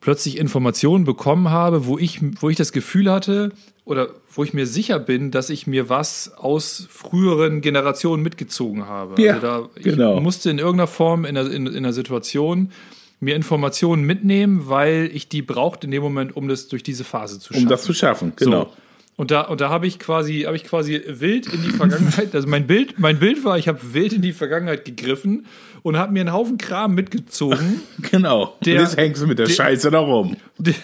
plötzlich 0.00 0.36
Informationen 0.36 1.04
bekommen 1.04 1.50
habe, 1.50 1.86
wo 1.86 1.96
ich, 1.96 2.20
wo 2.40 2.50
ich 2.50 2.56
das 2.56 2.72
Gefühl 2.72 3.10
hatte 3.10 3.52
oder 3.84 4.08
wo 4.34 4.42
ich 4.44 4.52
mir 4.52 4.66
sicher 4.66 4.98
bin, 4.98 5.30
dass 5.30 5.48
ich 5.48 5.66
mir 5.66 5.88
was 5.88 6.32
aus 6.36 6.86
früheren 6.90 7.60
Generationen 7.60 8.22
mitgezogen 8.22 8.86
habe. 8.86 9.20
Ja, 9.22 9.34
also 9.34 9.46
da, 9.46 9.68
ich 9.76 9.84
genau. 9.84 10.20
musste 10.20 10.50
in 10.50 10.58
irgendeiner 10.58 10.88
Form 10.88 11.24
in 11.24 11.36
der, 11.36 11.50
in, 11.50 11.66
in 11.66 11.82
der 11.84 11.92
Situation 11.92 12.72
mir 13.20 13.36
Informationen 13.36 14.02
mitnehmen, 14.02 14.68
weil 14.68 15.08
ich 15.14 15.28
die 15.28 15.42
brauchte 15.42 15.86
in 15.86 15.92
dem 15.92 16.02
Moment, 16.02 16.36
um 16.36 16.48
das 16.48 16.66
durch 16.66 16.82
diese 16.82 17.04
Phase 17.04 17.38
zu 17.38 17.52
schaffen. 17.52 17.62
Um 17.62 17.68
das 17.68 17.82
zu 17.84 17.94
schaffen, 17.94 18.32
genau. 18.34 18.64
So. 18.64 18.70
Und 19.16 19.30
da, 19.30 19.42
und 19.42 19.60
da 19.60 19.68
habe 19.68 19.86
ich 19.86 19.98
quasi, 19.98 20.40
habe 20.42 20.56
ich 20.56 20.64
quasi 20.64 21.00
wild 21.06 21.46
in 21.46 21.62
die 21.62 21.70
Vergangenheit, 21.70 22.34
also 22.34 22.48
mein 22.48 22.66
Bild, 22.66 22.98
mein 22.98 23.18
Bild 23.18 23.44
war, 23.44 23.58
ich 23.58 23.68
habe 23.68 23.78
wild 23.92 24.14
in 24.14 24.22
die 24.22 24.32
Vergangenheit 24.32 24.84
gegriffen 24.86 25.46
und 25.82 25.96
habe 25.98 26.12
mir 26.12 26.20
einen 26.20 26.32
Haufen 26.32 26.56
Kram 26.58 26.94
mitgezogen. 26.94 27.80
Genau. 28.10 28.56
Der- 28.64 28.76
und 28.76 28.80
jetzt 28.86 28.96
hängst 28.96 29.22
du 29.22 29.26
mit 29.26 29.38
der 29.38 29.46
der- 29.46 29.52
Scheiße 29.54 29.90
da 29.90 29.98
rum. 29.98 30.36
Die- 30.58 30.74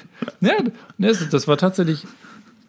ja, 0.41 0.53
das, 0.99 1.29
das 1.31 1.49
war 1.49 1.57
tatsächlich, 1.57 2.07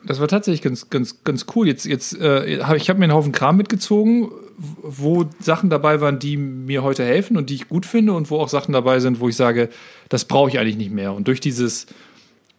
das 0.05 0.19
war 0.21 0.27
tatsächlich 0.29 0.61
ganz, 0.61 0.89
ganz, 0.89 1.23
ganz 1.25 1.45
cool. 1.55 1.67
Jetzt, 1.67 1.85
jetzt, 1.85 2.17
äh, 2.19 2.61
hab, 2.63 2.77
ich 2.77 2.89
habe 2.89 2.97
mir 2.99 3.05
einen 3.05 3.13
Haufen 3.13 3.33
Kram 3.33 3.57
mitgezogen, 3.57 4.29
wo 4.57 5.25
Sachen 5.41 5.69
dabei 5.69 5.99
waren, 6.01 6.19
die 6.19 6.37
mir 6.37 6.83
heute 6.83 7.03
helfen 7.03 7.35
und 7.37 7.49
die 7.49 7.55
ich 7.55 7.67
gut 7.69 7.85
finde 7.85 8.13
und 8.13 8.29
wo 8.31 8.37
auch 8.39 8.49
Sachen 8.49 8.71
dabei 8.71 8.99
sind, 9.01 9.19
wo 9.19 9.27
ich 9.29 9.35
sage, 9.35 9.69
das 10.07 10.23
brauche 10.25 10.49
ich 10.49 10.57
eigentlich 10.57 10.77
nicht 10.77 10.91
mehr. 10.91 11.13
Und 11.13 11.27
durch 11.27 11.41
dieses, 11.41 11.85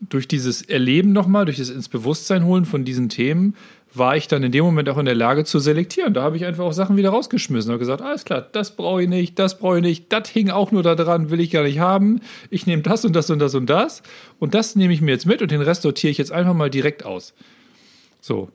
durch 0.00 0.26
dieses 0.26 0.62
Erleben 0.62 1.12
nochmal, 1.12 1.44
durch 1.44 1.58
das 1.58 1.70
ins 1.70 1.88
Bewusstsein 1.88 2.44
holen 2.44 2.64
von 2.64 2.84
diesen 2.84 3.08
Themen, 3.08 3.54
war 3.92 4.16
ich 4.16 4.28
dann 4.28 4.42
in 4.42 4.52
dem 4.52 4.64
Moment 4.64 4.88
auch 4.88 4.98
in 4.98 5.04
der 5.04 5.14
Lage 5.14 5.44
zu 5.44 5.58
selektieren. 5.58 6.14
Da 6.14 6.22
habe 6.22 6.36
ich 6.36 6.44
einfach 6.44 6.64
auch 6.64 6.72
Sachen 6.72 6.96
wieder 6.96 7.10
rausgeschmissen 7.10 7.72
und 7.72 7.78
gesagt, 7.78 8.02
alles 8.02 8.24
klar, 8.24 8.40
das 8.52 8.76
brauche 8.76 9.02
ich 9.02 9.08
nicht, 9.08 9.38
das 9.38 9.58
brauche 9.58 9.78
ich 9.78 9.82
nicht, 9.82 10.12
das 10.12 10.28
hing 10.28 10.50
auch 10.50 10.70
nur 10.70 10.82
da 10.82 10.94
dran, 10.94 11.30
will 11.30 11.40
ich 11.40 11.50
gar 11.50 11.64
nicht 11.64 11.80
haben. 11.80 12.20
Ich 12.50 12.66
nehme 12.66 12.82
das 12.82 13.04
und 13.04 13.14
das 13.14 13.30
und 13.30 13.40
das 13.40 13.54
und 13.54 13.68
das 13.68 14.02
und 14.38 14.54
das 14.54 14.76
nehme 14.76 14.92
ich 14.92 15.00
mir 15.00 15.10
jetzt 15.10 15.26
mit 15.26 15.42
und 15.42 15.50
den 15.50 15.60
Rest 15.60 15.82
sortiere 15.82 16.10
ich 16.10 16.18
jetzt 16.18 16.32
einfach 16.32 16.54
mal 16.54 16.70
direkt 16.70 17.04
aus. 17.04 17.34
So. 18.20 18.50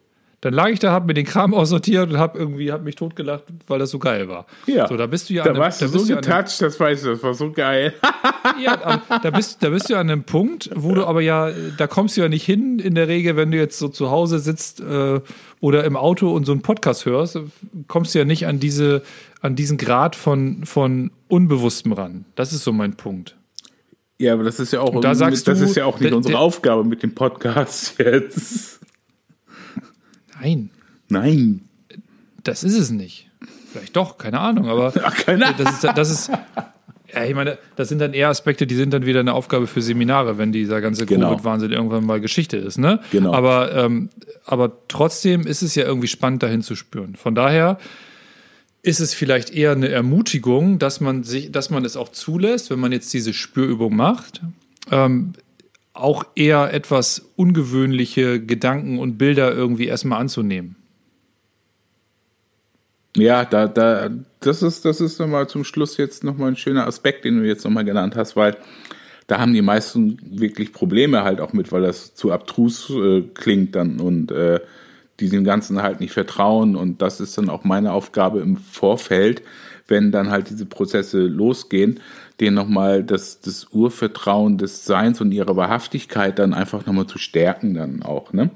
Dann 0.46 0.54
lag 0.54 0.70
ich 0.70 0.78
da, 0.78 0.92
habe 0.92 1.08
mir 1.08 1.16
den 1.16 1.26
Kram 1.26 1.54
aussortiert 1.56 2.12
und 2.12 2.20
habe 2.20 2.38
irgendwie 2.38 2.72
hab 2.72 2.84
mich 2.84 2.94
totgelacht, 2.96 3.46
weil 3.66 3.80
das 3.80 3.90
so 3.90 3.98
geil 3.98 4.28
war. 4.28 4.46
Ja. 4.68 4.88
So, 4.88 4.96
da 4.96 5.08
bist 5.08 5.28
du 5.28 5.34
ja 5.34 5.44
Da 5.44 5.50
an 5.50 5.56
einem- 5.56 5.64
warst 5.64 5.82
du 5.82 5.88
so 5.88 5.98
du 5.98 6.04
einem- 6.06 6.22
getoucht, 6.22 6.62
das 6.62 6.80
weißt 6.80 7.06
du, 7.06 7.10
das 7.10 7.24
war 7.24 7.34
so 7.34 7.52
geil. 7.52 7.96
ja, 8.64 9.02
da 9.24 9.32
bist, 9.32 9.64
da 9.64 9.70
bist 9.70 9.90
du 9.90 9.96
an 9.96 10.08
einem 10.08 10.24
Punkt, 10.24 10.70
wo 10.76 10.94
du 10.94 11.04
aber 11.08 11.22
ja, 11.22 11.50
da 11.78 11.88
kommst 11.88 12.16
du 12.16 12.22
ja 12.22 12.30
nicht 12.30 12.46
hin 12.46 12.78
in 12.78 12.94
der 12.94 13.08
Regel, 13.08 13.36
wenn 13.38 13.50
du 13.50 13.58
jetzt 13.58 13.80
so 13.80 13.88
zu 13.88 14.12
Hause 14.12 14.38
sitzt 14.38 14.82
äh, 14.82 15.20
oder 15.62 15.84
im 15.84 15.96
Auto 15.96 16.32
und 16.32 16.46
so 16.46 16.52
einen 16.52 16.62
Podcast 16.62 17.08
hörst, 17.08 17.40
kommst 17.88 18.14
du 18.14 18.20
ja 18.20 18.26
nicht 18.26 18.46
an 18.46 18.60
diese, 18.60 19.02
an 19.42 19.56
diesen 19.56 19.78
Grad 19.80 20.16
von, 20.16 20.64
von 20.66 21.10
Unbewusstem 21.28 21.92
ran. 21.94 22.26
Das 22.36 22.54
ist 22.54 22.64
so 22.64 22.72
mein 22.72 22.94
Punkt. 22.98 23.36
Ja, 24.20 24.34
aber 24.34 24.44
das 24.44 24.60
ist 24.60 24.72
ja 24.74 24.80
auch, 24.82 25.02
da 25.02 25.16
sagst 25.16 25.48
das 25.48 25.58
du, 25.58 25.66
ist 25.66 25.76
ja 25.76 25.86
auch 25.86 26.00
nicht 26.00 26.14
unsere 26.14 26.38
Aufgabe 26.38 26.84
mit 26.84 27.02
dem 27.02 27.16
Podcast 27.16 27.96
jetzt. 28.00 28.80
Nein, 30.42 30.70
Nein. 31.10 31.62
das 32.44 32.64
ist 32.64 32.78
es 32.78 32.90
nicht. 32.92 33.30
Vielleicht 33.72 33.96
doch, 33.96 34.18
keine 34.18 34.40
Ahnung, 34.40 34.68
aber 34.70 34.94
Ach, 35.04 35.16
keine 35.16 35.46
Ahnung. 35.48 35.58
das 35.64 35.74
ist, 35.74 35.84
das 35.84 36.10
ist 36.12 36.32
ja, 37.14 37.24
ich 37.24 37.36
meine, 37.36 37.58
das 37.78 37.88
sind 37.90 38.00
dann 38.00 38.14
eher 38.14 38.30
Aspekte, 38.30 38.68
die 38.68 38.76
sind 38.76 38.92
dann 38.94 39.06
wieder 39.06 39.20
eine 39.22 39.34
Aufgabe 39.34 39.68
für 39.68 39.82
Seminare, 39.82 40.38
wenn 40.38 40.52
dieser 40.52 40.82
ganze 40.82 41.06
Genau. 41.06 41.30
Covid-Wahnsinn 41.30 41.72
irgendwann 41.72 42.06
mal 42.06 42.20
Geschichte 42.20 42.58
ist, 42.58 42.78
ne? 42.78 43.00
Genau. 43.12 43.34
Aber, 43.34 43.74
ähm, 43.74 44.10
aber 44.46 44.74
trotzdem 44.90 45.48
ist 45.48 45.62
es 45.62 45.76
ja 45.76 45.86
irgendwie 45.86 46.08
spannend, 46.08 46.44
dahin 46.44 46.62
zu 46.62 46.76
spüren. 46.76 47.16
Von 47.16 47.34
daher 47.36 47.78
ist 48.82 49.00
es 49.00 49.14
vielleicht 49.14 49.52
eher 49.52 49.72
eine 49.72 49.88
Ermutigung, 49.90 50.78
dass 50.78 51.00
man 51.00 51.24
sich, 51.24 51.52
dass 51.52 51.70
man 51.70 51.86
es 51.86 51.96
auch 51.96 52.10
zulässt, 52.10 52.70
wenn 52.70 52.80
man 52.80 52.92
jetzt 52.92 53.14
diese 53.14 53.34
Spürübung 53.34 53.96
macht, 53.96 54.42
ähm, 54.92 55.34
auch 55.96 56.26
eher 56.36 56.74
etwas 56.74 57.30
ungewöhnliche 57.36 58.44
Gedanken 58.44 59.00
und 59.00 59.18
Bilder 59.18 59.54
irgendwie 59.54 59.88
erstmal 59.88 60.20
anzunehmen. 60.20 60.76
Ja, 63.16 63.46
da, 63.46 63.68
da, 63.68 64.10
das 64.42 64.62
ist, 64.62 64.84
das 64.84 65.00
ist 65.00 65.20
nochmal 65.20 65.48
zum 65.48 65.64
Schluss 65.64 65.96
jetzt 65.98 66.24
nochmal 66.24 66.50
ein 66.50 66.58
schöner 66.58 66.86
Aspekt, 66.86 67.24
den 67.24 67.40
du 67.40 67.48
jetzt 67.48 67.64
nochmal 67.64 67.86
genannt 67.86 68.16
hast, 68.18 68.36
weil 68.36 68.58
da 69.28 69.40
haben 69.40 69.54
die 69.54 69.62
meisten 69.62 70.20
wirklich 70.22 70.74
Probleme 70.74 71.24
halt 71.24 71.40
auch 71.40 71.54
mit, 71.54 71.72
weil 71.72 71.82
das 71.82 72.14
zu 72.14 72.32
abstrus 72.32 72.90
äh, 72.90 73.22
klingt 73.34 73.76
dann 73.76 74.00
und 74.00 74.32
äh, 74.32 74.60
die 75.20 75.30
dem 75.30 75.46
Ganzen 75.46 75.82
halt 75.82 76.02
nicht 76.02 76.12
vertrauen 76.12 76.76
und 76.76 77.02
das 77.02 77.22
ist 77.22 77.38
dann 77.38 77.50
auch 77.50 77.64
meine 77.64 77.94
Aufgabe 77.94 78.42
im 78.42 78.58
Vorfeld, 78.58 79.42
wenn 79.88 80.12
dann 80.12 80.32
halt 80.32 80.50
diese 80.50 80.66
Prozesse 80.66 81.20
losgehen, 81.20 82.00
denen 82.40 82.56
nochmal 82.56 83.04
das, 83.04 83.40
das 83.40 83.68
Urvertrauen 83.72 84.58
des 84.58 84.86
Seins 84.86 85.22
und 85.22 85.32
ihrer 85.32 85.56
Wahrhaftigkeit 85.56 86.40
dann 86.40 86.54
einfach 86.54 86.86
nochmal 86.86 87.08
zu 87.08 87.18
stärken 87.18 87.74
dann 87.74 88.04
auch, 88.04 88.34
ne? 88.34 88.50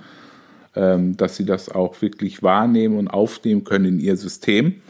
ähm, 0.75 1.17
dass 1.17 1.35
sie 1.35 1.45
das 1.45 1.69
auch 1.69 2.01
wirklich 2.01 2.43
wahrnehmen 2.43 2.97
und 2.97 3.07
aufnehmen 3.07 3.63
können 3.63 3.85
in 3.85 3.99
ihr 3.99 4.17
System. 4.17 4.81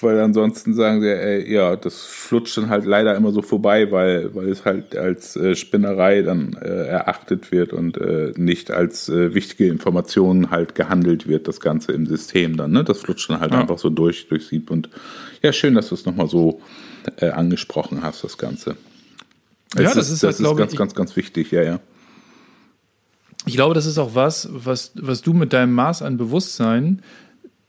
Weil 0.00 0.18
ansonsten 0.20 0.74
sagen 0.74 1.00
sie, 1.02 1.08
äh, 1.08 1.52
ja, 1.52 1.76
das 1.76 2.02
flutscht 2.06 2.56
dann 2.56 2.70
halt 2.70 2.86
leider 2.86 3.14
immer 3.14 3.30
so 3.30 3.42
vorbei, 3.42 3.92
weil, 3.92 4.34
weil 4.34 4.48
es 4.48 4.64
halt 4.64 4.96
als 4.96 5.36
äh, 5.36 5.54
Spinnerei 5.54 6.22
dann 6.22 6.54
äh, 6.60 6.86
erachtet 6.86 7.52
wird 7.52 7.72
und 7.72 7.98
äh, 7.98 8.32
nicht 8.36 8.70
als 8.70 9.08
äh, 9.10 9.34
wichtige 9.34 9.66
Information 9.68 10.50
halt 10.50 10.74
gehandelt 10.74 11.28
wird, 11.28 11.46
das 11.46 11.60
Ganze 11.60 11.92
im 11.92 12.06
System 12.06 12.56
dann. 12.56 12.72
Ne? 12.72 12.84
Das 12.84 13.00
flutscht 13.00 13.28
dann 13.30 13.40
halt 13.40 13.52
Ja. 13.52 13.60
einfach 13.60 13.78
so 13.78 13.90
durch, 13.90 14.28
durch 14.28 14.46
Sieb. 14.46 14.70
Und 14.70 14.88
ja, 15.42 15.52
schön, 15.52 15.74
dass 15.74 15.90
du 15.90 15.94
es 15.94 16.06
nochmal 16.06 16.28
so 16.28 16.60
äh, 17.18 17.28
angesprochen 17.28 18.02
hast, 18.02 18.24
das 18.24 18.38
Ganze. 18.38 18.76
Ja, 19.76 19.82
Es 19.82 19.94
das 19.94 20.10
ist 20.10 20.22
halt, 20.22 20.30
das 20.30 20.40
ist 20.40 20.44
glaube 20.44 20.58
ganz, 20.58 20.72
ich- 20.72 20.78
ganz, 20.78 20.94
ganz 20.94 21.16
wichtig, 21.16 21.50
ja, 21.50 21.62
ja. 21.62 21.80
Ich 23.44 23.54
glaube, 23.54 23.74
das 23.74 23.86
ist 23.86 23.98
auch 23.98 24.14
was, 24.14 24.48
was, 24.52 24.92
was 24.94 25.20
du 25.20 25.32
mit 25.32 25.52
deinem 25.52 25.72
Maß 25.74 26.02
an 26.02 26.16
Bewusstsein 26.16 27.02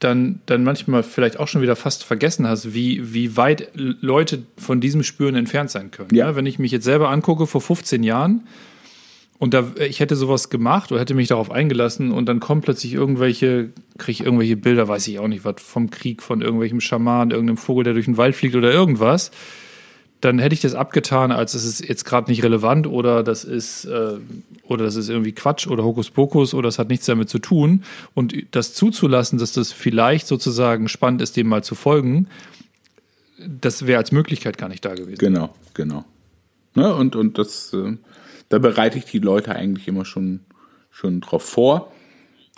dann, 0.03 0.41
dann 0.45 0.63
manchmal 0.63 1.03
vielleicht 1.03 1.39
auch 1.39 1.47
schon 1.47 1.61
wieder 1.61 1.75
fast 1.75 2.03
vergessen 2.03 2.47
hast, 2.47 2.73
wie, 2.73 3.13
wie 3.13 3.37
weit 3.37 3.69
Leute 3.73 4.43
von 4.57 4.81
diesem 4.81 5.03
Spüren 5.03 5.35
entfernt 5.35 5.69
sein 5.71 5.91
können. 5.91 6.09
Ja. 6.13 6.27
Ja, 6.27 6.35
wenn 6.35 6.45
ich 6.45 6.59
mich 6.59 6.71
jetzt 6.71 6.85
selber 6.85 7.09
angucke, 7.09 7.47
vor 7.47 7.61
15 7.61 8.03
Jahren, 8.03 8.47
und 9.39 9.53
da, 9.53 9.73
ich 9.77 9.99
hätte 9.99 10.15
sowas 10.15 10.49
gemacht 10.49 10.91
oder 10.91 11.01
hätte 11.01 11.15
mich 11.15 11.27
darauf 11.27 11.51
eingelassen 11.51 12.11
und 12.11 12.27
dann 12.27 12.39
kommen 12.39 12.61
plötzlich 12.61 12.93
irgendwelche, 12.93 13.71
kriege 13.97 14.11
ich 14.11 14.23
irgendwelche 14.23 14.55
Bilder, 14.55 14.87
weiß 14.87 15.05
ich 15.09 15.19
auch 15.19 15.27
nicht, 15.27 15.43
was 15.43 15.55
vom 15.57 15.89
Krieg, 15.89 16.23
von 16.23 16.41
irgendwelchem 16.41 16.79
Schaman, 16.79 17.31
irgendeinem 17.31 17.57
Vogel, 17.57 17.83
der 17.83 17.93
durch 17.93 18.05
den 18.05 18.15
Wald 18.15 18.35
fliegt 18.35 18.55
oder 18.55 18.71
irgendwas. 18.71 19.31
Dann 20.23 20.39
hätte 20.39 20.53
ich 20.53 20.61
das 20.61 20.73
abgetan, 20.73 21.33
als 21.33 21.53
es 21.53 21.65
ist 21.65 21.85
jetzt 21.85 22.05
gerade 22.05 22.31
nicht 22.31 22.43
relevant 22.43 22.87
oder 22.87 23.23
das 23.23 23.43
ist 23.43 23.83
äh, 23.83 24.13
oder 24.63 24.85
das 24.85 24.95
ist 24.95 25.09
irgendwie 25.09 25.33
Quatsch 25.33 25.67
oder 25.67 25.83
Hokuspokus 25.83 26.53
oder 26.53 26.69
es 26.69 26.79
hat 26.79 26.87
nichts 26.87 27.07
damit 27.07 27.27
zu 27.27 27.39
tun. 27.39 27.83
Und 28.13 28.33
das 28.51 28.73
zuzulassen, 28.73 29.37
dass 29.37 29.51
das 29.51 29.73
vielleicht 29.73 30.27
sozusagen 30.27 30.87
spannend 30.87 31.21
ist, 31.21 31.35
dem 31.35 31.47
mal 31.47 31.61
zu 31.61 31.75
folgen, 31.75 32.27
das 33.37 33.85
wäre 33.85 33.97
als 33.97 34.13
Möglichkeit 34.13 34.57
gar 34.57 34.69
nicht 34.69 34.85
da 34.85 34.93
gewesen. 34.93 35.19
Genau, 35.19 35.53
genau. 35.73 36.05
Ne, 36.73 36.95
und, 36.95 37.17
und 37.17 37.37
das, 37.37 37.73
äh, 37.73 37.97
da 38.47 38.59
bereite 38.59 38.97
ich 38.97 39.05
die 39.05 39.19
Leute 39.19 39.53
eigentlich 39.53 39.89
immer 39.89 40.05
schon, 40.05 40.39
schon 40.89 41.19
drauf 41.19 41.43
vor 41.43 41.91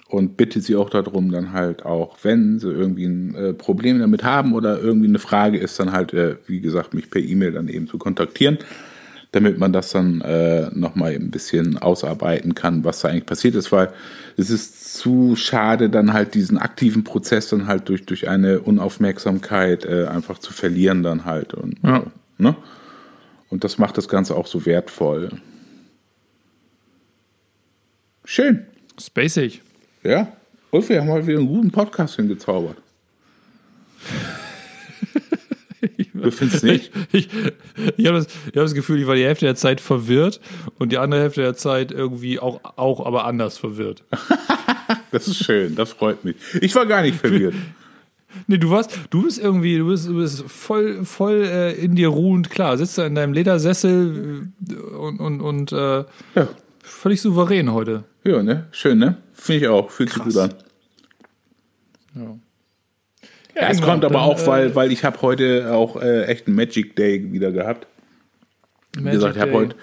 und 0.07 0.37
bitte 0.37 0.61
sie 0.61 0.75
auch 0.75 0.89
darum, 0.89 1.31
dann 1.31 1.51
halt 1.51 1.83
auch, 1.85 2.17
wenn 2.21 2.59
sie 2.59 2.69
irgendwie 2.69 3.05
ein 3.05 3.35
äh, 3.35 3.53
Problem 3.53 3.99
damit 3.99 4.23
haben 4.23 4.53
oder 4.53 4.79
irgendwie 4.79 5.07
eine 5.07 5.19
Frage 5.19 5.57
ist, 5.57 5.79
dann 5.79 5.91
halt, 5.91 6.13
äh, 6.13 6.37
wie 6.45 6.61
gesagt, 6.61 6.93
mich 6.93 7.09
per 7.09 7.21
E-Mail 7.21 7.53
dann 7.53 7.67
eben 7.67 7.87
zu 7.87 7.97
kontaktieren, 7.97 8.59
damit 9.31 9.57
man 9.57 9.73
das 9.73 9.89
dann 9.89 10.21
äh, 10.21 10.69
nochmal 10.73 11.13
ein 11.13 11.31
bisschen 11.31 11.79
ausarbeiten 11.79 12.53
kann, 12.53 12.83
was 12.83 13.01
da 13.01 13.09
eigentlich 13.09 13.25
passiert 13.25 13.55
ist, 13.55 13.71
weil 13.71 13.89
es 14.37 14.51
ist 14.51 14.93
zu 14.93 15.35
schade, 15.35 15.89
dann 15.89 16.13
halt 16.13 16.35
diesen 16.35 16.59
aktiven 16.59 17.03
Prozess 17.03 17.49
dann 17.49 17.65
halt 17.65 17.89
durch, 17.89 18.05
durch 18.05 18.29
eine 18.29 18.59
Unaufmerksamkeit 18.59 19.85
äh, 19.85 20.05
einfach 20.05 20.37
zu 20.37 20.53
verlieren 20.53 21.01
dann 21.01 21.25
halt 21.25 21.53
und, 21.55 21.77
ja. 21.83 22.03
ne? 22.37 22.55
Und 23.49 23.63
das 23.63 23.77
macht 23.77 23.97
das 23.97 24.07
Ganze 24.07 24.35
auch 24.35 24.47
so 24.47 24.65
wertvoll. 24.65 25.29
Schön. 28.23 28.65
Spacig. 28.99 29.61
Ja. 30.05 30.27
Und 30.69 30.87
wir 30.87 31.01
haben 31.01 31.09
heute 31.09 31.27
wieder 31.27 31.39
einen 31.39 31.47
guten 31.47 31.71
Podcast 31.71 32.15
hingezaubert. 32.15 32.77
Du 36.13 36.31
findest 36.31 36.63
nicht? 36.63 36.91
Ich, 37.11 37.29
ich 37.97 38.07
habe 38.07 38.17
das, 38.17 38.27
hab 38.27 38.53
das 38.53 38.73
Gefühl, 38.73 38.99
ich 38.99 39.07
war 39.07 39.15
die 39.15 39.23
Hälfte 39.23 39.45
der 39.45 39.55
Zeit 39.55 39.79
verwirrt 39.79 40.41
und 40.79 40.91
die 40.91 40.97
andere 40.97 41.21
Hälfte 41.21 41.41
der 41.41 41.55
Zeit 41.55 41.91
irgendwie 41.91 42.39
auch, 42.39 42.59
auch 42.77 43.05
aber 43.05 43.25
anders 43.25 43.57
verwirrt. 43.57 44.03
das 45.11 45.27
ist 45.27 45.43
schön, 45.43 45.75
das 45.75 45.93
freut 45.93 46.25
mich. 46.25 46.35
Ich 46.61 46.75
war 46.75 46.85
gar 46.85 47.01
nicht 47.01 47.17
verwirrt. 47.17 47.55
Nee, 48.47 48.57
du 48.57 48.69
warst, 48.69 48.99
du 49.11 49.23
bist 49.23 49.39
irgendwie, 49.39 49.77
du 49.77 49.87
bist, 49.87 50.09
du 50.09 50.17
bist 50.17 50.43
voll, 50.49 51.05
voll 51.05 51.45
äh, 51.45 51.71
in 51.71 51.95
dir 51.95 52.09
ruhend 52.09 52.49
klar. 52.49 52.77
Sitzt 52.77 52.97
da 52.97 53.05
in 53.05 53.15
deinem 53.15 53.31
Ledersessel 53.31 54.49
äh, 54.69 54.73
und, 54.73 55.21
und, 55.21 55.39
und 55.39 55.71
äh, 55.71 56.03
ja. 56.35 56.47
Völlig 56.85 57.21
souverän 57.21 57.73
heute. 57.73 58.03
Ja, 58.23 58.41
ne? 58.41 58.67
Schön, 58.71 58.97
ne? 58.97 59.17
Finde 59.33 59.61
ich 59.61 59.67
auch. 59.67 59.89
Fühlt 59.91 60.11
sich 60.11 60.23
gut 60.23 60.37
an. 60.37 60.53
Ja. 62.15 62.39
Ja, 63.55 63.69
es 63.69 63.81
kommt 63.81 64.03
aber 64.03 64.15
dann, 64.15 64.23
auch, 64.23 64.47
weil, 64.47 64.67
äh, 64.67 64.75
weil 64.75 64.91
ich 64.91 65.05
habe 65.05 65.21
heute 65.21 65.71
auch 65.71 66.01
äh, 66.01 66.25
echt 66.25 66.47
einen 66.47 66.55
Magic 66.57 66.95
Day 66.95 67.31
wieder 67.31 67.51
gehabt. 67.51 67.87
Wie 68.97 69.09
gesagt, 69.09 69.37
ich 69.37 69.41
habe 69.41 69.53
heute 69.53 69.75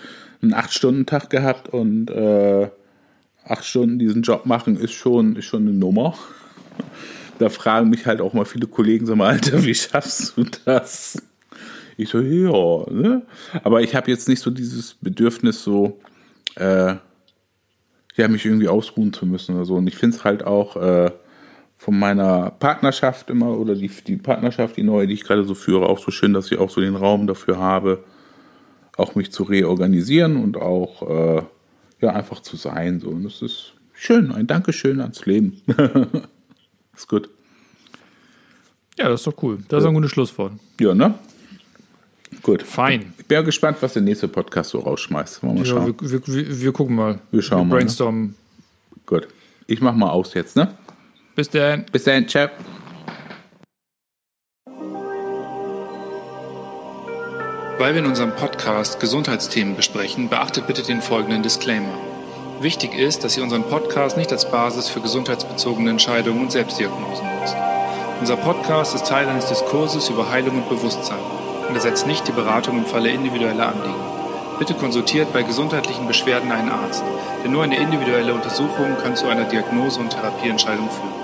einen 0.43 0.55
8-Stunden-Tag 0.55 1.31
gehabt 1.31 1.69
und 1.71 2.11
äh, 2.11 2.69
8 3.45 3.65
Stunden 3.65 3.99
diesen 3.99 4.23
Job 4.23 4.47
machen 4.47 4.77
ist 4.77 4.93
schon, 4.93 5.37
ist 5.37 5.47
schon 5.47 5.63
eine 5.63 5.73
Nummer. 5.73 6.15
da 7.39 7.49
fragen 7.49 7.91
mich 7.91 8.07
halt 8.07 8.21
auch 8.21 8.35
mal 8.35 8.45
viele 8.45 8.67
Kollegen, 8.67 9.07
sag 9.07 9.17
mal, 9.17 9.33
Alter, 9.33 9.65
wie 9.65 9.75
schaffst 9.75 10.37
du 10.37 10.45
das? 10.65 11.21
Ich 11.97 12.09
so, 12.09 12.21
ja, 12.21 12.91
ne? 12.93 13.23
Aber 13.63 13.83
ich 13.83 13.95
habe 13.95 14.11
jetzt 14.11 14.29
nicht 14.29 14.41
so 14.41 14.51
dieses 14.51 14.95
Bedürfnis, 15.01 15.63
so, 15.63 16.01
äh, 16.57 16.97
ja, 18.17 18.29
mich 18.29 18.45
irgendwie 18.45 18.69
ausruhen 18.69 19.13
zu 19.13 19.27
müssen 19.27 19.57
oder 19.57 19.65
so. 19.65 19.77
Und 19.77 19.87
ich 19.87 19.97
finde 19.97 20.17
es 20.17 20.25
halt 20.25 20.45
auch 20.45 20.77
äh, 20.77 21.11
von 21.77 21.99
meiner 21.99 22.51
Partnerschaft 22.51 23.31
immer 23.31 23.59
oder 23.59 23.75
die, 23.75 23.89
die 23.89 24.17
Partnerschaft, 24.17 24.77
die 24.77 24.83
neue, 24.83 25.07
die 25.07 25.15
ich 25.15 25.25
gerade 25.25 25.45
so 25.45 25.55
führe, 25.55 25.87
auch 25.87 25.99
so 25.99 26.11
schön, 26.11 26.33
dass 26.33 26.51
ich 26.53 26.59
auch 26.59 26.71
so 26.71 26.81
den 26.81 26.97
Raum 26.97 27.27
dafür 27.27 27.59
habe, 27.59 28.05
auch 28.97 29.15
mich 29.15 29.33
zu 29.33 29.43
reorganisieren 29.43 30.37
und 30.37 30.57
auch 30.57 31.03
äh, 31.09 31.43
ja 32.01 32.11
einfach 32.11 32.41
zu 32.41 32.57
sein. 32.57 33.01
So. 33.01 33.09
Und 33.09 33.25
das 33.25 33.43
ist 33.43 33.73
schön, 33.95 34.31
ein 34.31 34.47
Dankeschön 34.47 35.01
ans 35.01 35.25
Leben. 35.27 35.61
ist 36.95 37.09
gut. 37.09 37.31
Ja, 38.99 39.09
das 39.09 39.21
ist 39.21 39.27
doch 39.27 39.43
cool. 39.43 39.59
Das 39.69 39.83
ist 39.83 39.89
ein 39.89 39.95
gutes 39.95 40.11
Schlusswort. 40.11 40.53
Ja, 40.79 40.95
ne? 40.95 41.15
Gut. 42.43 42.63
Fein. 42.65 43.13
Ich 43.19 43.27
bin 43.27 43.37
ja 43.37 43.43
gespannt, 43.43 43.79
was 43.81 43.93
der 43.93 44.03
nächste 44.03 44.27
Podcast 44.27 44.71
so 44.71 44.81
rausschmeißt. 44.81 45.43
Wollen 45.45 45.59
wir, 45.59 45.65
ja, 45.65 45.71
schauen. 45.71 45.95
Wir, 46.01 46.27
wir, 46.27 46.61
wir, 46.61 46.73
gucken 46.73 46.97
mal. 46.97 47.21
Wir 47.31 47.41
schauen 47.41 47.61
wir 47.61 47.65
mal. 47.67 47.77
Brainstormen. 47.77 48.27
Ne? 48.27 48.35
Gut. 49.07 49.29
Ich 49.69 49.81
mach 49.81 49.95
mal 49.95 50.11
aus 50.11 50.35
jetzt, 50.35 50.57
ne? 50.57 50.75
Bis 51.37 51.49
dann. 51.51 51.87
Bis 51.93 52.05
dann. 52.05 52.27
Ciao. 52.29 52.49
Weil 57.79 57.95
wir 57.95 58.03
in 58.03 58.07
unserem 58.07 58.35
Podcast 58.35 59.01
Gesundheitsthemen 59.01 59.77
besprechen, 59.77 60.29
beachtet 60.29 60.67
bitte 60.67 60.83
den 60.83 61.01
folgenden 61.01 61.43
Disclaimer. 61.43 61.95
Wichtig 62.61 62.95
ist, 62.95 63.25
dass 63.25 63.37
ihr 63.37 63.43
unseren 63.43 63.65
Podcast 63.65 64.17
nicht 64.17 64.31
als 64.31 64.49
Basis 64.51 64.89
für 64.89 65.01
gesundheitsbezogene 65.01 65.91
Entscheidungen 65.91 66.43
und 66.43 66.53
Selbstdiagnosen 66.53 67.27
nutzt. 67.41 67.57
Unser 68.21 68.37
Podcast 68.37 68.95
ist 68.95 69.07
Teil 69.07 69.27
eines 69.27 69.47
Diskurses 69.47 70.09
über 70.11 70.31
Heilung 70.31 70.63
und 70.63 70.69
Bewusstsein 70.69 71.19
ersetzt 71.75 72.07
nicht 72.07 72.27
die 72.27 72.33
Beratung 72.33 72.79
im 72.79 72.87
Falle 72.87 73.11
individueller 73.11 73.69
Anliegen. 73.69 73.95
Bitte 74.59 74.75
konsultiert 74.75 75.33
bei 75.33 75.43
gesundheitlichen 75.43 76.07
Beschwerden 76.07 76.53
einen 76.53 76.71
Arzt, 76.71 77.05
denn 77.43 77.53
nur 77.53 77.65
eine 77.65 77.77
individuelle 77.77 78.35
Untersuchung 78.35 78.97
kann 79.03 79.17
zu 79.17 79.27
einer 79.29 79.45
Diagnose 79.45 80.01
und 80.01 80.11
Therapieentscheidung 80.11 80.89
führen. 80.91 81.22